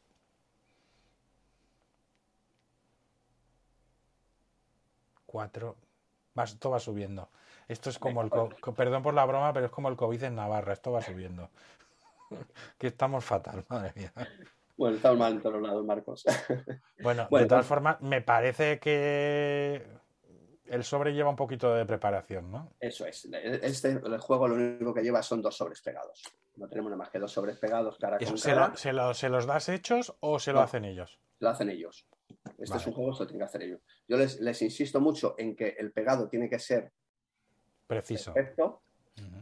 [5.25, 5.75] Cuatro.
[6.35, 7.29] Esto va subiendo.
[7.67, 8.29] Esto es como el...
[8.75, 10.73] perdón por la broma, pero es como el COVID en Navarra.
[10.73, 11.49] Esto va subiendo.
[12.77, 14.13] que estamos fatal, madre mía.
[14.77, 16.25] Bueno, estamos mal en todos lados, Marcos.
[17.01, 19.85] Bueno, Bueno, de todas pues- formas, me parece que
[20.67, 22.73] el sobre lleva un poquito de preparación, ¿no?
[22.79, 23.25] Eso es.
[23.31, 26.23] Este el juego lo único que lleva son dos sobres pegados.
[26.55, 28.67] No tenemos nada más que dos sobres pegados cara con ¿se, cara.
[28.69, 30.63] lo- se lo- se los das hechos o se lo No.
[30.65, 31.19] hacen ellos?
[31.39, 32.07] Lo hacen ellos.
[32.57, 32.81] Este Vale.
[32.81, 33.81] es un juego que lo tienen que hacer ellos.
[34.07, 36.91] Yo les, les insisto mucho en que el pegado tiene que ser
[37.87, 38.33] Preciso.
[38.33, 38.81] perfecto.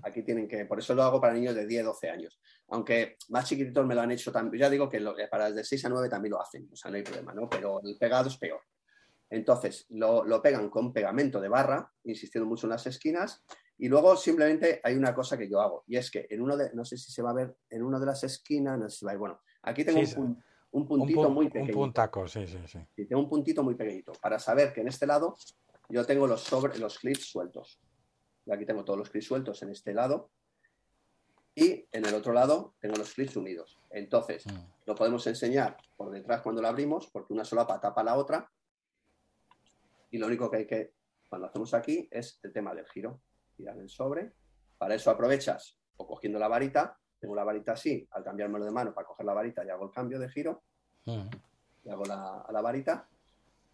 [0.03, 2.39] Aquí tienen que, por eso lo hago para niños de 10, 12 años.
[2.67, 4.61] Aunque más chiquititos me lo han hecho también.
[4.61, 6.91] Ya digo que lo- eh, para de 6 a 9 también lo hacen, o sea,
[6.91, 7.49] no hay problema, ¿no?
[7.49, 8.59] Pero el pegado es peor.
[9.33, 13.43] Entonces, lo, lo pegan con pegamento de barra, insistiendo mucho en las esquinas,
[13.79, 16.71] y luego simplemente hay una cosa que yo hago, y es que en uno de,
[16.75, 19.05] no sé si se va a ver, en una de las esquinas, no sé si
[19.05, 21.73] va a ir, bueno, aquí tengo Sí, un, un Un, puntito pu- muy un pequeño.
[21.73, 22.79] puntaco, sí, sí, sí.
[22.95, 25.35] Sí, tengo un puntito muy pequeñito para saber que en este lado
[25.89, 27.79] yo tengo los, sobre, los clips sueltos.
[28.45, 30.29] Y aquí tengo todos los clips sueltos en este lado.
[31.55, 33.79] Y en el otro lado tengo los clips unidos.
[33.89, 34.59] Entonces, Mm.
[34.85, 38.47] lo podemos enseñar por detrás cuando lo abrimos, porque una solapa tapa la otra.
[40.13, 40.93] Y lo único que hay que,
[41.27, 43.19] cuando hacemos aquí, es el tema del giro.
[43.57, 44.33] Girar el sobre.
[44.77, 48.93] Para eso aprovechas o cogiendo la varita, tengo la varita así, al cambiármelo de mano
[48.93, 50.63] para coger la varita y hago el cambio de giro,
[51.05, 51.29] Mm.
[51.83, 53.09] y hago la, a la varita.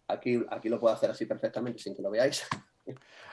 [0.08, 2.44] Aquí, aquí lo puedo hacer así perfectamente sin que lo veáis.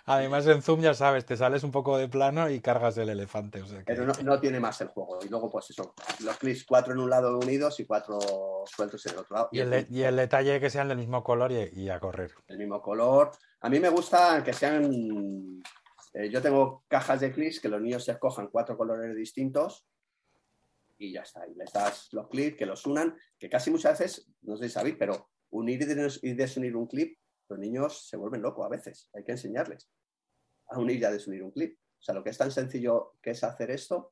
[0.05, 3.61] Además, en Zoom ya sabes, te sales un poco de plano y cargas el elefante.
[3.61, 5.19] O sea que- Pero no, no tiene más el juego.
[5.23, 5.93] Y luego, pues eso,
[6.23, 8.17] los clics, cuatro en un lado unidos y cuatro
[8.65, 9.49] sueltos en el otro lado.
[9.51, 12.31] y, el, y el detalle que sean del mismo color y, y a correr.
[12.47, 13.31] el mismo color.
[13.61, 15.61] A mí me gusta que sean.
[16.13, 19.85] eh, yo tengo cajas de clics que los niños se escojan cuatro colores distintos
[20.97, 21.45] y ya está.
[21.47, 24.69] Y les das los clips que los unan, que casi muchas veces, no sé si
[24.73, 25.81] sabéis, pero unir
[26.21, 27.17] y desunir un clip,
[27.49, 29.09] los niños se vuelven locos a veces.
[29.13, 29.89] Hay que enseñarles
[30.69, 31.77] a unir y a desunir un clip.
[31.99, 34.11] O sea, lo que es tan sencillo que es hacer esto,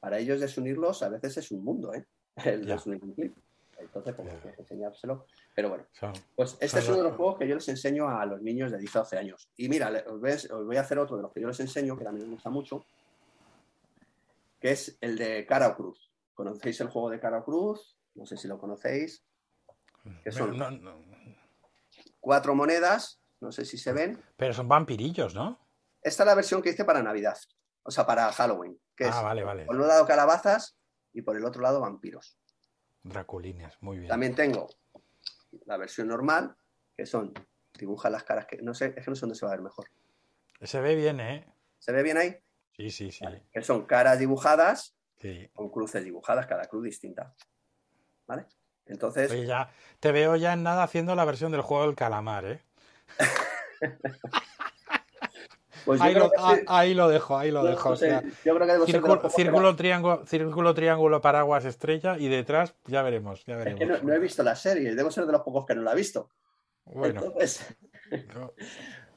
[0.00, 2.06] para ellos desunirlos a veces es un mundo, ¿eh?
[2.44, 2.74] El Ya.
[2.74, 3.36] desunir un clip.
[3.78, 5.26] Entonces, pues, hay que enseñárselo.
[5.54, 5.86] Pero bueno,
[6.34, 8.78] pues este es uno de los- juegos que yo les enseño a los niños de
[8.78, 9.50] 10 a 12 años.
[9.56, 11.60] Y mira, os voy, a, os voy a hacer otro de los que yo les
[11.60, 12.84] enseño, que también me gusta mucho,
[14.60, 16.10] que es el de cara o cruz.
[16.34, 17.98] ¿Conocéis el juego de cara o cruz?
[18.14, 19.22] No sé si lo conocéis.
[20.22, 20.56] ¿Qué son?
[20.56, 21.15] no- no-
[22.26, 24.20] Cuatro monedas, no sé si se ven.
[24.36, 25.60] pero son vampirillos, ¿no?
[26.02, 27.38] Esta es la versión que hice para Navidad,
[27.84, 29.64] o sea, para Halloween, que Ah, es vale, vale.
[29.64, 30.76] por un lado calabazas
[31.12, 32.36] y por el otro lado vampiros.
[33.04, 34.08] Draculines, muy bien.
[34.08, 34.66] También tengo
[35.66, 36.56] la versión normal,
[36.96, 37.32] que son,
[37.78, 39.62] dibuja las caras, que no sé, es que no sé dónde se va a ver
[39.62, 39.86] mejor.
[40.62, 41.46] Se ve bien, ¿eh?
[41.78, 42.36] ¿Se ve bien ahí?
[42.76, 43.24] Sí, sí, sí.
[43.24, 43.44] Vale.
[43.52, 45.48] Que son caras dibujadas sí.
[45.54, 47.36] con cruces dibujadas, cada cruz distinta.
[48.26, 48.46] ¿Vale?
[48.86, 52.44] Entonces, Oye, ya te veo ya en nada haciendo la versión del juego del calamar,
[52.44, 52.60] ¿eh?
[55.84, 56.62] pues Ahí lo, ah, sí.
[56.66, 57.88] ahí lo dejo, ahí lo No, dejo.
[57.90, 61.64] no o sea, yo creo que debo ser círculo, que círculo, triángulo, círculo, triángulo, paraguas,
[61.64, 63.80] estrella y detrás ya veremos, ya no- Es veremos.
[63.80, 65.92] que no, no he visto la serie, debo ser de los pocos que no la
[65.92, 66.30] he visto.
[66.84, 67.66] Bueno, Entonces,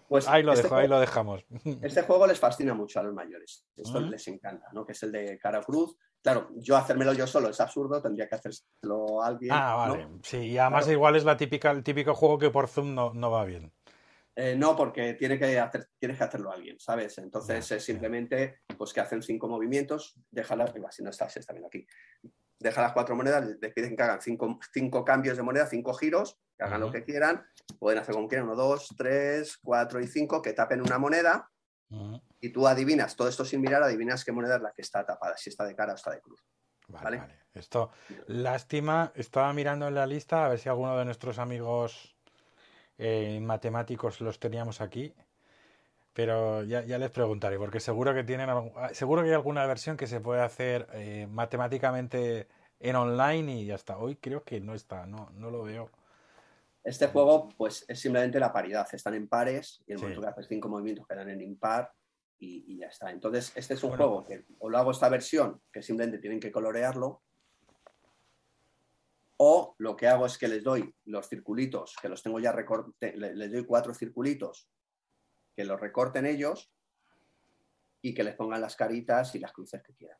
[0.09, 1.45] pues ahí lo este dejo, ahí lo dejamos.
[1.83, 3.65] Este juego les fascina mucho a los mayores.
[3.77, 4.85] Esto les encanta, ¿no?
[4.85, 5.95] Que es el de cara cruz.
[6.21, 9.51] Claro, yo hacérmelo yo solo es absurdo, tendría que hacérselo a alguien.
[9.53, 9.93] Ah, ¿no?
[9.93, 10.07] vale.
[10.23, 10.93] Sí, y además Claro.
[10.97, 13.71] igual es la típica, el típico juego que por Zoom no, no va bien.
[14.35, 17.17] Eh, no, porque tiene que hacer, tienes que hacerlo alguien, ¿sabes?
[17.17, 21.67] Entonces es simplemente pues que hacen cinco movimientos, déjala, si no está, se está viendo
[21.67, 21.85] aquí.
[22.59, 26.37] Deja las cuatro monedas, les piden que hagan cinco, cinco cambios de moneda, cinco giros,
[26.57, 27.45] que hagan lo que quieran,
[27.79, 31.49] pueden hacer como quieran, uno, dos, tres, cuatro y cinco, que tapen una moneda
[32.41, 35.37] y tú adivinas, todo esto sin mirar, adivinas qué moneda es la que está tapada,
[35.37, 36.45] si está de cara o está de cruz.
[36.87, 37.17] Vale, Vale.
[37.17, 37.39] vale.
[37.53, 37.91] Esto,
[38.27, 42.15] lástima, estaba mirando en la lista a ver si alguno de nuestros amigos
[42.97, 45.15] eh, matemáticos los teníamos aquí,
[46.13, 49.97] pero ya, ya les preguntaré, porque seguro que tienen, ah, seguro que hay alguna versión
[49.97, 52.47] que se puede hacer eh, matemáticamente
[52.79, 53.97] en online y ya está.
[53.97, 55.89] Hoy creo que no está, no, no lo veo.
[56.83, 58.87] Este juego, pues, es simplemente la paridad.
[58.91, 60.03] Están en pares y el Sí.
[60.03, 61.91] momento que haces cinco movimientos quedan en impar
[62.39, 63.11] y, y ya está.
[63.11, 64.05] Entonces, este es un Bueno.
[64.05, 67.21] juego que o lo hago esta versión, que simplemente tienen que colorearlo,
[69.37, 73.15] o lo que hago es que les doy los circulitos, que los tengo ya recorte,
[73.15, 74.69] le- les doy cuatro circulitos,
[75.55, 76.71] que los recorten ellos
[78.01, 80.17] y que les pongan las caritas y las cruces que quieran.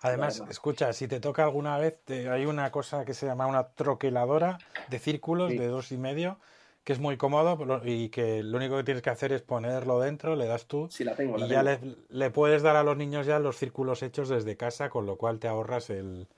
[0.00, 3.74] Además, escucha, si te toca alguna vez, te- hay una cosa que se llama una
[3.74, 4.58] troqueladora
[4.90, 5.58] de círculos Sí.
[5.58, 6.38] de dos y medio,
[6.84, 10.36] que es muy cómodo y que lo único que tienes que hacer es ponerlo dentro,
[10.36, 12.96] le das tú Sí, la tengo, la y ya le, le puedes dar a los
[12.96, 16.28] niños ya los círculos hechos desde casa, con lo cual te ahorras el,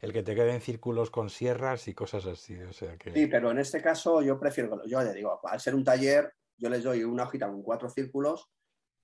[0.00, 2.60] el que te queden círculos con sierras y cosas así.
[2.62, 5.74] O sea que Sí, pero en este caso yo prefiero, yo ya digo, al ser
[5.74, 8.50] un taller, yo les doy una hojita con cuatro círculos,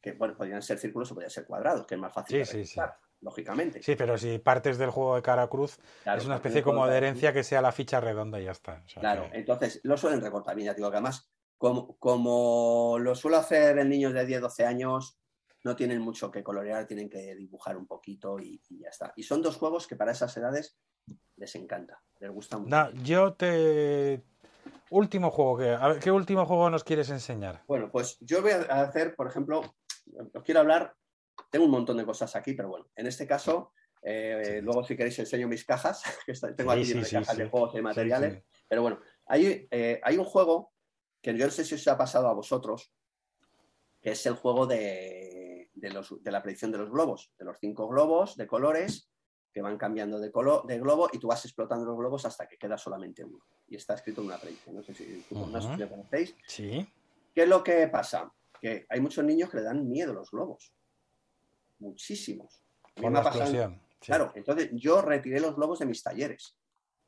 [0.00, 2.44] que bueno, podrían ser círculos o podrían ser cuadrados, que es más fácil Sí, de
[2.44, 2.58] sí, sí.
[2.58, 3.82] registrar, lógicamente.
[3.82, 6.96] Sí, pero si partes del juego de cara cruz, Claro, es una especie como de
[6.96, 8.82] herencia que sea la ficha redonda y ya está.
[8.84, 12.96] O sea Claro, que- entonces lo suelen recortar bien, ya digo que además, como, como
[12.98, 15.18] lo suelo hacer en niños de 10, 12 años,
[15.64, 19.12] no tienen mucho que colorear, tienen que dibujar un poquito y, y ya está.
[19.14, 20.76] Y son dos juegos que para esas edades
[21.36, 22.90] les encanta, les gusta mucho.
[23.04, 24.24] Yo te...
[24.92, 25.70] Último juego que...
[25.70, 27.62] a ver, ¿Qué último juego nos quieres enseñar?
[27.66, 29.62] Bueno, pues yo voy a hacer, por ejemplo,
[30.34, 30.94] os quiero hablar,
[31.50, 34.60] tengo un montón de cosas aquí, pero bueno, en este caso, eh, Sí.
[34.60, 37.82] luego si queréis enseño mis cajas, que tengo aquí sí, cajas de juegos y de
[37.82, 40.72] materiales, pero bueno, hay, eh, hay un juego
[41.22, 42.92] que yo no sé si os ha pasado a vosotros,
[44.02, 47.56] que es el juego de, de los- de la predicción de los globos, de los
[47.58, 49.10] cinco globos de colores
[49.52, 52.56] que van cambiando de, color, de globo y tú vas explotando los globos hasta que
[52.56, 53.44] queda solamente uno.
[53.68, 54.74] Y está escrito en una predicción.
[54.76, 55.76] No sé si, sé si Ujú.
[55.76, 56.34] lo conocéis.
[56.46, 56.88] Sí.
[57.34, 58.32] ¿Qué es lo que pasa?
[58.60, 60.74] Que hay muchos niños que le dan miedo a los globos.
[61.78, 62.62] Muchísimos.
[62.94, 63.80] Por la explosión.
[64.00, 64.06] sí.
[64.06, 66.56] Claro, entonces yo retiré los globos de mis talleres.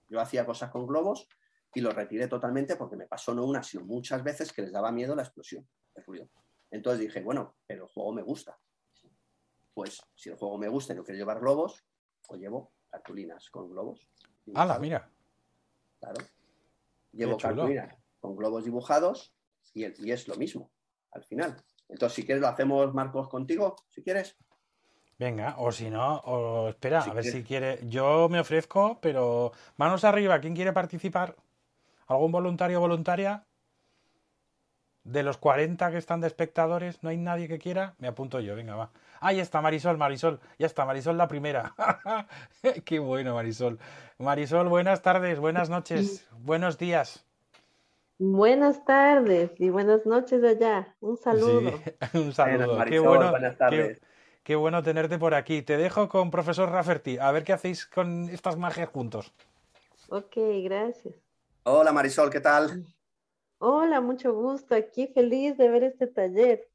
[0.09, 1.27] Yo hacía cosas con globos
[1.75, 4.93] y los retiré totalmente porque me pasó no una, sino muchas veces que les daba
[4.93, 5.67] miedo la explosión.
[5.95, 6.29] el ruido.
[6.71, 8.59] Entonces dije, bueno, pero el juego me gusta.
[9.75, 11.85] pues si el juego me gusta y no quiero llevar globos,
[12.27, 14.07] pues llevo cartulinas con globos.
[14.55, 15.09] ¡Hala, mira!
[16.01, 16.25] Claro.
[17.13, 19.33] Llevo cartulinas con globos dibujados
[19.73, 20.71] y, el- y es lo mismo
[21.13, 21.57] al final.
[21.89, 24.37] Entonces, si quieres, lo hacemos, Marcos, contigo, si quieres.
[25.19, 27.41] Venga, o si no, o espera, Si a ver quieres.
[27.41, 27.79] si quiere.
[27.89, 31.37] Yo me ofrezco, pero manos arriba, ¿quién quiere participar?
[32.09, 33.47] ¿Algún voluntario o voluntaria?
[35.05, 37.95] De los 40 que están de espectadores, ¿no hay nadie que quiera?
[37.99, 38.91] Me apunto yo, venga, va.
[39.21, 41.75] Ahí está Marisol, Marisol, ya está, Marisol la primera.
[42.87, 43.79] Qué bueno, Marisol.
[44.19, 47.27] Marisol, buenas tardes, buenas noches, buenos días.
[48.19, 50.95] Buenas tardes y buenas noches allá.
[51.01, 51.71] Un saludo.
[51.71, 52.57] Sí, un saludo.
[52.69, 54.01] Buenas, Qué Marisol, bueno, buenas qué- tardes.
[54.43, 55.63] Qué bueno tenerte por aquí.
[55.63, 57.19] Te dejo con profesor Rafferty.
[57.19, 59.33] A ver qué hacéis con estas magias juntos.
[60.09, 61.15] Ok, gracias.
[61.63, 62.85] Hola, Marisol, ¿qué tal?
[63.59, 64.75] Hola, mucho gusto.
[64.75, 66.69] Aquí feliz de ver este taller.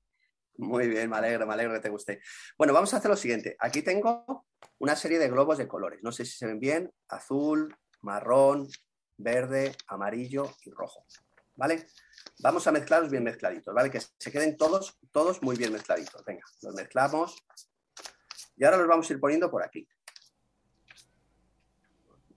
[0.57, 2.21] Muy bien, me alegro, me alegro que te guste.
[2.57, 3.55] Bueno, vamos a hacer lo siguiente.
[3.59, 4.45] Aquí tengo
[4.79, 5.99] una serie de globos de colores.
[6.03, 6.91] No sé si se ven bien.
[7.07, 8.67] Azul, marrón,
[9.17, 11.05] verde, amarillo y rojo.
[11.55, 11.87] ¿Vale?
[12.41, 13.89] Vamos a mezclarlos bien mezcladitos, ¿vale?
[13.89, 16.23] Que se queden todos, todos muy bien mezcladitos.
[16.25, 17.37] Venga, los mezclamos.
[18.55, 19.87] Y ahora los vamos a ir poniendo por aquí.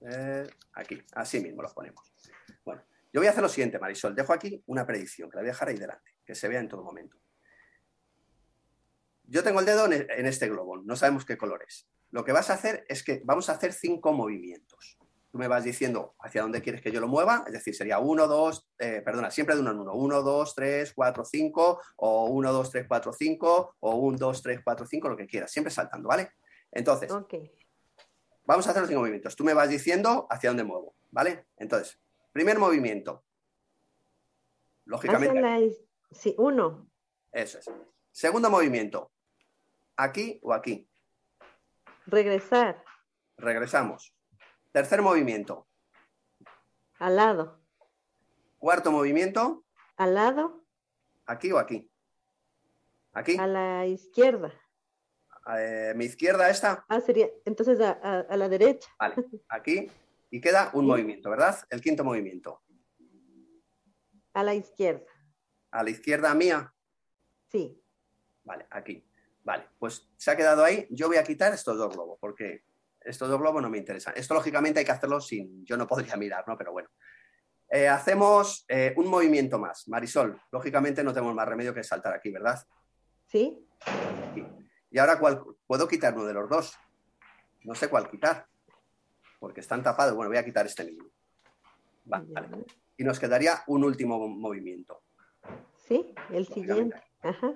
[0.00, 2.12] Eh, aquí, así mismo los ponemos.
[3.12, 4.14] Yo voy a hacer lo siguiente, Marisol.
[4.14, 6.68] Dejo aquí una predicción, que la voy a dejar ahí delante, que se vea en
[6.68, 7.18] todo momento.
[9.24, 11.88] Yo tengo el dedo en este globo, no sabemos qué color es.
[12.10, 14.98] Lo que vas a hacer es que vamos a hacer cinco movimientos.
[15.30, 18.26] Tú me vas diciendo hacia dónde quieres que yo lo mueva, es decir, sería 1,
[18.26, 19.94] 2, perdona, siempre de uno en uno.
[19.94, 24.60] 1, 2, 3, 4, 5, o 1, 2, 3, 4, 5, o 1, 2, 3,
[24.62, 26.32] 4, 5, lo que quieras, siempre saltando, ¿vale?
[26.70, 27.10] Entonces,
[28.44, 29.34] vamos a hacer los cinco movimientos.
[29.34, 31.46] Tú me vas diciendo hacia dónde muevo, ¿vale?
[31.56, 31.98] Entonces,
[32.32, 33.24] primer movimiento.
[34.84, 35.60] Lógicamente, la
[36.10, 36.88] Sí, uno.
[37.30, 37.70] eso es.
[38.10, 39.10] Segundo movimiento.
[39.96, 40.88] Aquí o aquí.
[42.06, 42.82] Regresar.
[43.36, 44.14] Regresamos.
[44.72, 45.66] Tercer movimiento.
[46.98, 47.60] Al lado.
[48.58, 49.64] Cuarto movimiento.
[49.96, 50.64] Al lado.
[51.26, 51.90] Aquí o aquí.
[53.12, 53.36] Aquí.
[53.38, 54.52] A la izquierda.
[55.56, 56.84] Eh, mi izquierda esta.
[56.88, 58.88] Ah, sería entonces a, a- a la derecha.
[58.98, 59.14] Vale.
[59.48, 59.90] Aquí.
[60.32, 60.90] Y queda un Sí.
[60.90, 61.58] movimiento, ¿verdad?
[61.68, 62.62] El quinto movimiento.
[64.32, 65.04] A la izquierda.
[65.70, 66.74] A la izquierda mía.
[67.48, 67.78] Sí.
[68.42, 69.06] Vale, aquí.
[69.44, 70.86] Vale, pues se ha quedado ahí.
[70.90, 72.64] Yo voy a quitar estos dos globos porque
[73.00, 74.14] estos dos globos no me interesan.
[74.16, 75.66] Esto lógicamente hay que hacerlo sin...
[75.66, 76.56] Yo no podría mirar, ¿no?
[76.56, 76.88] Pero bueno.
[77.68, 79.86] Eh, hacemos eh, un movimiento más.
[79.88, 82.58] Marisol, lógicamente no tenemos más remedio que saltar aquí, ¿verdad?
[83.26, 83.68] Sí.
[84.30, 84.46] Aquí.
[84.90, 85.42] Y ahora, ¿cuál?
[85.66, 86.74] ¿puedo quitar uno de los dos?
[87.64, 88.46] No sé cuál quitar.
[89.42, 90.14] Porque están tapados.
[90.14, 91.10] Bueno, voy a quitar este mismo.
[92.04, 92.28] Vale.
[92.96, 95.02] Y nos quedaría un último movimiento.
[95.78, 97.02] Sí, el siguiente.
[97.22, 97.52] Ajá.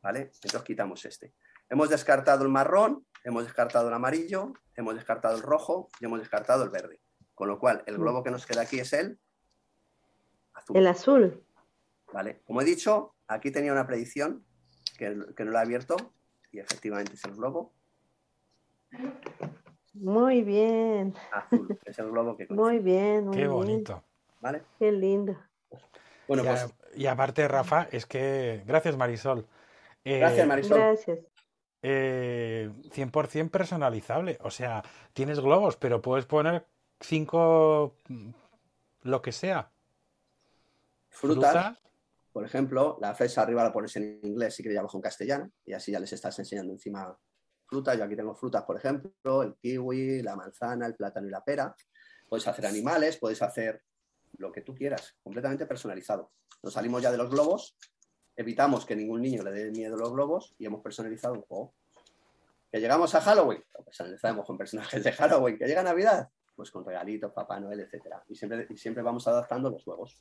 [0.00, 0.30] ¿vale?
[0.32, 1.34] Entonces quitamos este.
[1.68, 6.64] Hemos descartado el marrón, hemos descartado el amarillo, hemos descartado el rojo y hemos descartado
[6.64, 7.02] el verde.
[7.34, 9.20] Con lo cual, el globo que nos queda aquí es el
[10.54, 11.44] azul, El azul.
[12.14, 12.40] ¿vale?
[12.46, 14.42] Como he dicho, aquí tenía una predicción
[14.96, 15.96] que, que no la he abierto
[16.50, 17.74] y efectivamente es el globo
[20.00, 21.14] Muy bien.
[21.32, 23.26] azul, es el globo que Muy bien.
[23.26, 23.50] Muy Qué bien.
[23.52, 24.02] bonito.
[24.40, 24.62] ¿vale?
[24.78, 25.36] Qué lindo.
[26.28, 28.62] Bueno, y, pues a- y aparte, Rafa, es que.
[28.66, 29.46] Gracias, Marisol.
[30.04, 30.78] Eh, gracias, Marisol.
[30.78, 31.18] Gracias.
[31.82, 34.38] eh, 100% personalizable.
[34.42, 34.82] O sea,
[35.12, 36.66] tienes globos, pero puedes poner
[37.00, 37.96] cinco.
[38.08, 38.30] mm,
[39.02, 39.70] lo que sea.
[41.08, 41.78] Frutas,
[42.32, 45.72] por ejemplo, la fresa arriba la pones en inglés si quieres abajo en castellano y
[45.72, 47.16] así ya les estás enseñando encima
[47.66, 47.96] frutas.
[47.98, 51.74] Yo aquí tengo frutas, por ejemplo, el kiwi, la manzana, el plátano y la pera.
[52.28, 53.82] Puedes hacer animales, puedes hacer
[54.38, 56.32] lo que tú quieras, completamente personalizado.
[56.62, 57.76] Nos salimos ya de los globos,
[58.34, 61.74] evitamos que ningún niño le dé miedo a los globos y hemos personalizado un juego.
[62.70, 65.56] Que llegamos a Halloween, lo personalizamos con personajes de Halloween.
[65.58, 68.22] Que llega Navidad, pues con regalitos, Papá Noel, etcétera.
[68.28, 70.20] Y siempre, y siempre vamos adaptando los juegos.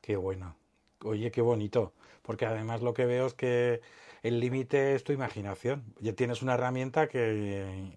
[0.00, 0.61] Qué bueno.
[1.04, 1.92] Oye, qué bonito.
[2.22, 3.80] Porque además lo que veo es que
[4.22, 5.84] el límite es tu imaginación.
[6.00, 7.92] Ya tienes una herramienta que.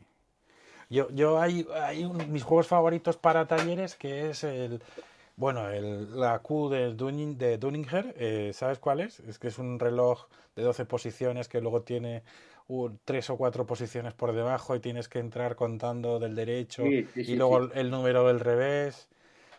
[0.89, 4.81] Yo, yo hay, hay un- mis juegos favoritos para talleres que es el.
[5.37, 9.19] Bueno, el, la Q de, Dunning, de Dunninger, eh, ¿sabes cuál es?
[9.21, 12.23] Es que es un reloj de 12 posiciones que luego tiene
[13.03, 17.21] tres o cuatro posiciones por debajo y tienes que entrar contando del derecho Sí, sí,
[17.21, 19.09] y sí, luego el número del revés.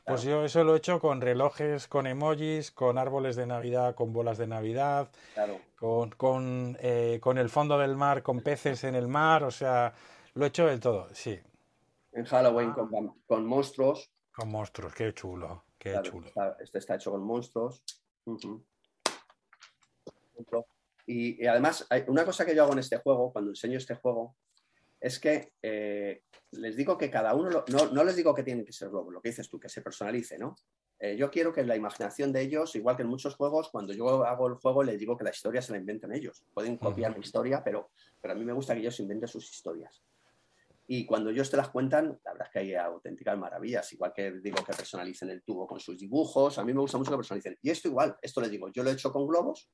[0.06, 0.38] Pues Claro.
[0.40, 4.38] yo eso lo he hecho con relojes, con emojis, con árboles de Navidad, con bolas
[4.38, 5.58] de Navidad, Claro.
[5.76, 9.92] con, con, eh, con el fondo del mar, con peces en el mar, o sea,
[10.34, 11.36] lo he hecho del todo, sí,
[12.12, 14.08] En Halloween con, vam- con monstruos.
[14.32, 16.28] con monstruos, qué chulo, qué Claro, chulo.
[16.28, 17.82] está- este está hecho con monstruos.
[21.04, 23.96] Y, y además, hay una cosa que yo hago en este juego, cuando enseño este
[23.96, 24.36] juego,
[25.00, 28.64] es que eh, les digo que cada uno, lo- no, no les digo que tienen
[28.64, 30.56] que ser globos, lo que dices tú, que se personalice, ¿no?
[30.98, 34.24] Eh, yo quiero que la imaginación de ellos, igual que en muchos juegos, cuando yo
[34.24, 36.42] hago el juego les digo que la historia se la inventen ellos.
[36.54, 37.90] Pueden copiar mi historia, pero,
[38.20, 40.02] pero a mí me gusta que ellos inventen sus historias.
[40.88, 43.92] Y cuando ellos te las cuentan, la verdad es que hay auténticas maravillas.
[43.92, 47.10] Igual que digo que personalicen el tubo con sus dibujos, a mí me gusta mucho
[47.10, 47.58] que personalicen.
[47.60, 49.68] Y esto igual, esto les digo, yo lo he hecho con globos,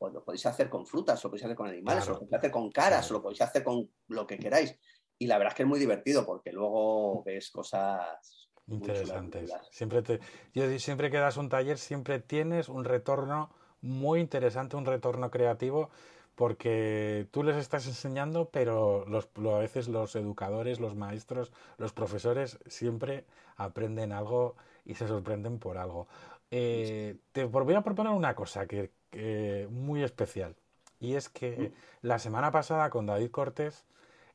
[0.00, 2.14] pues lo podéis hacer con frutas, lo podéis hacer con animales, Claro.
[2.14, 3.14] lo podéis hacer con caras, Claro.
[3.18, 4.78] lo podéis hacer con lo que queráis.
[5.18, 9.50] Y la verdad es que es muy divertido porque luego ves cosas chulas, Interesantes.
[9.50, 9.68] chulas.
[9.70, 10.20] Siempre te,
[10.54, 13.50] yo siempre que das un taller, siempre tienes un retorno
[13.82, 15.90] muy interesante, un retorno creativo,
[16.34, 21.92] porque tú les estás enseñando, pero los, lo- a veces los educadores, los maestros, los
[21.92, 24.56] profesores siempre aprenden algo
[24.86, 26.08] y se sorprenden por algo.
[26.50, 30.56] Eh, te voy a proponer una cosa que, que muy especial,
[31.00, 31.72] y es que
[32.02, 33.84] la semana pasada con David Cortés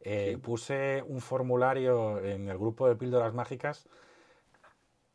[0.01, 0.37] eh, Sí.
[0.37, 3.87] puse un formulario en el grupo de píldoras mágicas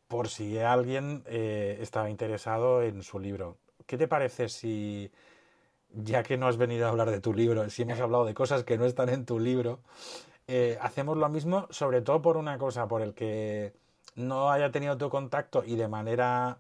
[0.08, 3.56] por si alguien eh, estaba interesado en su libro.
[3.86, 5.12] ¿Qué te parece si,
[5.92, 8.64] ya que no has venido a hablar de tu libro, si hemos hablado de cosas
[8.64, 9.78] que no están en tu libro,
[10.48, 13.72] eh, hacemos lo mismo, sobre todo por una cosa, por el que
[14.16, 16.58] no haya tenido tu contacto y de manera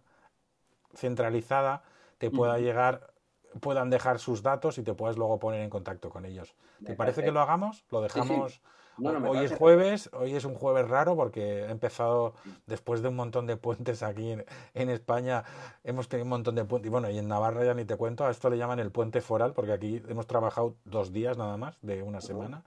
[0.94, 1.82] centralizada
[2.20, 3.14] te pueda llegar,
[3.60, 6.54] puedan dejar sus datos y te puedas luego poner en contacto con ellos.
[6.84, 7.82] ¿Te Me parece parece- que lo hagamos?
[7.90, 8.02] ¿Lo sí.
[8.04, 8.60] dejamos?
[8.98, 12.34] No, no, hoy es jueves, hoy es un jueves raro porque he empezado
[12.66, 14.44] después de un montón de puentes aquí en,
[14.74, 15.44] en España,
[15.84, 18.26] hemos tenido un montón de puentes, y bueno, y en Navarra ya ni te cuento,
[18.26, 21.78] a esto le llaman el puente foral porque aquí hemos trabajado dos días nada más
[21.80, 22.62] de una semana.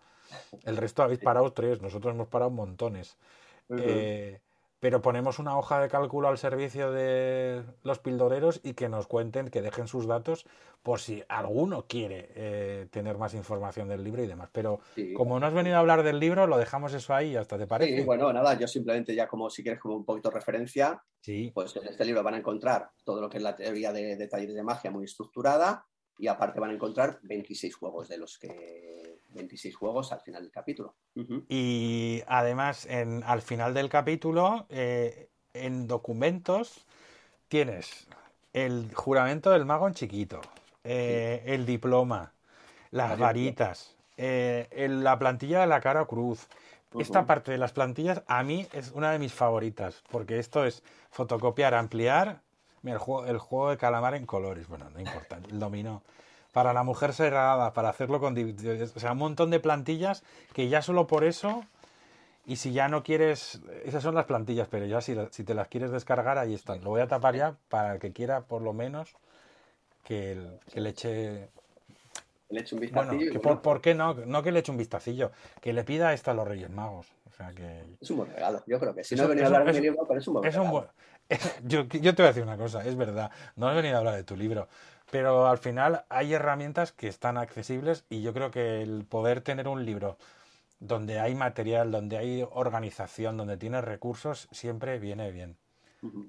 [0.63, 3.15] El resto habéis parado tres, nosotros hemos parado montones.
[3.69, 3.79] Ujú.
[3.83, 4.41] Eh,
[4.83, 9.47] pero ponemos una hoja de cálculo al servicio de los pildoreros y que nos cuenten,
[9.47, 10.45] que dejen sus datos
[10.81, 14.49] por si alguno quiere eh, tener más información del libro y demás.
[14.51, 15.13] Pero Sí.
[15.13, 17.65] como no has venido a hablar del libro, lo dejamos eso ahí y hasta te
[17.65, 17.95] parece.
[17.95, 21.49] Sí, bueno, nada, yo simplemente ya como si quieres como un poquito de referencia, Sí,
[21.55, 24.27] pues en este libro van a encontrar todo lo que es la teoría de, de
[24.27, 25.87] talleres de magia muy estructurada
[26.17, 30.51] y aparte van a encontrar 26 juegos de los que 26 juegos al final del
[30.51, 30.95] capítulo.
[31.49, 36.85] Y además, en, al final del capítulo, eh, en documentos,
[37.47, 38.07] tienes
[38.53, 40.41] el juramento del mago en chiquito,
[40.83, 42.33] eh, el diploma,
[42.91, 46.47] las varitas, eh, el- la plantilla de la cara cruz.
[46.99, 50.83] Esta parte de las plantillas a mí es una de mis favoritas, porque esto es
[51.09, 52.41] fotocopiar, ampliar,
[52.83, 56.03] mira, el juego, el juego de calamar en colores, bueno, no importa, el dominó.
[56.53, 58.37] Para la mujer cerrada, para hacerlo con...
[58.37, 60.23] O sea, un montón de plantillas
[60.53, 61.65] que ya solo por eso,
[62.45, 63.59] y si ya no quieres...
[63.83, 66.83] Esas son las plantillas, pero ya si, si te las quieres descargar, ahí están.
[66.83, 69.15] Lo voy a tapar ya para el que quiera, por lo menos,
[70.03, 71.49] que, el- que le eche...
[72.49, 74.13] Le echo un vistacillo que por, ¿por qué no?
[74.13, 77.07] No que le eche un vistacillo, que le pida esto a los Reyes Magos.
[77.31, 77.81] O sea, que...
[77.99, 78.63] es un buen regalo.
[78.67, 80.33] Yo creo que si no he venido a hablar de mi libro, pero es un
[80.35, 80.89] buen un regalo.
[81.63, 84.15] yo, yo te voy a decir una cosa, es verdad, no he venido a hablar
[84.15, 84.67] de tu libro,
[85.13, 89.67] pero al final hay herramientas que están accesibles y yo creo que el poder tener
[89.67, 90.17] un libro
[90.79, 95.55] donde hay material, donde hay organización, donde tienes recursos, siempre viene bien.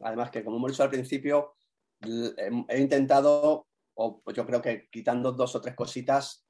[0.02, 1.54] Además que, como hemos dicho al principio,
[2.02, 6.46] he, intentado, o yo creo que quitando dos o tres cositas,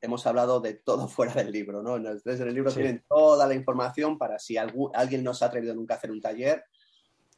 [0.00, 1.98] hemos hablado de todo fuera del libro, ¿no?
[1.98, 2.80] En el libro Sí.
[2.80, 6.20] tienen toda la información para si alguien no se ha atrevido nunca a hacer un
[6.20, 6.64] taller,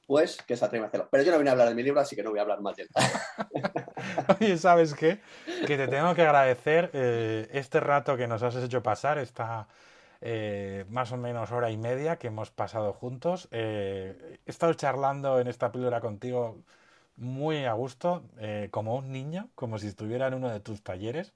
[0.09, 1.07] pues que se atreva a hacerlo.
[1.11, 2.63] Pero yo no vine a hablar de mi libro, así que no voy a hablar
[2.63, 2.89] más de él.
[4.41, 5.21] Oye, ¿sabes qué?
[5.67, 9.69] Que te tengo que agradecer eh, este rato que nos has hecho pasar, esta
[10.23, 13.49] eh, más o menos hora y media que hemos pasado juntos.
[13.51, 16.57] Eh, he estado charlando en esta píldora contigo
[17.17, 21.35] muy a gusto, eh, como un niño, como si estuviera en uno de tus talleres.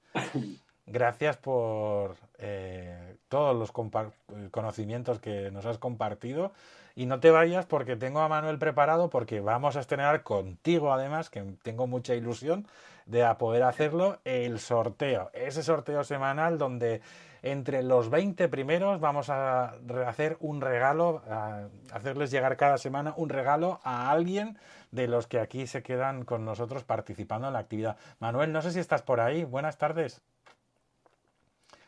[0.87, 4.13] Gracias por eh, todos los compa-
[4.49, 6.53] conocimientos que nos has compartido.
[6.95, 11.29] Y no te vayas porque tengo a Manuel preparado porque vamos a estrenar contigo además,
[11.29, 12.67] que tengo mucha ilusión
[13.05, 15.31] de a poder hacerlo, el sorteo.
[15.33, 17.01] Ese sorteo semanal donde
[17.41, 19.75] entre los 20 primeros vamos a
[20.07, 24.57] hacer un regalo, a hacerles llegar cada semana un regalo a alguien
[24.91, 27.97] de los que aquí se quedan con nosotros participando en la actividad.
[28.19, 29.43] Manuel, no sé si estás por ahí.
[29.43, 30.21] Buenas tardes.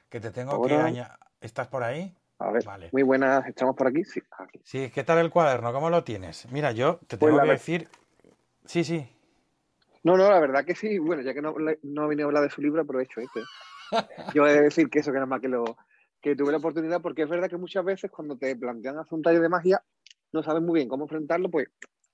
[0.09, 1.07] Que te tengo que añadir.
[1.39, 2.13] ¿Estás por ahí?
[2.37, 2.89] A ver, Vale.
[2.91, 4.03] muy buenas, ¿estamos por aquí?
[4.03, 4.59] Sí, aquí.
[4.63, 5.71] Sí, ¿qué tal el cuaderno?
[5.71, 6.51] ¿Cómo lo tienes?
[6.51, 7.87] Mira, yo te Pues tengo que decir.
[8.65, 9.07] Sí, sí.
[10.03, 10.99] No, no, la verdad que sí.
[10.99, 13.41] Bueno, ya que no, no he venido a hablar de su libro, aprovecho este.
[14.35, 15.63] Yo he de decir que eso, que nada más que lo
[16.21, 19.21] que tuve la oportunidad, porque es verdad que muchas veces cuando te plantean hacer un
[19.21, 19.81] taller de magia,
[20.33, 21.69] no sabes muy bien cómo enfrentarlo, pues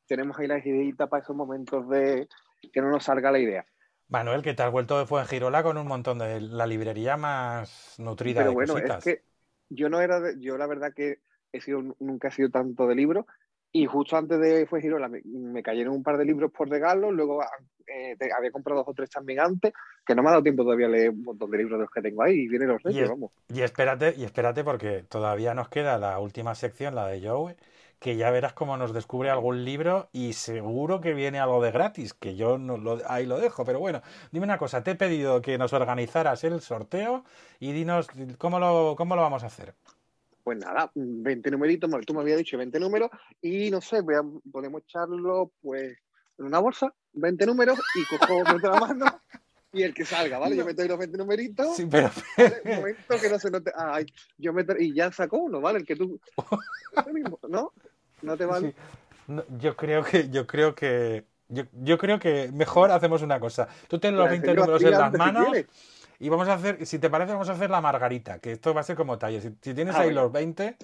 [0.05, 2.27] tenemos ahí las ideitas para esos momentos de
[2.73, 3.65] que no nos salga la idea.
[4.09, 8.39] Manuel, que te has vuelto de Fuengirola con un montón de la librería más nutrida
[8.39, 9.07] Pero de bueno, cositas.
[9.07, 9.30] es que
[9.73, 11.19] yo no era, de- yo la verdad que
[11.51, 13.25] he sido, nunca he sido tanto de libros
[13.73, 17.11] y justo antes de fue Girola me, me cayeron un par de libros por regalo,
[17.11, 17.41] luego
[17.87, 19.73] eh, te- había comprado dos o tres también antes,
[20.05, 21.91] que no me ha dado tiempo todavía a leer un montón de libros de los
[21.91, 23.31] que tengo ahí y vienen los Y reyes, es- vamos.
[23.47, 27.55] Y espérate, y espérate porque todavía nos queda la última sección, la de Joe,
[28.01, 32.15] que ya verás cómo nos descubre algún libro y seguro que viene algo de gratis,
[32.15, 33.63] que yo no lo, ahí lo dejo.
[33.63, 34.01] Pero bueno,
[34.31, 37.23] dime una cosa, te he pedido que nos organizaras el sorteo
[37.59, 38.07] y dinos
[38.39, 39.75] cómo lo, cómo lo vamos a hacer.
[40.43, 44.23] Pues nada, 20 numeritos, tú me habías dicho 20 números y no sé, voy a-
[44.51, 45.95] podemos echarlo pues
[46.39, 49.05] en una bolsa, 20 números y cojo, meto la mano
[49.71, 50.55] y el que salga, ¿vale?
[50.55, 51.75] Yo meto ahí los 20 numeritos.
[51.75, 52.09] Sí, pero
[52.65, 53.71] momento que no se note.
[53.77, 54.07] Ay,
[54.39, 55.77] yo meto y ya sacó uno, ¿vale?
[55.77, 56.19] El que tú.
[57.47, 57.71] ¿No?
[58.21, 58.69] No te vale.
[58.69, 58.75] Sí.
[59.27, 63.67] No, yo creo que, yo creo que, yo, yo creo que mejor hacemos una cosa.
[63.87, 65.57] Tú ten los La 20 enseño números en las manos
[66.19, 68.81] y vamos a hacer, si te parece, vamos a hacer la margarita, que esto va
[68.81, 69.41] a ser como talle.
[69.41, 70.77] Si, si tienes Ah, ahí los 20,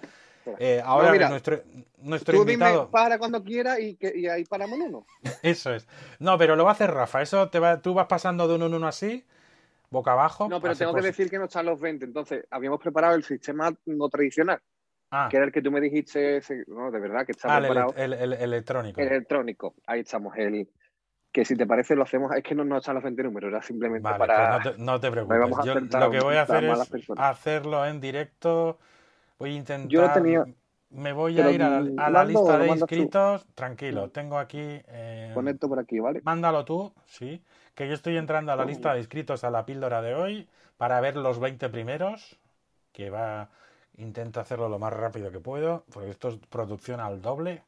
[0.45, 0.57] Espera.
[0.59, 1.61] eh, ahora No, mira, nuestro,
[1.99, 2.80] nuestro Tú invitado.
[2.81, 5.05] dime para cuando quieras y, que, y ahí paramos uno.
[5.43, 5.88] Eso es.
[6.19, 7.22] No, pero lo va a hacer Rafa.
[7.22, 9.26] Eso te va, tú vas pasando de uno en uno así,
[9.91, 10.47] boca abajo.
[10.49, 12.05] No, pero tengo que decir que no están los 20.
[12.05, 14.59] Entonces, habíamos preparado el sistema no tradicional,
[15.11, 16.38] Ah, que era el que tú me dijiste.
[16.38, 17.93] ese- No, de verdad, que está ah, el, preparado.
[17.95, 18.99] ele- el- el electrónico.
[18.99, 19.75] El electrónico.
[19.85, 20.35] Ahí estamos.
[20.38, 20.67] El
[21.31, 22.31] que si te parece lo hacemos.
[22.35, 24.59] Es que no nos están los 20 números, era simplemente Vale, para.
[24.61, 25.39] pues no te, no te Ahí preocupes.
[25.39, 28.79] vamos a Yo acertar lo que voy a hacer es hacerlo en directo.
[29.39, 29.89] Voy a intentar.
[29.89, 30.45] Yo lo tenía-
[30.89, 32.73] Me voy ¿Te a ir a, la- a lista de tú?
[32.73, 33.45] inscritos.
[33.55, 34.59] Tranquilo, tengo aquí.
[34.88, 36.21] eh, Conecto por aquí, ¿vale?
[36.23, 37.43] Mándalo tú, sí.
[37.75, 40.47] Que yo estoy entrando a la lista de inscritos a la píldora de hoy
[40.77, 42.39] para ver los 20 primeros.
[42.93, 43.49] Que va.
[43.97, 47.63] Intento hacerlo lo más rápido que puedo, porque esto es producción al doble.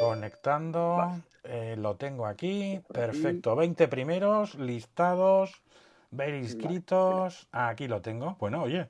[0.00, 1.20] Conectando.
[1.44, 2.80] eh, lo tengo aquí.
[2.92, 3.56] Perfecto.
[3.56, 5.62] 20 primeros listados.
[6.10, 7.48] Ver inscritos.
[7.52, 8.36] Aquí lo tengo.
[8.38, 8.88] Bueno, oye.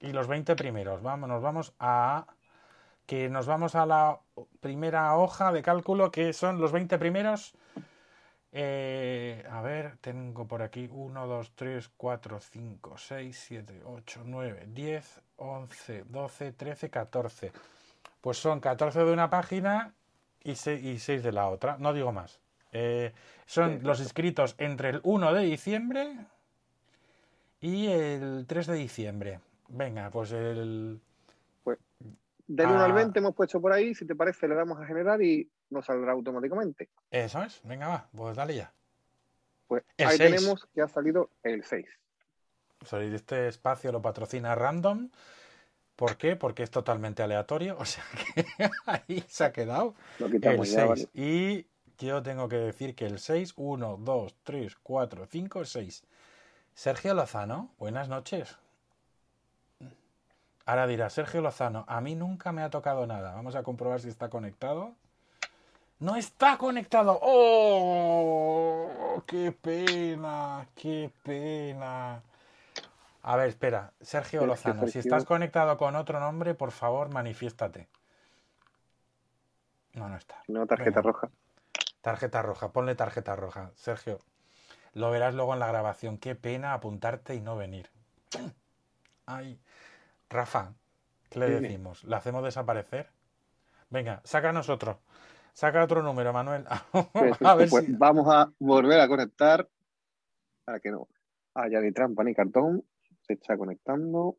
[0.00, 1.02] Y los 20 primeros.
[1.02, 2.26] Vamos, nos vamos a.
[3.06, 4.20] Que nos vamos a la
[4.60, 7.54] primera hoja de cálculo, que son los 20 primeros.
[8.56, 14.68] Eh, a ver, tengo por aquí 1, 2, 3, 4, 5, 6, 7, 8, 9,
[14.68, 17.52] 10, 11, 12, 13, 14.
[18.20, 19.92] Pues son 14 de una página
[20.44, 21.78] y 6, de la otra.
[21.78, 22.38] No digo más.
[22.70, 23.12] Eh,
[23.44, 26.16] son los inscritos entre el 1 de diciembre
[27.60, 29.40] y el 3 de diciembre.
[29.68, 31.00] Venga, pues el...
[32.46, 32.94] Del 1 al Ah.
[32.94, 33.96] 20 hemos puesto por ahí.
[33.96, 36.88] Si te parece, le damos a generar y nos saldrá automáticamente.
[37.10, 37.60] Eso es.
[37.64, 38.08] Venga, va.
[38.16, 38.72] Pues dale ya.
[39.66, 40.30] Pues El ahí seis.
[40.36, 41.86] tenemos que ha salido el 6.
[42.82, 45.10] Soy este espacio lo patrocina Random.
[45.96, 46.36] ¿Por qué?
[46.36, 47.76] Porque es totalmente aleatorio.
[47.80, 48.46] O sea que
[48.86, 50.76] ahí se ha quedado Lo el quitamos 6.
[50.76, 51.08] ya, ¿vale?
[51.14, 51.66] Y
[51.98, 56.04] yo tengo que decir que el 6, 1, 2, 3, 4, 5, 6.
[56.74, 58.58] Sergio Lozano, buenas noches.
[60.66, 63.34] Ahora dirá, Sergio Lozano, a mí nunca me ha tocado nada.
[63.34, 64.94] Vamos a comprobar si está conectado.
[66.00, 67.18] No está conectado.
[67.22, 69.22] ¡Oh!
[69.26, 70.66] ¡Qué pena!
[70.74, 72.22] ¡Qué pena!
[73.22, 73.92] A ver, espera.
[74.00, 77.88] Sergio Lozano, si estás conectado con otro nombre, por favor, manifiéstate.
[79.94, 80.42] No, no está.
[80.48, 81.12] No, tarjeta Venga.
[81.12, 81.30] roja.
[82.02, 83.70] Tarjeta roja, ponle tarjeta roja.
[83.76, 84.18] Sergio,
[84.92, 86.18] lo verás luego en la grabación.
[86.18, 87.88] Qué pena apuntarte y no venir.
[89.24, 89.58] Ay,
[90.28, 90.74] Rafa,
[91.30, 92.04] ¿qué le decimos?
[92.04, 93.08] ¿Le hacemos desaparecer?
[93.88, 94.98] Venga, saca nosotros.
[95.54, 96.64] Saca otro número, Manuel.
[97.12, 97.92] Perfecto, a ver pues si.
[97.92, 99.66] vamos a volver a conectar
[100.64, 101.06] para que no
[101.54, 102.84] haya ni trampa ni cartón.
[103.26, 104.36] Se está conectando.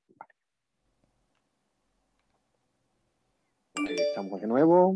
[3.75, 3.95] Vale.
[3.95, 4.95] Estamos de nuevo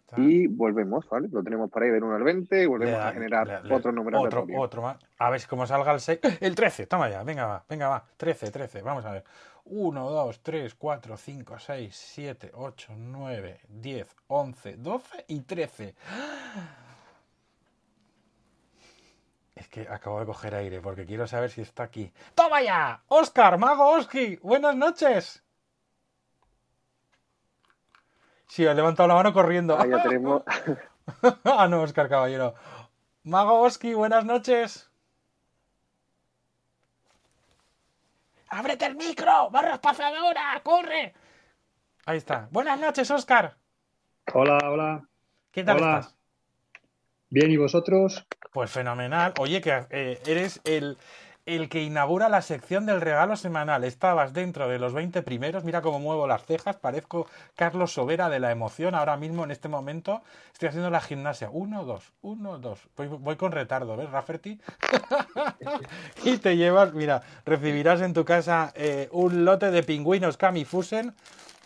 [0.00, 0.20] Está.
[0.20, 1.28] y volvemos, ¿vale?
[1.30, 3.74] Lo tenemos por ahí del 1 al 20 y volvemos Le a generar le- le-
[3.74, 4.98] otro número otro, otro más.
[5.18, 6.20] A ver si como salga el 6.
[6.40, 8.04] El 13, toma ya, venga, va, venga, va.
[8.16, 9.24] 13, 13, vamos a ver.
[9.70, 15.94] 1, 2, 3, 4, 5, 6, 7, 8, 9, 10, 11, 12 y 13.
[19.54, 22.12] Es que acabo de coger aire porque quiero saber si está aquí.
[22.34, 23.02] ¡Toma ya!
[23.08, 24.36] ¡Oscar, Mago Oski!
[24.36, 25.42] ¡Buenas noches!
[28.46, 29.78] Sí, ha levantado la mano corriendo.
[29.78, 30.42] Ahí ya tenemos.
[31.44, 32.54] ah, no, Oscar Caballero.
[33.24, 34.90] Mago Oski, buenas noches.
[38.50, 39.50] ¡Ábrete el micro!
[39.50, 40.60] ¡Barra pasadora!
[40.62, 41.14] ¡Corre!
[42.06, 42.48] Ahí está.
[42.50, 43.56] Buenas noches, Oscar.
[44.32, 45.08] Hola, hola.
[45.50, 45.98] ¿Qué tal Hola.
[45.98, 46.16] estás?
[47.30, 48.26] Bien, ¿y vosotros?
[48.52, 49.34] Pues fenomenal.
[49.38, 50.96] Oye, que eh, eres el,
[51.48, 53.84] el que inaugura la sección del regalo semanal.
[53.84, 55.64] Estabas dentro de los 20 primeros.
[55.64, 56.76] Mira cómo muevo las cejas.
[56.76, 57.26] Parezco
[57.56, 58.94] Carlos Sobera de la emoción.
[58.94, 60.22] Ahora mismo, en este momento,
[60.52, 61.48] estoy haciendo la gimnasia.
[61.50, 62.80] Uno, dos, uno, dos.
[62.96, 64.60] Voy, voy con retardo, ¿ves, Rafferty?
[66.24, 71.14] y te llevas, mira, recibirás en tu casa eh, un lote de pingüinos Kamifusen,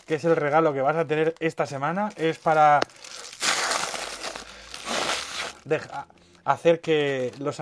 [0.06, 2.10] que es el regalo que vas a tener esta semana.
[2.16, 2.78] Es para
[5.64, 6.06] deja-
[6.44, 7.60] hacer que los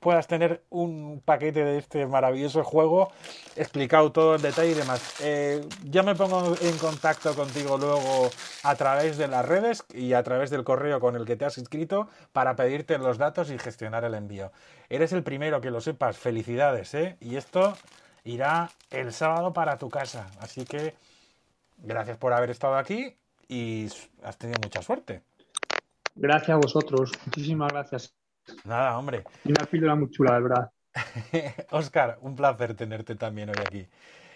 [0.00, 3.10] puedas tener un paquete de este maravilloso juego
[3.56, 5.20] explicado todo en detalle y demás.
[5.20, 8.30] Eh, yo me pongo en contacto contigo luego
[8.62, 11.58] a través de las redes y a través del correo con el que te has
[11.58, 14.52] inscrito para pedirte los datos y gestionar el envío.
[14.88, 16.16] Eres el primero que lo sepas.
[16.16, 17.16] Felicidades, ¿eh?
[17.20, 17.76] Y esto
[18.24, 20.26] irá el sábado para tu casa.
[20.40, 20.94] Así que
[21.78, 23.16] gracias por haber estado aquí
[23.48, 23.88] y
[24.22, 25.22] has tenido mucha suerte.
[26.14, 27.12] Gracias a vosotros.
[27.26, 28.15] Muchísimas gracias.
[28.64, 29.24] Nada, hombre.
[29.44, 30.70] Y una píldora muy chula, de verdad.
[31.70, 33.86] Oscar, un placer tenerte también hoy aquí.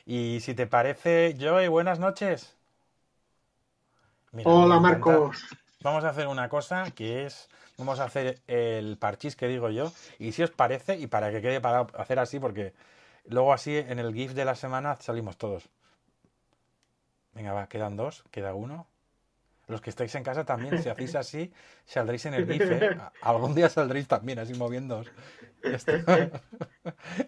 [0.06, 2.56] Y si te parece, Joey, buenas noches.
[4.32, 4.80] Mira, Hola.
[4.80, 5.46] Marcos.
[5.82, 9.90] Vamos a hacer una cosa que es, vamos a hacer el parchís que digo yo.
[10.18, 12.74] Y si os parece, y para que quede para hacer así, porque
[13.26, 15.70] luego así en el GIF de la semana salimos todos.
[17.32, 18.86] Venga, va, quedan dos, queda uno.
[19.70, 21.52] Los que estáis en casa también, si hacéis así,
[21.86, 22.88] saldréis en el GIF, ¿eh?
[23.20, 25.12] Algún día saldréis también así moviéndoos.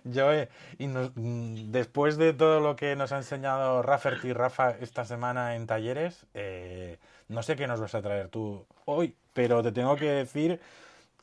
[0.05, 0.49] Joe,
[0.79, 5.05] y nos- mm, después de todo lo que nos ha enseñado Rafferty y Rafa esta
[5.05, 6.99] semana en talleres, eh,
[7.29, 10.61] no sé qué nos vas a traer tú hoy, pero te tengo que decir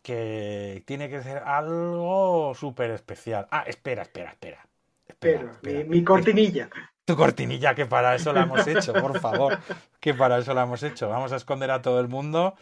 [0.04, 3.48] que tiene que ser algo súper especial.
[3.52, 4.68] Ah, espera, espera, espera.
[5.08, 5.80] Espera, Pero, espera.
[5.80, 6.70] mi, mi cortinilla.
[7.10, 9.58] Tu cortinilla, que para eso la hemos hecho, por favor.
[10.00, 11.10] Que para eso la hemos hecho.
[11.10, 12.54] Vamos a esconder a todo el mundo.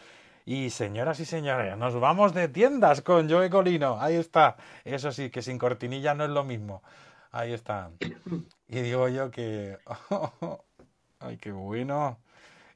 [0.46, 4.00] Y señoras y señores, nos vamos de tiendas con Joe Colino.
[4.00, 4.56] Ahí está.
[4.86, 6.82] Eso sí, que sin cortinilla no es lo mismo.
[7.30, 7.90] Ahí está.
[8.68, 9.76] Y digo yo que...
[11.18, 12.18] Ay, qué bueno.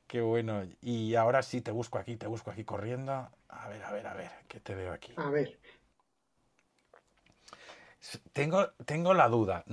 [0.07, 0.65] Qué bueno.
[0.83, 3.31] Y ahora sí, te busco aquí, te busco aquí corriendo.
[3.49, 5.15] A ver, a ver, a ver, que te veo aquí.
[5.17, 5.59] A ver,
[8.35, 9.65] Tengo, tengo la duda,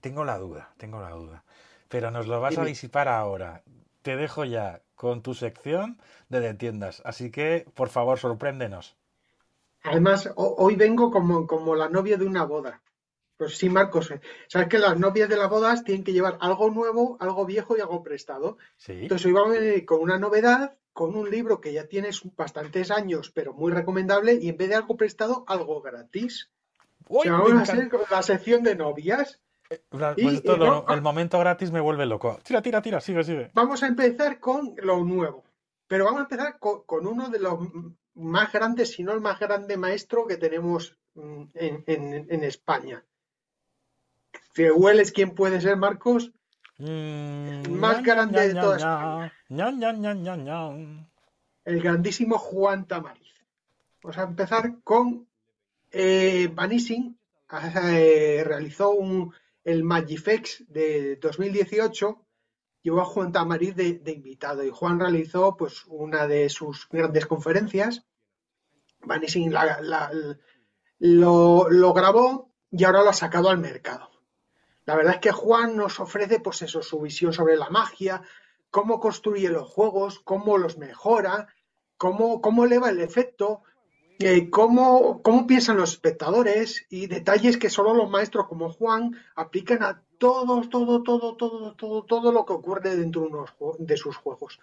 [0.00, 1.44] tengo la duda, tengo la duda.
[1.88, 3.62] Pero nos lo vas a disipar ahora.
[4.02, 7.02] Te dejo ya con tu sección de de tiendas.
[7.04, 8.96] Así que, por favor, sorpréndenos.
[9.82, 12.82] además, ho- hoy vengo como, como la novia de una boda.
[13.36, 16.70] Pues sí, Marcos, eh, sabes que las novias de las bodas tienen que llevar algo
[16.70, 18.58] nuevo, algo viejo y algo prestado.
[18.76, 18.92] Sí.
[18.94, 22.90] Entonces hoy vamos a venir con una novedad, con un libro que ya tienes bastantes
[22.90, 26.50] años, pero muy recomendable, y en vez de algo prestado, algo gratis.
[27.06, 29.40] O ¡Uy, sea, me vamos a hacer la sección de novias.
[29.68, 32.38] Pues Y- esto y lo- no- el momento gratis me vuelve loco.
[32.42, 33.50] Tira, tira, tira, sigue, sigue.
[33.54, 35.44] Vamos a empezar con lo nuevo,
[35.86, 37.58] pero vamos a empezar co- con, uno de los
[38.14, 43.04] más grandes, si no el más grande maestro que tenemos mm, en, en- en España.
[44.54, 46.32] ¿Te hueles quién puede ser, Marcos?
[46.78, 49.32] Mm, más ña, grande ña, de ña, toda ña.
[49.48, 51.08] Ña, ña, ña, ña, ña.
[51.64, 53.34] El grandísimo Juan Tamariz.
[54.02, 55.26] Vamos a empezar con
[55.90, 57.18] eh, Vanishing.
[57.82, 59.32] eh, realizó un,
[59.64, 62.24] el Magifex de 2018.
[62.82, 68.04] Llevó a Juan Tamariz de, invitado y Juan realizó pues una de sus grandes conferencias.
[69.00, 70.10] Vanishing la- la-
[71.00, 74.10] lo, lo grabó y ahora lo ha sacado al mercado.
[74.84, 78.22] La verdad es que Juan nos ofrece, pues eso, su visión sobre la magia,
[78.70, 81.48] cómo construye los juegos, cómo los mejora,
[81.96, 83.62] cómo, cómo eleva el efecto,
[84.50, 90.02] cómo, cómo piensan los espectadores y detalles que solo los maestros como Juan aplican a
[90.18, 94.58] todo, todo, todo, todo, todo, todo lo que ocurre dentro de, unos de sus juegos.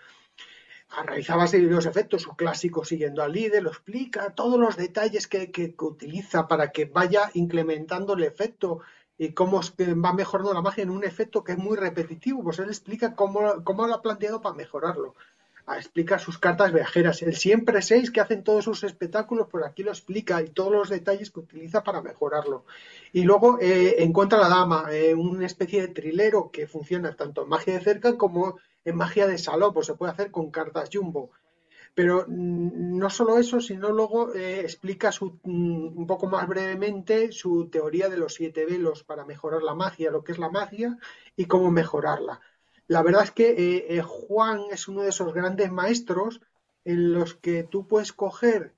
[1.06, 5.76] Realizaba los efectos, su clásico siguiendo al líder, lo explica, todos los detalles que, que-
[5.80, 8.80] utiliza para que vaya incrementando el efecto
[9.18, 9.62] y cómo
[10.06, 12.44] va mejorando la magia en un efecto que es muy repetitivo.
[12.44, 15.16] Pues él explica cómo, cómo lo ha planteado para mejorarlo.
[15.68, 17.24] Explica sus cartas viajeras.
[17.24, 20.90] El siempre seis que hacen todos sus espectáculos, por aquí lo explica y todos los
[20.90, 22.66] detalles que utiliza para mejorarlo.
[23.12, 27.50] Y luego eh, encuentra la dama, eh, una especie de trilero que funciona tanto en
[27.50, 31.32] magia de cerca como en magia de salón, pues se puede hacer con cartas jumbo.
[31.96, 37.32] Pero mm, no solo eso, sino luego eh, explica su, mm, un poco más brevemente
[37.32, 40.98] su teoría de los siete velos para mejorar la magia, lo que es la magia
[41.36, 42.40] y cómo mejorarla.
[42.88, 46.42] La verdad es que eh, eh, Juan es uno de esos grandes maestros
[46.84, 48.74] en los que tú puedes coger,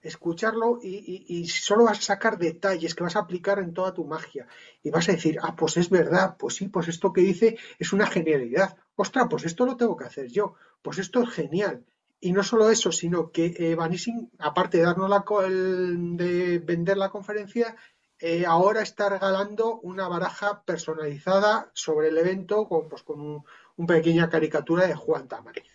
[0.00, 4.46] escucharlo y, solo vas a sacar detalles que vas a aplicar en toda tu magia.
[4.82, 7.92] Y vas a decir, ah, pues es verdad, pues sí, pues esto que dice es
[7.92, 8.76] una genialidad.
[8.94, 11.84] Ostras, pues esto lo tengo que hacer yo, pues esto es genial.
[12.20, 16.96] Y no solo eso, sino que eh, Vanishing, aparte de darnos la el- de vender
[16.96, 17.76] la conferencia,
[18.20, 23.44] eh, ahora está regalando una baraja personalizada sobre el evento con, pues, con un-
[23.76, 25.70] una pequeña caricatura de Juan Tamariz.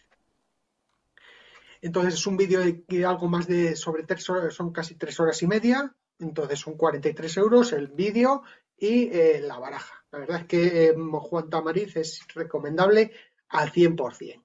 [1.82, 5.42] Entonces es un vídeo de algo más de sobre tres horas, son casi tres horas
[5.44, 8.44] y media, entonces son 43 euros el vídeo
[8.78, 10.06] y eh, la baraja.
[10.12, 13.12] La verdad es que eh, Juan Tamariz es recomendable
[13.50, 14.44] al 100%.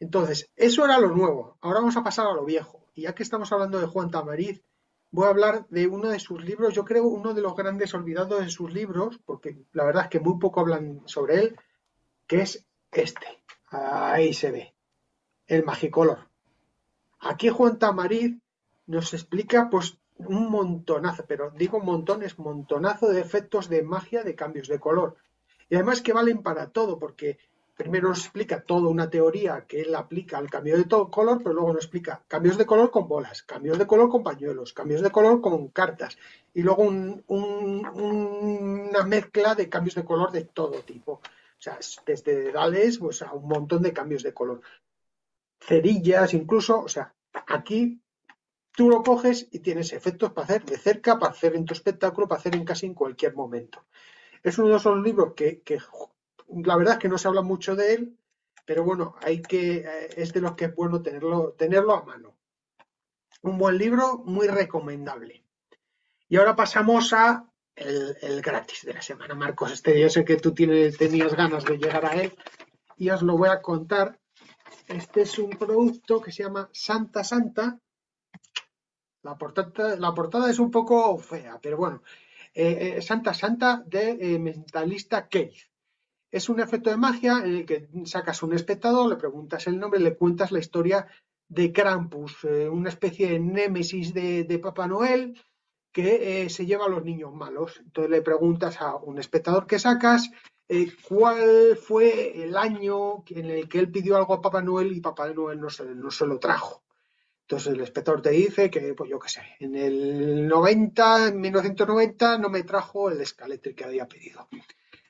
[0.00, 1.58] Entonces, eso era lo nuevo.
[1.60, 2.86] Ahora vamos a pasar a lo viejo.
[2.94, 4.62] Y ya que estamos hablando de Juan Tamariz,
[5.10, 8.40] voy a hablar de uno de sus libros, yo creo uno de los grandes olvidados
[8.40, 11.56] de sus libros, porque la verdad es que muy poco hablan sobre él,
[12.26, 13.42] que es este.
[13.70, 14.74] Ahí se ve.
[15.46, 16.28] El Magicolor.
[17.20, 18.36] Aquí Juan Tamariz
[18.86, 24.68] nos explica pues un montonazo, pero digo montones, montonazo de efectos de magia de cambios
[24.68, 25.16] de color.
[25.68, 27.38] Y además que valen para todo, porque
[27.80, 31.54] primero nos explica toda una teoría que él aplica al cambio de todo color, pero
[31.54, 35.10] luego nos explica cambios de color con bolas, cambios de color con pañuelos, cambios de
[35.10, 36.18] color con cartas,
[36.52, 37.86] y luego un- un-
[38.90, 41.12] una mezcla de cambios de color de todo tipo.
[41.12, 44.60] O sea, desde dedales pues, a un montón de cambios de color.
[45.58, 47.14] Cerillas, incluso, o sea,
[47.46, 47.98] aquí
[48.76, 52.28] tú lo coges y tienes efectos para hacer de cerca, para hacer en tu espectáculo,
[52.28, 53.86] para hacer en casi en cualquier momento.
[54.42, 55.62] Es uno de esos libros que
[56.64, 58.18] la verdad es que no se habla mucho de él,
[58.64, 62.36] pero bueno, hay que, eh, es de los que es bueno tenerlo, tenerlo a mano.
[63.42, 65.44] Un buen libro, muy recomendable.
[66.28, 69.72] Y ahora pasamos a el, gratis de la semana, Marcos.
[69.72, 72.32] Este yo sé que tú tienes, tenías ganas de llegar a él
[72.96, 74.18] y os lo voy a contar.
[74.86, 77.78] Este es un producto que se llama Santa Santa.
[79.22, 82.02] La portada, la portada es un poco fea, pero bueno.
[82.52, 85.70] Eh, eh, Santa Santa de Mentalista Keith.
[86.30, 90.00] Es un efecto de magia en el que sacas un espectador, le preguntas el nombre,
[90.00, 91.06] le cuentas la historia
[91.48, 95.34] de Krampus, eh, una especie de némesis de, de Papá Noel
[95.92, 97.78] que eh, se lleva a los niños malos.
[97.80, 100.30] Entonces le preguntas a un espectador que sacas
[100.68, 105.00] eh, cuál fue el año en el que él pidió algo a Papá Noel y
[105.00, 106.84] Papá Noel no se, no se lo trajo.
[107.42, 112.38] Entonces el espectador te dice que, pues yo qué sé, en el 90, en 1990
[112.38, 114.48] no me trajo el escalete que había pedido.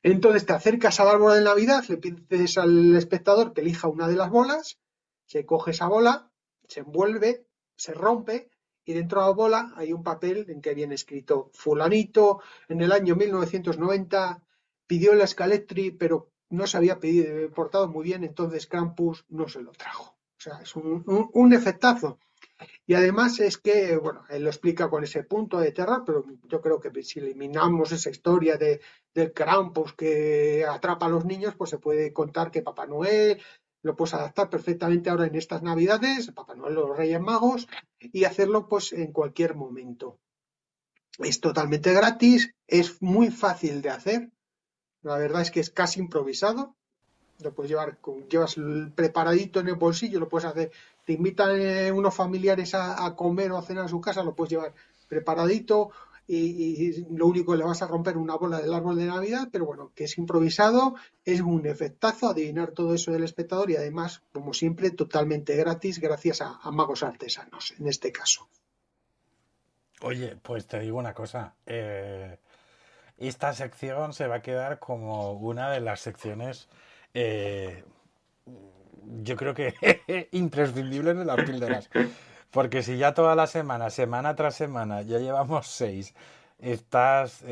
[0.03, 4.17] Entonces te acercas al árbol de Navidad, le pides al espectador que elija una de
[4.17, 4.79] las bolas,
[5.27, 6.31] se coge esa bola,
[6.67, 7.47] se envuelve,
[7.77, 8.51] se rompe
[8.85, 12.93] y dentro de la bola hay un papel en que viene escrito fulanito en el
[12.93, 14.43] año 1990
[14.87, 19.63] pidió el escaletri pero no se había pedido, portado muy bien, entonces Krampus no se
[19.63, 20.17] lo trajo.
[20.37, 22.19] O sea, es un, un, un efectazo.
[22.87, 26.61] Y además es que, bueno, él lo explica con ese punto de terror, pero yo
[26.61, 28.81] creo que si eliminamos esa historia de,
[29.15, 33.41] del Krampus que atrapa a los niños, pues se puede contar que Papá Noel
[33.83, 37.67] lo puedes adaptar perfectamente ahora en estas Navidades, Papá Noel, los Reyes Magos,
[37.99, 40.19] y hacerlo pues en cualquier momento.
[41.19, 44.31] Es totalmente gratis, es muy fácil de hacer,
[45.03, 46.77] la verdad es que es casi improvisado,
[47.43, 48.57] lo puedes llevar, con- llevas
[48.95, 50.71] preparadito en el bolsillo, lo puedes hacer,
[51.05, 54.51] te invitan eh, unos familiares a, comer o a cenar a su casa, lo puedes
[54.51, 54.73] llevar
[55.09, 55.91] preparadito
[56.27, 59.67] y, lo único que le vas a romper una bola del árbol de Navidad, pero
[59.67, 60.95] bueno, que es improvisado,
[61.25, 66.41] es un efectazo adivinar todo eso del espectador y además, como siempre, totalmente gratis gracias
[66.41, 68.49] a, a magos artesanos, en este caso.
[70.03, 71.55] Oye, pues te digo una cosa.
[71.67, 72.39] eh,
[73.21, 76.69] esta sección se va a quedar como una de las secciones,
[77.15, 77.85] eh,
[79.23, 79.75] yo creo que
[80.33, 81.91] imprescindibles de las píldoras.
[82.51, 86.15] Porque si ya toda la semana, semana tras semana, ya llevamos seis,
[86.59, 87.45] estás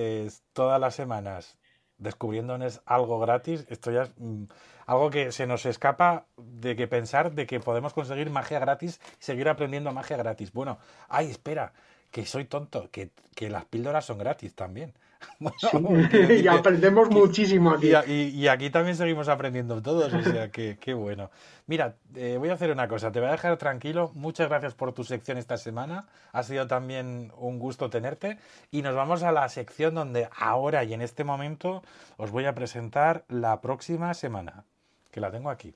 [0.52, 1.58] todas las semanas
[1.98, 4.44] descubriéndonos algo gratis, esto ya es mm,
[4.86, 9.48] algo que se nos escapa de que pensar de que podemos conseguir magia gratis seguir
[9.48, 10.52] aprendiendo magia gratis.
[10.52, 10.78] Bueno,
[11.08, 11.72] ay, espera,
[12.10, 14.94] que soy tonto, que, que las píldoras son gratis también.
[16.42, 17.88] Y aprendemos muchísimo aquí.
[17.88, 21.30] y, a- y- y aquí también seguimos aprendiendo todos, o sea, que qué bueno.
[21.66, 24.10] Mira, eh, voy a hacer una cosa, te voy a dejar tranquilo.
[24.14, 26.06] Muchas gracias por tu sección esta semana.
[26.32, 28.38] Ha sido también un gusto tenerte.
[28.70, 31.82] Y nos vamos a la sección donde ahora y en este momento
[32.16, 34.64] os voy a presentar la próxima semana,
[35.10, 35.74] que la tengo aquí.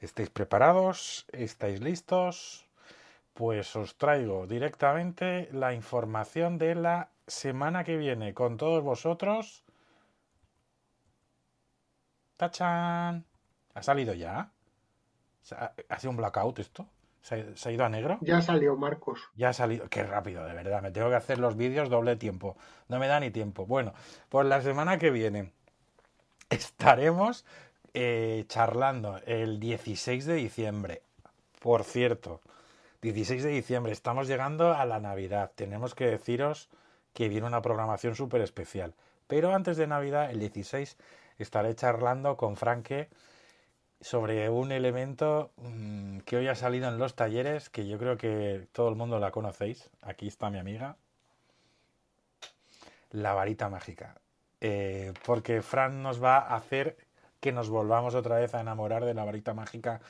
[0.00, 1.26] ¿Estáis preparados?
[1.32, 2.66] ¿Estáis listos?
[3.34, 9.64] Pues os traigo directamente la información de la semana que viene con todos vosotros.
[12.36, 13.24] ¡Tachan!
[13.74, 14.50] ¿Ha salido ya?
[15.42, 16.86] ¿Se ¿Ha, sido un blackout esto?
[17.20, 18.18] ¿Se ha, se ha ido a negro?
[18.20, 19.20] Ya salió Marcos.
[19.34, 19.88] Ya ha salido.
[19.88, 20.82] Qué rápido, de verdad.
[20.82, 22.56] Me tengo que hacer los vídeos doble tiempo.
[22.88, 23.66] No me da ni tiempo.
[23.66, 23.94] Bueno,
[24.28, 25.52] pues la semana que viene
[26.50, 27.44] estaremos
[27.94, 31.02] eh, charlando el 16 de diciembre.
[31.60, 32.40] Por cierto,
[33.02, 35.52] 16 de diciembre, estamos llegando a la Navidad.
[35.54, 36.68] Tenemos que deciros
[37.12, 38.94] que viene una programación súper especial.
[39.26, 40.96] Pero antes de Navidad, el 16,
[41.38, 43.08] estaré charlando con Franke
[44.00, 48.66] sobre un elemento mm, que hoy ha salido en los talleres, que yo creo que
[48.72, 49.90] todo el mundo la conocéis.
[50.02, 50.96] Aquí está mi amiga.
[53.10, 54.16] La varita mágica.
[54.60, 56.96] Eh, porque Fran nos va a hacer
[57.40, 60.00] que nos volvamos otra vez a enamorar de la varita mágica,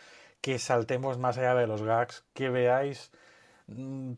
[0.43, 3.11] que saltemos más allá de los gags, que veáis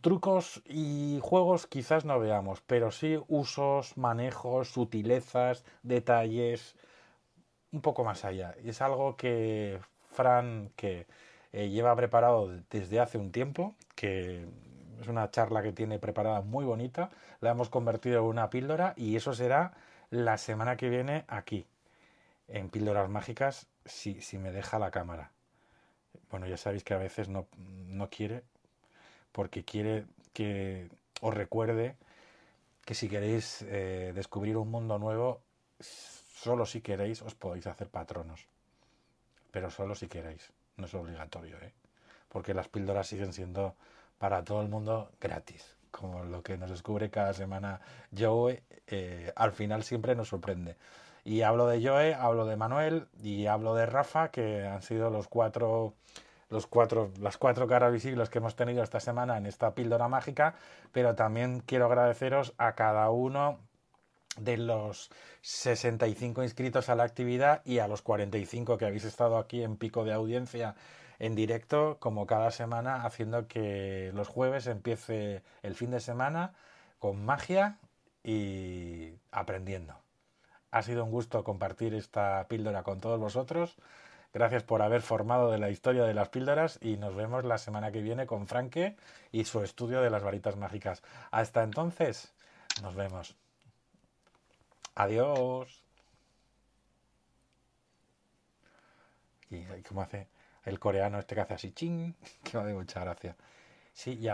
[0.00, 6.76] trucos y juegos quizás no veamos, pero sí usos, manejos, sutilezas, detalles,
[7.72, 8.54] un poco más allá.
[8.62, 9.80] Y es algo que
[10.12, 11.06] Fran, que
[11.52, 14.46] eh, lleva preparado desde hace un tiempo, que
[15.00, 17.10] es una charla que tiene preparada muy bonita,
[17.40, 19.72] la hemos convertido en una píldora y eso será
[20.10, 21.66] la semana que viene aquí,
[22.48, 25.32] en Píldoras Mágicas, si, si me deja la cámara.
[26.30, 28.44] Bueno, ya sabéis que a veces no, no quiere,
[29.34, 30.88] porque quiere que
[31.20, 31.96] os recuerde
[32.84, 35.42] que si queréis eh, descubrir un mundo nuevo,
[35.80, 38.46] solo si queréis os podéis hacer patronos.
[39.50, 41.72] Pero solo si queréis, no es obligatorio, ¿eh?
[42.28, 43.74] Porque las píldoras siguen siendo
[44.18, 45.74] para todo el mundo gratis.
[45.90, 47.80] Como lo que nos descubre cada semana
[48.16, 50.76] Joe, eh, al final siempre nos sorprende.
[51.24, 55.26] Y hablo de Joe, hablo de Manuel y hablo de Rafa, que han sido los
[55.26, 55.94] cuatro,
[56.54, 60.54] los cuatro, las cuatro caras visibles que hemos tenido esta semana en esta píldora mágica,
[60.92, 63.58] pero también quiero agradeceros a cada uno
[64.38, 65.10] de los
[65.42, 70.04] 65 inscritos a la actividad y a los 45 que habéis estado aquí en pico
[70.04, 70.76] de audiencia
[71.18, 76.54] en directo, como cada semana, haciendo que los jueves empiece el fin de semana
[77.00, 77.78] con magia
[78.22, 79.94] y aprendiendo.
[80.70, 83.76] Ha sido un gusto compartir esta píldora con todos vosotros.
[84.34, 87.92] Gracias por haber formado de la historia de las píldoras y nos vemos la semana
[87.92, 88.96] que viene con Franke
[89.30, 91.04] y su estudio de las varitas mágicas.
[91.30, 92.34] Hasta entonces,
[92.82, 93.36] nos vemos.
[94.96, 95.84] Adiós.
[99.50, 100.26] Y como hace
[100.64, 103.36] el coreano este que hace así, ching, que me da mucha gracia.
[103.92, 104.32] Sí, ya.